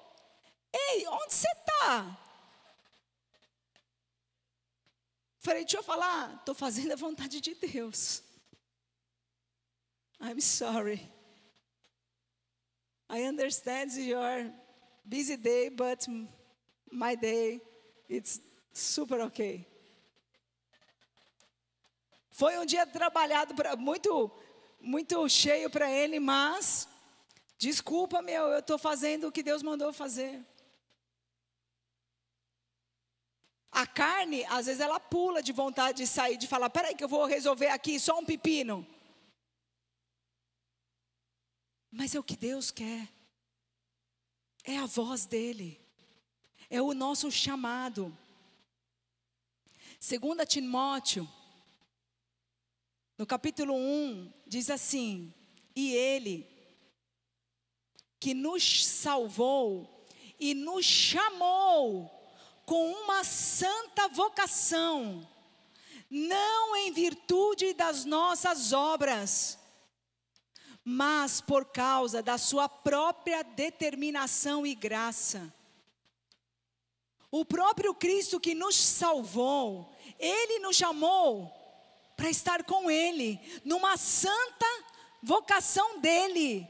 Ei, 0.72 1.06
onde 1.06 1.34
você 1.34 1.48
está? 1.48 2.20
Falei, 5.38 5.62
deixa 5.62 5.76
eu 5.76 5.84
falar, 5.84 6.34
estou 6.34 6.54
fazendo 6.54 6.92
a 6.92 6.96
vontade 6.96 7.40
de 7.40 7.54
Deus. 7.54 8.24
I'm 10.20 10.40
sorry. 10.40 11.08
I 13.08 13.22
understand 13.24 13.92
your 13.92 14.50
busy 15.06 15.36
day, 15.36 15.68
but 15.68 16.06
my 16.90 17.14
day 17.14 17.60
it's 18.08 18.40
super 18.72 19.20
okay. 19.22 19.66
Foi 22.30 22.58
um 22.58 22.64
dia 22.64 22.86
trabalhado 22.86 23.54
pra, 23.54 23.76
muito 23.76 24.30
muito 24.80 25.28
cheio 25.28 25.70
para 25.70 25.90
ele, 25.90 26.18
mas 26.18 26.88
Desculpa, 27.64 28.20
meu, 28.20 28.48
eu 28.48 28.58
estou 28.58 28.76
fazendo 28.76 29.28
o 29.28 29.32
que 29.32 29.42
Deus 29.42 29.62
mandou 29.62 29.92
fazer. 29.92 30.44
A 33.70 33.86
carne, 33.86 34.44
às 34.46 34.66
vezes, 34.66 34.80
ela 34.80 35.00
pula 35.00 35.42
de 35.42 35.52
vontade 35.52 35.98
de 35.98 36.06
sair, 36.06 36.36
de 36.36 36.46
falar: 36.46 36.68
peraí, 36.70 36.94
que 36.94 37.02
eu 37.02 37.08
vou 37.08 37.24
resolver 37.24 37.68
aqui 37.68 37.98
só 37.98 38.18
um 38.18 38.24
pepino. 38.24 38.86
Mas 41.96 42.12
é 42.12 42.18
o 42.18 42.24
que 42.24 42.36
Deus 42.36 42.72
quer, 42.72 43.08
é 44.64 44.78
a 44.78 44.84
voz 44.84 45.26
dEle, 45.26 45.80
é 46.68 46.82
o 46.82 46.92
nosso 46.92 47.30
chamado. 47.30 48.12
Segunda 50.00 50.44
Timóteo, 50.44 51.28
no 53.16 53.24
capítulo 53.24 53.76
1, 53.76 54.32
diz 54.44 54.70
assim: 54.70 55.32
E 55.72 55.94
Ele, 55.94 56.44
que 58.18 58.34
nos 58.34 58.84
salvou 58.84 60.04
e 60.40 60.52
nos 60.52 60.84
chamou 60.84 62.10
com 62.66 62.90
uma 62.90 63.22
santa 63.22 64.08
vocação, 64.08 65.24
não 66.10 66.74
em 66.74 66.90
virtude 66.90 67.72
das 67.72 68.04
nossas 68.04 68.72
obras, 68.72 69.60
mas 70.84 71.40
por 71.40 71.64
causa 71.64 72.22
da 72.22 72.36
sua 72.36 72.68
própria 72.68 73.42
determinação 73.42 74.66
e 74.66 74.74
graça. 74.74 75.52
O 77.30 77.44
próprio 77.44 77.94
Cristo 77.94 78.38
que 78.38 78.54
nos 78.54 78.76
salvou, 78.76 79.90
ele 80.18 80.58
nos 80.58 80.76
chamou 80.76 81.50
para 82.16 82.30
estar 82.30 82.62
com 82.64 82.90
ele, 82.90 83.40
numa 83.64 83.96
santa 83.96 84.66
vocação 85.22 85.98
dele, 85.98 86.68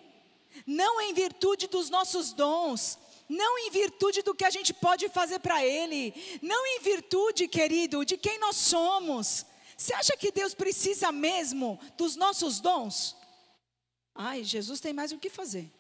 não 0.67 1.01
em 1.01 1.13
virtude 1.13 1.67
dos 1.67 1.91
nossos 1.91 2.33
dons, 2.33 2.99
não 3.29 3.59
em 3.59 3.71
virtude 3.71 4.23
do 4.23 4.35
que 4.35 4.45
a 4.45 4.51
gente 4.51 4.73
pode 4.73 5.09
fazer 5.09 5.41
para 5.41 5.65
Ele, 5.65 6.15
não 6.43 6.67
em 6.67 6.81
virtude, 6.81 7.49
querido, 7.49 8.05
de 8.05 8.17
quem 8.17 8.39
nós 8.39 8.57
somos. 8.57 9.47
Você 9.77 9.95
acha 9.95 10.17
que 10.17 10.31
Deus 10.31 10.55
precisa 10.55 11.11
mesmo 11.11 11.81
dos 11.97 12.17
nossos 12.17 12.61
dons? 12.61 13.17
Ai, 14.15 14.45
Jesus 14.45 14.81
tem 14.81 14.93
mais 14.93 15.13
o 15.13 15.19
que 15.19 15.29
fazer. 15.29 15.73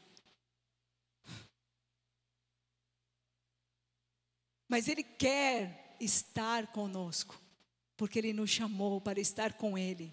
Mas 4.68 4.89
Ele 4.89 5.03
quer 5.03 5.97
estar 6.01 6.66
conosco, 6.68 7.41
porque 7.97 8.18
Ele 8.18 8.32
nos 8.32 8.51
chamou 8.51 9.01
para 9.01 9.20
estar 9.20 9.53
com 9.53 9.78
Ele. 9.78 10.12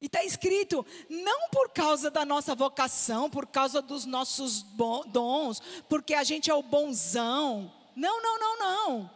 E 0.00 0.06
está 0.06 0.24
escrito, 0.24 0.84
não 1.08 1.48
por 1.50 1.70
causa 1.70 2.10
da 2.10 2.24
nossa 2.24 2.54
vocação, 2.54 3.28
por 3.28 3.46
causa 3.46 3.82
dos 3.82 4.06
nossos 4.06 4.62
dons, 5.06 5.60
porque 5.88 6.14
a 6.14 6.24
gente 6.24 6.50
é 6.50 6.54
o 6.54 6.62
bonzão. 6.62 7.72
Não, 7.94 8.22
não, 8.22 8.38
não, 8.38 8.58
não. 8.58 9.10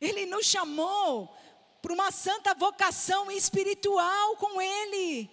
Ele 0.00 0.26
nos 0.26 0.46
chamou 0.46 1.34
para 1.82 1.92
uma 1.92 2.10
santa 2.12 2.54
vocação 2.54 3.30
espiritual 3.30 4.36
com 4.36 4.60
Ele, 4.60 5.28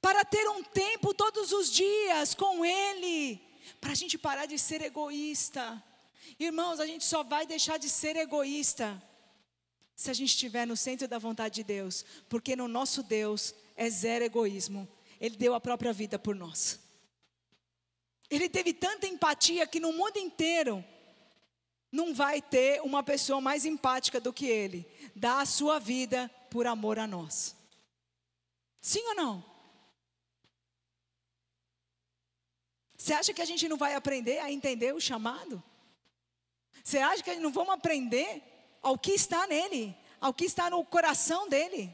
para 0.00 0.24
ter 0.24 0.48
um 0.48 0.62
tempo 0.62 1.14
todos 1.14 1.52
os 1.52 1.70
dias 1.70 2.34
com 2.34 2.64
Ele, 2.64 3.40
para 3.80 3.92
a 3.92 3.94
gente 3.94 4.16
parar 4.16 4.46
de 4.46 4.58
ser 4.58 4.82
egoísta. 4.82 5.82
Irmãos, 6.38 6.80
a 6.80 6.86
gente 6.86 7.04
só 7.04 7.22
vai 7.22 7.46
deixar 7.46 7.78
de 7.78 7.88
ser 7.88 8.16
egoísta 8.16 9.02
se 9.94 10.10
a 10.10 10.14
gente 10.14 10.30
estiver 10.30 10.66
no 10.66 10.76
centro 10.76 11.06
da 11.06 11.18
vontade 11.18 11.56
de 11.56 11.64
Deus, 11.64 12.04
porque 12.28 12.56
no 12.56 12.66
nosso 12.66 13.02
Deus 13.02 13.54
é 13.76 13.88
zero 13.88 14.24
egoísmo. 14.24 14.88
Ele 15.20 15.36
deu 15.36 15.54
a 15.54 15.60
própria 15.60 15.92
vida 15.92 16.18
por 16.18 16.34
nós. 16.34 16.80
Ele 18.28 18.48
teve 18.48 18.72
tanta 18.72 19.06
empatia 19.06 19.66
que 19.66 19.78
no 19.78 19.92
mundo 19.92 20.16
inteiro 20.16 20.84
não 21.92 22.14
vai 22.14 22.40
ter 22.40 22.80
uma 22.80 23.02
pessoa 23.02 23.40
mais 23.40 23.66
empática 23.66 24.18
do 24.18 24.32
que 24.32 24.46
ele. 24.46 24.86
Dá 25.14 25.40
a 25.40 25.46
sua 25.46 25.78
vida 25.78 26.30
por 26.50 26.66
amor 26.66 26.98
a 26.98 27.06
nós. 27.06 27.54
Sim 28.80 29.06
ou 29.08 29.14
não? 29.14 29.51
Você 33.02 33.14
acha 33.14 33.34
que 33.34 33.42
a 33.42 33.44
gente 33.44 33.68
não 33.68 33.76
vai 33.76 33.96
aprender 33.96 34.38
a 34.38 34.52
entender 34.52 34.94
o 34.94 35.00
chamado? 35.00 35.60
Você 36.84 36.98
acha 36.98 37.20
que 37.20 37.34
não 37.34 37.50
vamos 37.50 37.74
aprender 37.74 38.40
ao 38.80 38.96
que 38.96 39.10
está 39.10 39.44
nele, 39.44 39.92
ao 40.20 40.32
que 40.32 40.44
está 40.44 40.70
no 40.70 40.84
coração 40.84 41.48
dele. 41.48 41.92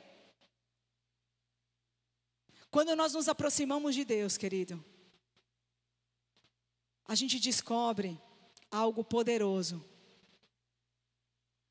Quando 2.71 2.95
nós 2.95 3.15
nos 3.15 3.27
aproximamos 3.27 3.95
de 3.95 4.05
Deus, 4.05 4.37
querido, 4.37 4.85
a 7.07 7.15
gente 7.15 7.41
descobre 7.41 8.21
algo 8.71 9.03
poderoso. 9.03 9.83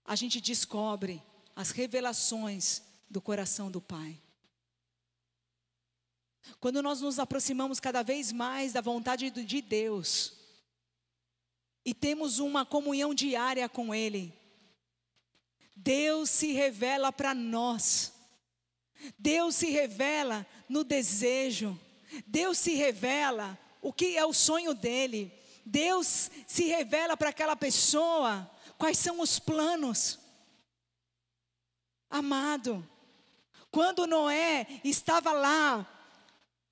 A 0.04 0.16
gente 0.16 0.42
descobre 0.42 1.22
as 1.56 1.70
revelações 1.70 2.82
do 3.08 3.22
coração 3.22 3.70
do 3.70 3.80
Pai. 3.80 4.20
Quando 6.60 6.82
nós 6.82 7.02
nos 7.02 7.20
aproximamos 7.20 7.80
cada 7.80 8.04
vez 8.04 8.32
mais 8.32 8.74
da 8.74 8.82
vontade 8.82 9.30
de 9.30 9.62
Deus 9.62 10.34
e 11.86 11.94
temos 11.94 12.40
uma 12.40 12.66
comunhão 12.66 13.14
diária 13.14 13.70
com 13.70 13.94
Ele, 13.94 14.34
Deus 15.76 16.30
se 16.30 16.52
revela 16.52 17.14
para 17.14 17.34
nós. 17.34 18.14
Deus 19.18 19.56
se 19.56 19.70
revela 19.70 20.46
no 20.68 20.84
desejo. 20.84 21.80
Deus 22.26 22.58
se 22.58 22.74
revela 22.74 23.58
o 23.82 23.94
que 23.94 24.18
é 24.18 24.26
o 24.26 24.34
sonho 24.34 24.74
dele. 24.74 25.32
Deus 25.66 26.32
se 26.48 26.66
revela 26.66 27.16
para 27.16 27.30
aquela 27.30 27.56
pessoa 27.56 28.50
quais 28.78 28.98
são 28.98 29.22
os 29.22 29.38
planos. 29.38 30.20
Amado, 32.10 32.88
quando 33.70 34.08
Noé 34.08 34.66
estava 34.84 35.32
lá, 35.34 35.86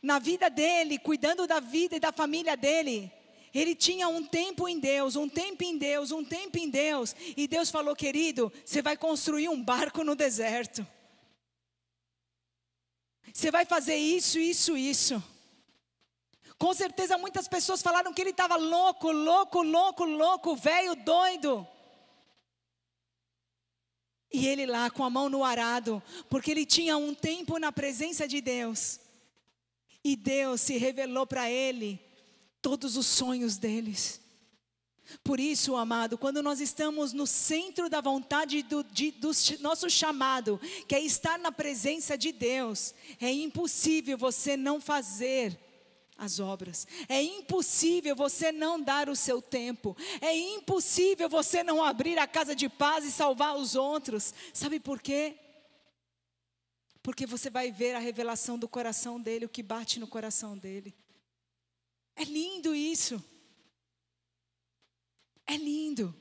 na 0.06 0.20
vida 0.20 0.51
dele, 0.51 0.99
cuidando 0.99 1.47
da 1.47 1.60
vida 1.60 1.95
e 1.95 1.99
da 1.99 2.12
família 2.12 2.56
dele, 2.56 3.12
ele 3.51 3.74
tinha 3.74 4.08
um 4.08 4.24
tempo 4.24 4.70
em 4.70 4.80
Deus, 4.80 5.16
um 5.16 5.28
tempo 5.28 5.64
em 5.64 5.80
Deus, 5.80 6.12
um 6.12 6.24
tempo 6.24 6.60
em 6.60 6.70
Deus. 6.70 7.16
E 7.36 7.47
Deus 7.47 7.72
falou, 7.72 7.95
querido, 7.95 8.53
você 8.64 8.84
vai 8.84 8.95
construir 8.95 9.49
um 9.49 9.64
barco 9.64 10.03
no 10.03 10.16
deserto. 10.16 10.86
Você 13.34 13.49
vai 13.49 13.66
fazer 13.66 13.95
isso, 13.95 14.38
isso, 14.38 14.78
isso. 14.78 15.24
Com 16.60 16.72
certeza 16.76 17.18
muitas 17.18 17.47
pessoas 17.47 17.82
falaram 17.82 18.14
que 18.14 18.22
ele 18.22 18.30
estava 18.30 18.58
louco, 18.58 19.12
louco, 19.12 19.64
louco, 19.64 20.06
louco, 20.06 20.56
velho, 20.56 20.95
doido. 20.97 21.68
E 24.32 24.47
ele 24.47 24.68
lá 24.68 24.91
com 24.91 25.03
a 25.03 25.10
mão 25.10 25.30
no 25.30 25.43
arado, 25.43 26.01
porque 26.30 26.51
ele 26.51 26.66
tinha 26.66 26.95
um 26.95 27.16
tempo 27.16 27.58
na 27.58 27.72
presença 27.72 28.28
de 28.28 28.39
Deus. 28.39 28.99
E 30.06 30.16
Deus 30.16 30.62
se 30.62 30.78
revelou 30.78 31.26
para 31.26 31.49
ele 31.49 31.99
todos 32.62 32.95
os 32.95 33.08
sonhos 33.08 33.58
deles. 33.58 34.22
Por 35.24 35.39
isso, 35.39 35.76
amado, 35.76 36.16
quando 36.16 36.43
nós 36.43 36.62
estamos 36.62 37.12
no 37.12 37.26
centro 37.26 37.89
da 37.89 38.01
vontade 38.01 38.62
do, 38.62 38.84
de, 38.84 39.10
do 39.10 39.32
nosso 39.62 39.89
chamado, 39.89 40.62
que 40.88 40.93
é 40.93 41.01
estar 41.01 41.39
na 41.39 41.51
presença 41.51 42.16
de 42.16 42.32
Deus, 42.32 42.93
é 43.20 43.32
impossível 43.32 44.16
você 44.16 44.56
não 44.56 44.80
fazer 44.80 45.60
as 46.16 46.39
obras, 46.39 46.88
é 47.10 47.24
impossível 47.24 48.16
você 48.16 48.51
não 48.51 48.80
dar 48.80 49.10
o 49.10 49.16
seu 49.16 49.41
tempo, 49.41 49.97
é 50.22 50.36
impossível 50.36 51.28
você 51.28 51.64
não 51.64 51.84
abrir 51.84 52.20
a 52.20 52.28
casa 52.28 52.56
de 52.56 52.70
paz 52.70 53.03
e 53.06 53.12
salvar 53.12 53.58
os 53.58 53.76
outros. 53.76 54.36
Sabe 54.53 54.80
por 54.80 55.01
quê? 55.01 55.36
Porque 57.06 57.28
você 57.28 57.51
vai 57.51 57.72
ver 57.72 57.93
a 57.93 57.99
revelação 57.99 58.58
do 58.58 58.68
coração 58.68 59.22
dele, 59.22 59.45
o 59.45 59.49
que 59.49 59.62
bate 59.62 59.99
no 59.99 60.08
coração 60.08 60.58
dele. 60.58 60.91
É 62.16 62.24
lindo 62.24 62.74
isso. 62.74 63.24
É 65.45 65.56
lindo. 65.56 66.20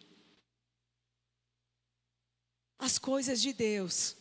As 2.79 2.99
coisas 2.99 3.41
de 3.41 3.55
Deus, 3.55 4.15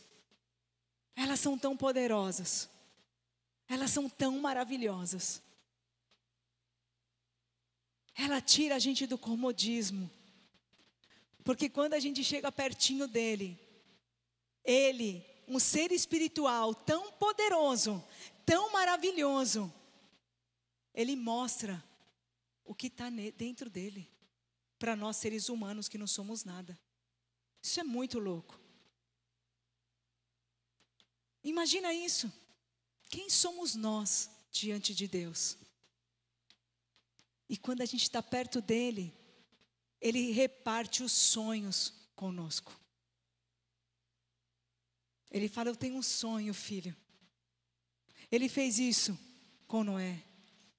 elas 1.14 1.38
são 1.38 1.58
tão 1.58 1.76
poderosas, 1.76 2.70
elas 3.68 3.90
são 3.90 4.08
tão 4.08 4.40
maravilhosas. 4.40 5.42
Ela 8.14 8.40
tira 8.40 8.76
a 8.76 8.78
gente 8.78 9.06
do 9.06 9.18
comodismo, 9.18 10.10
porque 11.44 11.68
quando 11.68 11.92
a 11.92 12.00
gente 12.00 12.24
chega 12.24 12.50
pertinho 12.50 13.06
dele, 13.06 13.60
ele, 14.64 15.33
um 15.46 15.58
ser 15.58 15.92
espiritual 15.92 16.74
tão 16.74 17.12
poderoso, 17.12 18.02
tão 18.44 18.72
maravilhoso, 18.72 19.72
ele 20.94 21.16
mostra 21.16 21.82
o 22.64 22.74
que 22.74 22.86
está 22.86 23.10
dentro 23.10 23.68
dele, 23.68 24.08
para 24.78 24.96
nós 24.96 25.16
seres 25.16 25.48
humanos 25.48 25.88
que 25.88 25.98
não 25.98 26.06
somos 26.06 26.44
nada. 26.44 26.78
Isso 27.62 27.80
é 27.80 27.84
muito 27.84 28.18
louco. 28.18 28.58
Imagina 31.42 31.92
isso. 31.92 32.32
Quem 33.08 33.28
somos 33.28 33.74
nós 33.74 34.30
diante 34.50 34.94
de 34.94 35.06
Deus? 35.06 35.56
E 37.48 37.56
quando 37.56 37.82
a 37.82 37.86
gente 37.86 38.02
está 38.02 38.22
perto 38.22 38.60
dele, 38.60 39.12
ele 40.00 40.32
reparte 40.32 41.02
os 41.02 41.12
sonhos 41.12 41.92
conosco. 42.16 42.78
Ele 45.34 45.48
fala: 45.48 45.68
Eu 45.68 45.74
tenho 45.74 45.96
um 45.96 46.02
sonho, 46.02 46.54
filho. 46.54 46.96
Ele 48.30 48.48
fez 48.48 48.78
isso 48.78 49.18
com 49.66 49.82
Noé. 49.82 50.22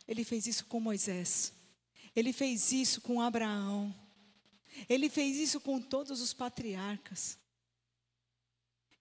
Ele 0.07 0.23
fez 0.23 0.47
isso 0.47 0.65
com 0.65 0.79
Moisés. 0.79 1.53
Ele 2.15 2.31
fez 2.31 2.71
isso 2.71 3.01
com 3.01 3.19
Abraão. 3.19 3.93
Ele 4.87 5.09
fez 5.09 5.35
isso 5.35 5.59
com 5.59 5.81
todos 5.81 6.21
os 6.21 6.33
patriarcas. 6.33 7.37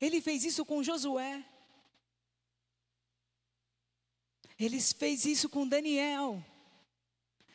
Ele 0.01 0.21
fez 0.21 0.45
isso 0.45 0.65
com 0.65 0.83
Josué. 0.83 1.45
Ele 4.59 4.81
fez 4.81 5.25
isso 5.25 5.49
com 5.49 5.69
Daniel. 5.69 6.45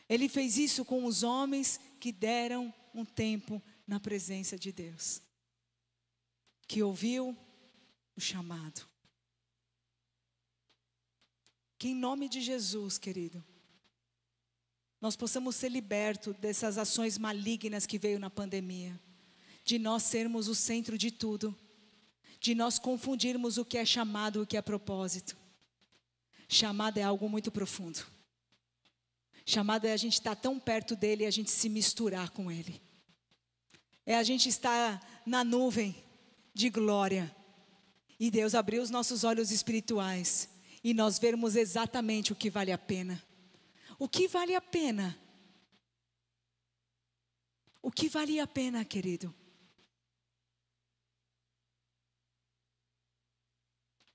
Ele 0.08 0.30
fez 0.30 0.58
isso 0.58 0.86
com 0.86 1.04
os 1.04 1.22
homens 1.22 1.82
que 2.00 2.14
deram 2.14 2.74
um 2.94 3.04
tempo 3.04 3.62
na 3.86 4.00
presença 4.00 4.58
de 4.58 4.72
Deus. 4.72 5.22
Que 6.66 6.82
ouviu 6.82 7.38
o 8.20 8.22
chamado. 8.22 8.86
Que 11.78 11.88
em 11.88 11.96
nome 11.96 12.28
de 12.28 12.42
Jesus, 12.42 12.98
querido, 12.98 13.44
nós 15.00 15.16
possamos 15.16 15.56
ser 15.56 15.70
libertos 15.70 16.36
dessas 16.36 16.78
ações 16.78 17.18
malignas 17.18 17.86
que 17.86 17.98
veio 17.98 18.20
na 18.20 18.30
pandemia, 18.30 19.00
de 19.64 19.80
nós 19.80 20.04
sermos 20.04 20.50
o 20.50 20.54
centro 20.54 20.98
de 20.98 21.10
tudo, 21.10 21.58
de 22.42 22.54
nós 22.54 22.78
confundirmos 22.78 23.58
o 23.58 23.64
que 23.64 23.78
é 23.78 23.86
chamado 23.86 24.40
e 24.40 24.42
o 24.44 24.48
que 24.48 24.58
é 24.58 24.62
propósito. 24.62 25.38
Chamado 26.50 26.98
é 26.98 27.04
algo 27.04 27.30
muito 27.30 27.50
profundo. 27.50 28.06
Chamado 29.46 29.86
é 29.86 29.94
a 29.94 29.98
gente 29.98 30.14
estar 30.14 30.36
tão 30.36 30.60
perto 30.60 30.94
dele 30.94 31.24
e 31.24 31.28
a 31.28 31.32
gente 31.32 31.50
se 31.50 31.70
misturar 31.70 32.32
com 32.32 32.52
ele. 32.52 32.82
É 34.06 34.18
a 34.18 34.24
gente 34.24 34.50
estar 34.50 35.24
na 35.26 35.44
nuvem 35.44 35.96
de 36.54 36.70
glória 36.70 37.34
e 38.20 38.30
Deus 38.30 38.54
abrir 38.54 38.80
os 38.80 38.90
nossos 38.90 39.24
olhos 39.24 39.52
espirituais 39.52 40.50
e 40.84 40.94
nós 40.94 41.18
vermos 41.18 41.56
exatamente 41.56 42.34
o 42.34 42.36
que 42.36 42.50
vale 42.50 42.72
a 42.72 42.78
pena. 42.78 43.24
O 43.98 44.08
que 44.08 44.28
vale 44.28 44.56
a 44.56 44.62
pena? 44.62 45.18
O 47.82 47.92
que 47.92 48.10
vale 48.10 48.40
a 48.40 48.48
pena, 48.48 48.84
querido? 48.84 49.34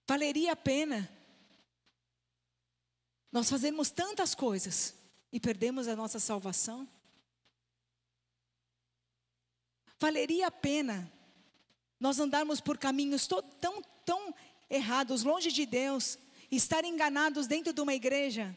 Valeria 0.06 0.52
a 0.52 0.56
pena 0.56 1.10
nós 3.34 3.50
fazemos 3.50 3.90
tantas 3.90 4.32
coisas 4.32 4.94
e 5.32 5.40
perdemos 5.40 5.88
a 5.88 5.96
nossa 5.96 6.20
salvação? 6.20 6.88
Valeria 9.98 10.46
a 10.46 10.50
pena 10.52 11.12
nós 11.98 12.20
andarmos 12.20 12.60
por 12.60 12.78
caminhos 12.78 13.26
tão, 13.26 13.82
tão 14.04 14.34
errados, 14.68 15.22
longe 15.22 15.50
de 15.52 15.66
Deus, 15.66 16.18
estar 16.50 16.84
enganados 16.84 17.46
dentro 17.46 17.72
de 17.72 17.80
uma 17.80 17.94
igreja 17.94 18.56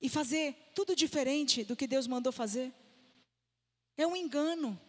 e 0.00 0.08
fazer 0.08 0.54
tudo 0.74 0.96
diferente 0.96 1.64
do 1.64 1.76
que 1.76 1.86
Deus 1.86 2.06
mandou 2.06 2.32
fazer. 2.32 2.72
É 3.96 4.06
um 4.06 4.16
engano. 4.16 4.80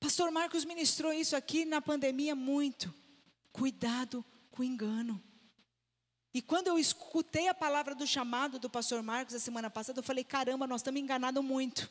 Pastor 0.00 0.30
Marcos 0.32 0.64
ministrou 0.64 1.12
isso 1.12 1.36
aqui 1.36 1.64
na 1.64 1.80
pandemia 1.80 2.34
muito. 2.34 2.92
Cuidado 3.52 4.24
com 4.50 4.62
o 4.62 4.64
engano. 4.64 5.22
E 6.34 6.40
quando 6.40 6.68
eu 6.68 6.78
escutei 6.78 7.46
a 7.46 7.54
palavra 7.54 7.94
do 7.94 8.06
chamado 8.06 8.58
do 8.58 8.70
pastor 8.70 9.02
Marcos 9.02 9.34
a 9.34 9.38
semana 9.38 9.70
passada, 9.70 10.00
eu 10.00 10.02
falei: 10.02 10.24
caramba, 10.24 10.66
nós 10.66 10.80
estamos 10.80 11.00
enganados 11.00 11.44
muito. 11.44 11.88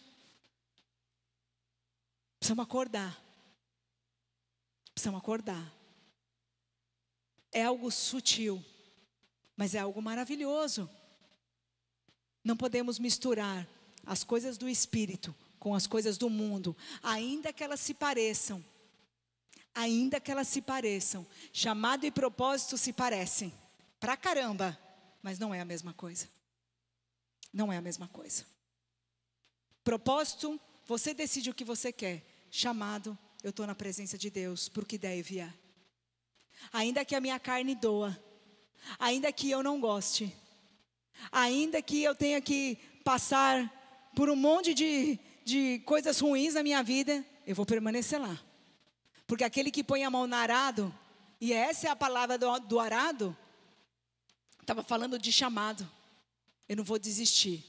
Precisamos 2.40 2.64
acordar. 2.64 3.31
Precisamos 4.94 5.20
acordar. 5.20 5.72
É 7.52 7.64
algo 7.64 7.92
sutil, 7.92 8.64
mas 9.56 9.76
é 9.76 9.80
algo 9.80 10.02
maravilhoso. 10.02 10.90
Não 12.44 12.58
podemos 12.58 12.98
misturar 12.98 13.68
as 14.06 14.24
coisas 14.24 14.58
do 14.58 14.68
espírito 14.68 15.36
com 15.60 15.76
as 15.76 15.86
coisas 15.86 16.18
do 16.18 16.30
mundo, 16.30 16.76
ainda 17.04 17.54
que 17.54 17.64
elas 17.64 17.80
se 17.80 17.94
pareçam. 17.94 18.64
Ainda 19.74 20.20
que 20.20 20.32
elas 20.32 20.48
se 20.48 20.62
pareçam. 20.62 21.26
Chamado 21.54 22.06
e 22.06 22.12
propósito 22.12 22.78
se 22.78 22.92
parecem. 22.92 23.54
Pra 24.00 24.18
caramba, 24.18 24.78
mas 25.22 25.38
não 25.38 25.54
é 25.54 25.62
a 25.62 25.66
mesma 25.66 25.94
coisa. 25.94 26.28
Não 27.54 27.72
é 27.72 27.78
a 27.78 27.82
mesma 27.82 28.08
coisa. 28.08 28.46
Propósito, 29.84 30.60
você 30.86 31.14
decide 31.14 31.50
o 31.50 31.54
que 31.54 31.64
você 31.64 31.92
quer. 31.92 32.26
Chamado, 32.50 33.18
eu 33.44 33.50
estou 33.50 33.66
na 33.66 33.76
presença 33.76 34.18
de 34.18 34.30
Deus, 34.30 34.70
porque 34.70 34.98
deve 34.98 35.22
vier. 35.22 35.54
Ainda 36.72 37.04
que 37.04 37.16
a 37.16 37.22
minha 37.22 37.40
carne 37.40 37.74
doa, 37.74 38.18
ainda 39.00 39.32
que 39.32 39.50
eu 39.50 39.64
não 39.64 39.80
goste, 39.80 40.34
ainda 41.32 41.82
que 41.82 42.04
eu 42.04 42.14
tenha 42.16 42.40
que 42.42 42.78
passar 43.04 44.12
por 44.16 44.30
um 44.30 44.36
monte 44.36 44.74
de, 44.74 45.20
de 45.44 45.80
coisas 45.86 46.20
ruins 46.20 46.54
na 46.54 46.64
minha 46.64 46.84
vida, 46.84 47.26
eu 47.46 47.56
vou 47.56 47.66
permanecer 47.66 48.20
lá. 48.20 48.40
Porque 49.26 49.44
aquele 49.44 49.72
que 49.72 49.84
põe 49.84 50.04
a 50.04 50.10
mão 50.10 50.28
no 50.28 50.36
arado, 50.36 50.94
e 51.40 51.54
essa 51.54 51.88
é 51.88 51.90
a 51.90 51.96
palavra 51.96 52.38
do, 52.38 52.60
do 52.60 52.80
arado, 52.80 53.36
estava 54.60 54.84
falando 54.84 55.18
de 55.18 55.32
chamado. 55.32 55.90
Eu 56.70 56.78
não 56.78 56.84
vou 56.84 57.00
desistir. 57.00 57.66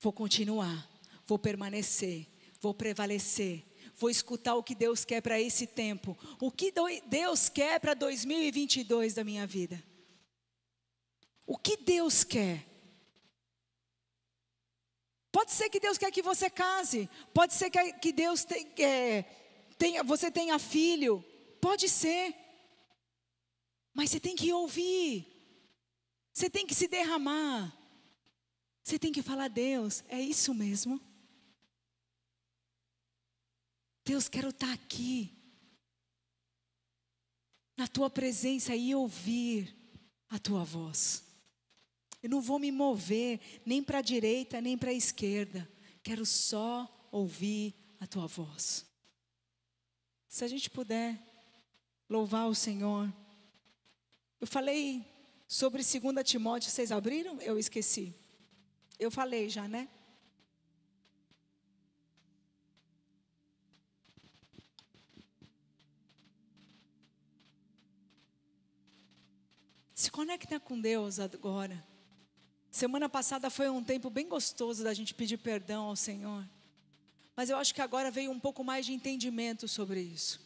Vou 0.00 0.12
continuar, 0.12 0.88
vou 1.26 1.38
permanecer, 1.38 2.26
vou 2.60 2.74
prevalecer, 2.74 3.64
vou 3.94 4.10
escutar 4.10 4.54
o 4.54 4.62
que 4.62 4.74
Deus 4.74 5.04
quer 5.04 5.20
para 5.20 5.40
esse 5.40 5.66
tempo. 5.66 6.16
O 6.40 6.50
que 6.50 6.72
Deus 7.06 7.48
quer 7.48 7.80
para 7.80 7.94
2022 7.94 9.14
da 9.14 9.24
minha 9.24 9.46
vida. 9.46 9.82
O 11.46 11.56
que 11.56 11.76
Deus 11.76 12.24
quer? 12.24 12.66
Pode 15.30 15.52
ser 15.52 15.68
que 15.68 15.78
Deus 15.78 15.98
quer 15.98 16.10
que 16.10 16.22
você 16.22 16.48
case, 16.48 17.10
pode 17.34 17.52
ser 17.52 17.70
que 17.70 18.10
Deus 18.10 18.44
te, 18.44 18.66
é, 18.82 19.22
tenha, 19.76 20.02
você 20.02 20.30
tenha 20.30 20.58
filho, 20.58 21.22
pode 21.60 21.88
ser. 21.88 22.34
Mas 23.92 24.10
você 24.10 24.18
tem 24.18 24.34
que 24.34 24.52
ouvir, 24.52 25.26
você 26.32 26.48
tem 26.48 26.66
que 26.66 26.74
se 26.74 26.88
derramar, 26.88 27.76
você 28.82 28.98
tem 28.98 29.12
que 29.12 29.22
falar, 29.22 29.48
Deus, 29.48 30.04
é 30.08 30.20
isso 30.20 30.54
mesmo? 30.54 31.00
Deus, 34.06 34.28
quero 34.28 34.50
estar 34.50 34.72
aqui, 34.72 35.36
na 37.76 37.88
tua 37.88 38.08
presença 38.08 38.72
e 38.72 38.94
ouvir 38.94 39.76
a 40.30 40.38
tua 40.38 40.62
voz. 40.62 41.24
Eu 42.22 42.30
não 42.30 42.40
vou 42.40 42.60
me 42.60 42.70
mover 42.70 43.40
nem 43.66 43.82
para 43.82 43.98
a 43.98 44.02
direita 44.02 44.60
nem 44.60 44.78
para 44.78 44.90
a 44.90 44.94
esquerda. 44.94 45.68
Quero 46.04 46.24
só 46.24 47.08
ouvir 47.10 47.74
a 47.98 48.06
tua 48.06 48.28
voz. 48.28 48.86
Se 50.28 50.44
a 50.44 50.48
gente 50.48 50.70
puder 50.70 51.20
louvar 52.08 52.46
o 52.46 52.54
Senhor. 52.54 53.12
Eu 54.40 54.46
falei 54.46 55.04
sobre 55.48 55.82
2 55.82 56.24
Timóteo, 56.24 56.70
vocês 56.70 56.92
abriram? 56.92 57.40
Eu 57.40 57.58
esqueci. 57.58 58.14
Eu 59.00 59.10
falei 59.10 59.48
já, 59.50 59.66
né? 59.66 59.88
Conecta 70.16 70.58
com 70.58 70.80
Deus 70.80 71.18
agora. 71.18 71.86
Semana 72.70 73.06
passada 73.06 73.50
foi 73.50 73.68
um 73.68 73.84
tempo 73.84 74.08
bem 74.08 74.26
gostoso 74.26 74.82
da 74.82 74.94
gente 74.94 75.12
pedir 75.12 75.36
perdão 75.36 75.88
ao 75.88 75.94
Senhor. 75.94 76.42
Mas 77.36 77.50
eu 77.50 77.58
acho 77.58 77.74
que 77.74 77.82
agora 77.82 78.10
veio 78.10 78.30
um 78.30 78.40
pouco 78.40 78.64
mais 78.64 78.86
de 78.86 78.94
entendimento 78.94 79.68
sobre 79.68 80.00
isso. 80.00 80.40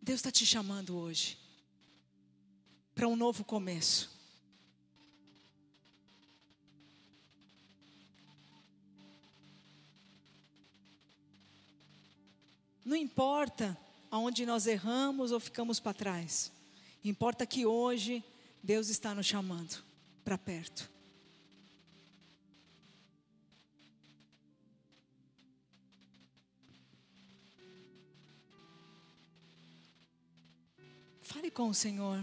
Deus 0.00 0.20
está 0.20 0.30
te 0.30 0.46
chamando 0.46 0.96
hoje 0.96 1.36
para 2.94 3.06
um 3.06 3.14
novo 3.14 3.44
começo. 3.44 4.10
Não 12.82 12.96
importa 12.96 13.78
aonde 14.12 14.44
nós 14.44 14.66
erramos 14.66 15.32
ou 15.32 15.40
ficamos 15.40 15.80
para 15.80 15.94
trás. 15.94 16.52
Importa 17.02 17.46
que 17.46 17.64
hoje 17.64 18.22
Deus 18.62 18.90
está 18.90 19.14
nos 19.14 19.24
chamando 19.24 19.82
para 20.22 20.36
perto. 20.36 20.90
Fale 31.22 31.50
com 31.50 31.70
o 31.70 31.74
Senhor. 31.74 32.22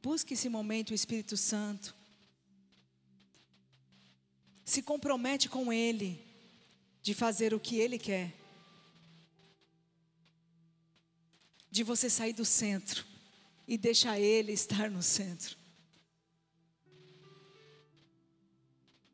Busque 0.00 0.34
esse 0.34 0.48
momento 0.48 0.92
o 0.92 0.94
Espírito 0.94 1.36
Santo. 1.36 1.92
Se 4.64 4.80
compromete 4.80 5.48
com 5.48 5.72
Ele 5.72 6.24
de 7.02 7.14
fazer 7.14 7.52
o 7.52 7.58
que 7.58 7.80
Ele 7.80 7.98
quer. 7.98 8.39
De 11.70 11.82
você 11.82 12.10
sair 12.10 12.32
do 12.32 12.44
centro 12.44 13.04
e 13.66 13.78
deixar 13.78 14.18
Ele 14.18 14.52
estar 14.52 14.90
no 14.90 15.02
centro. 15.02 15.59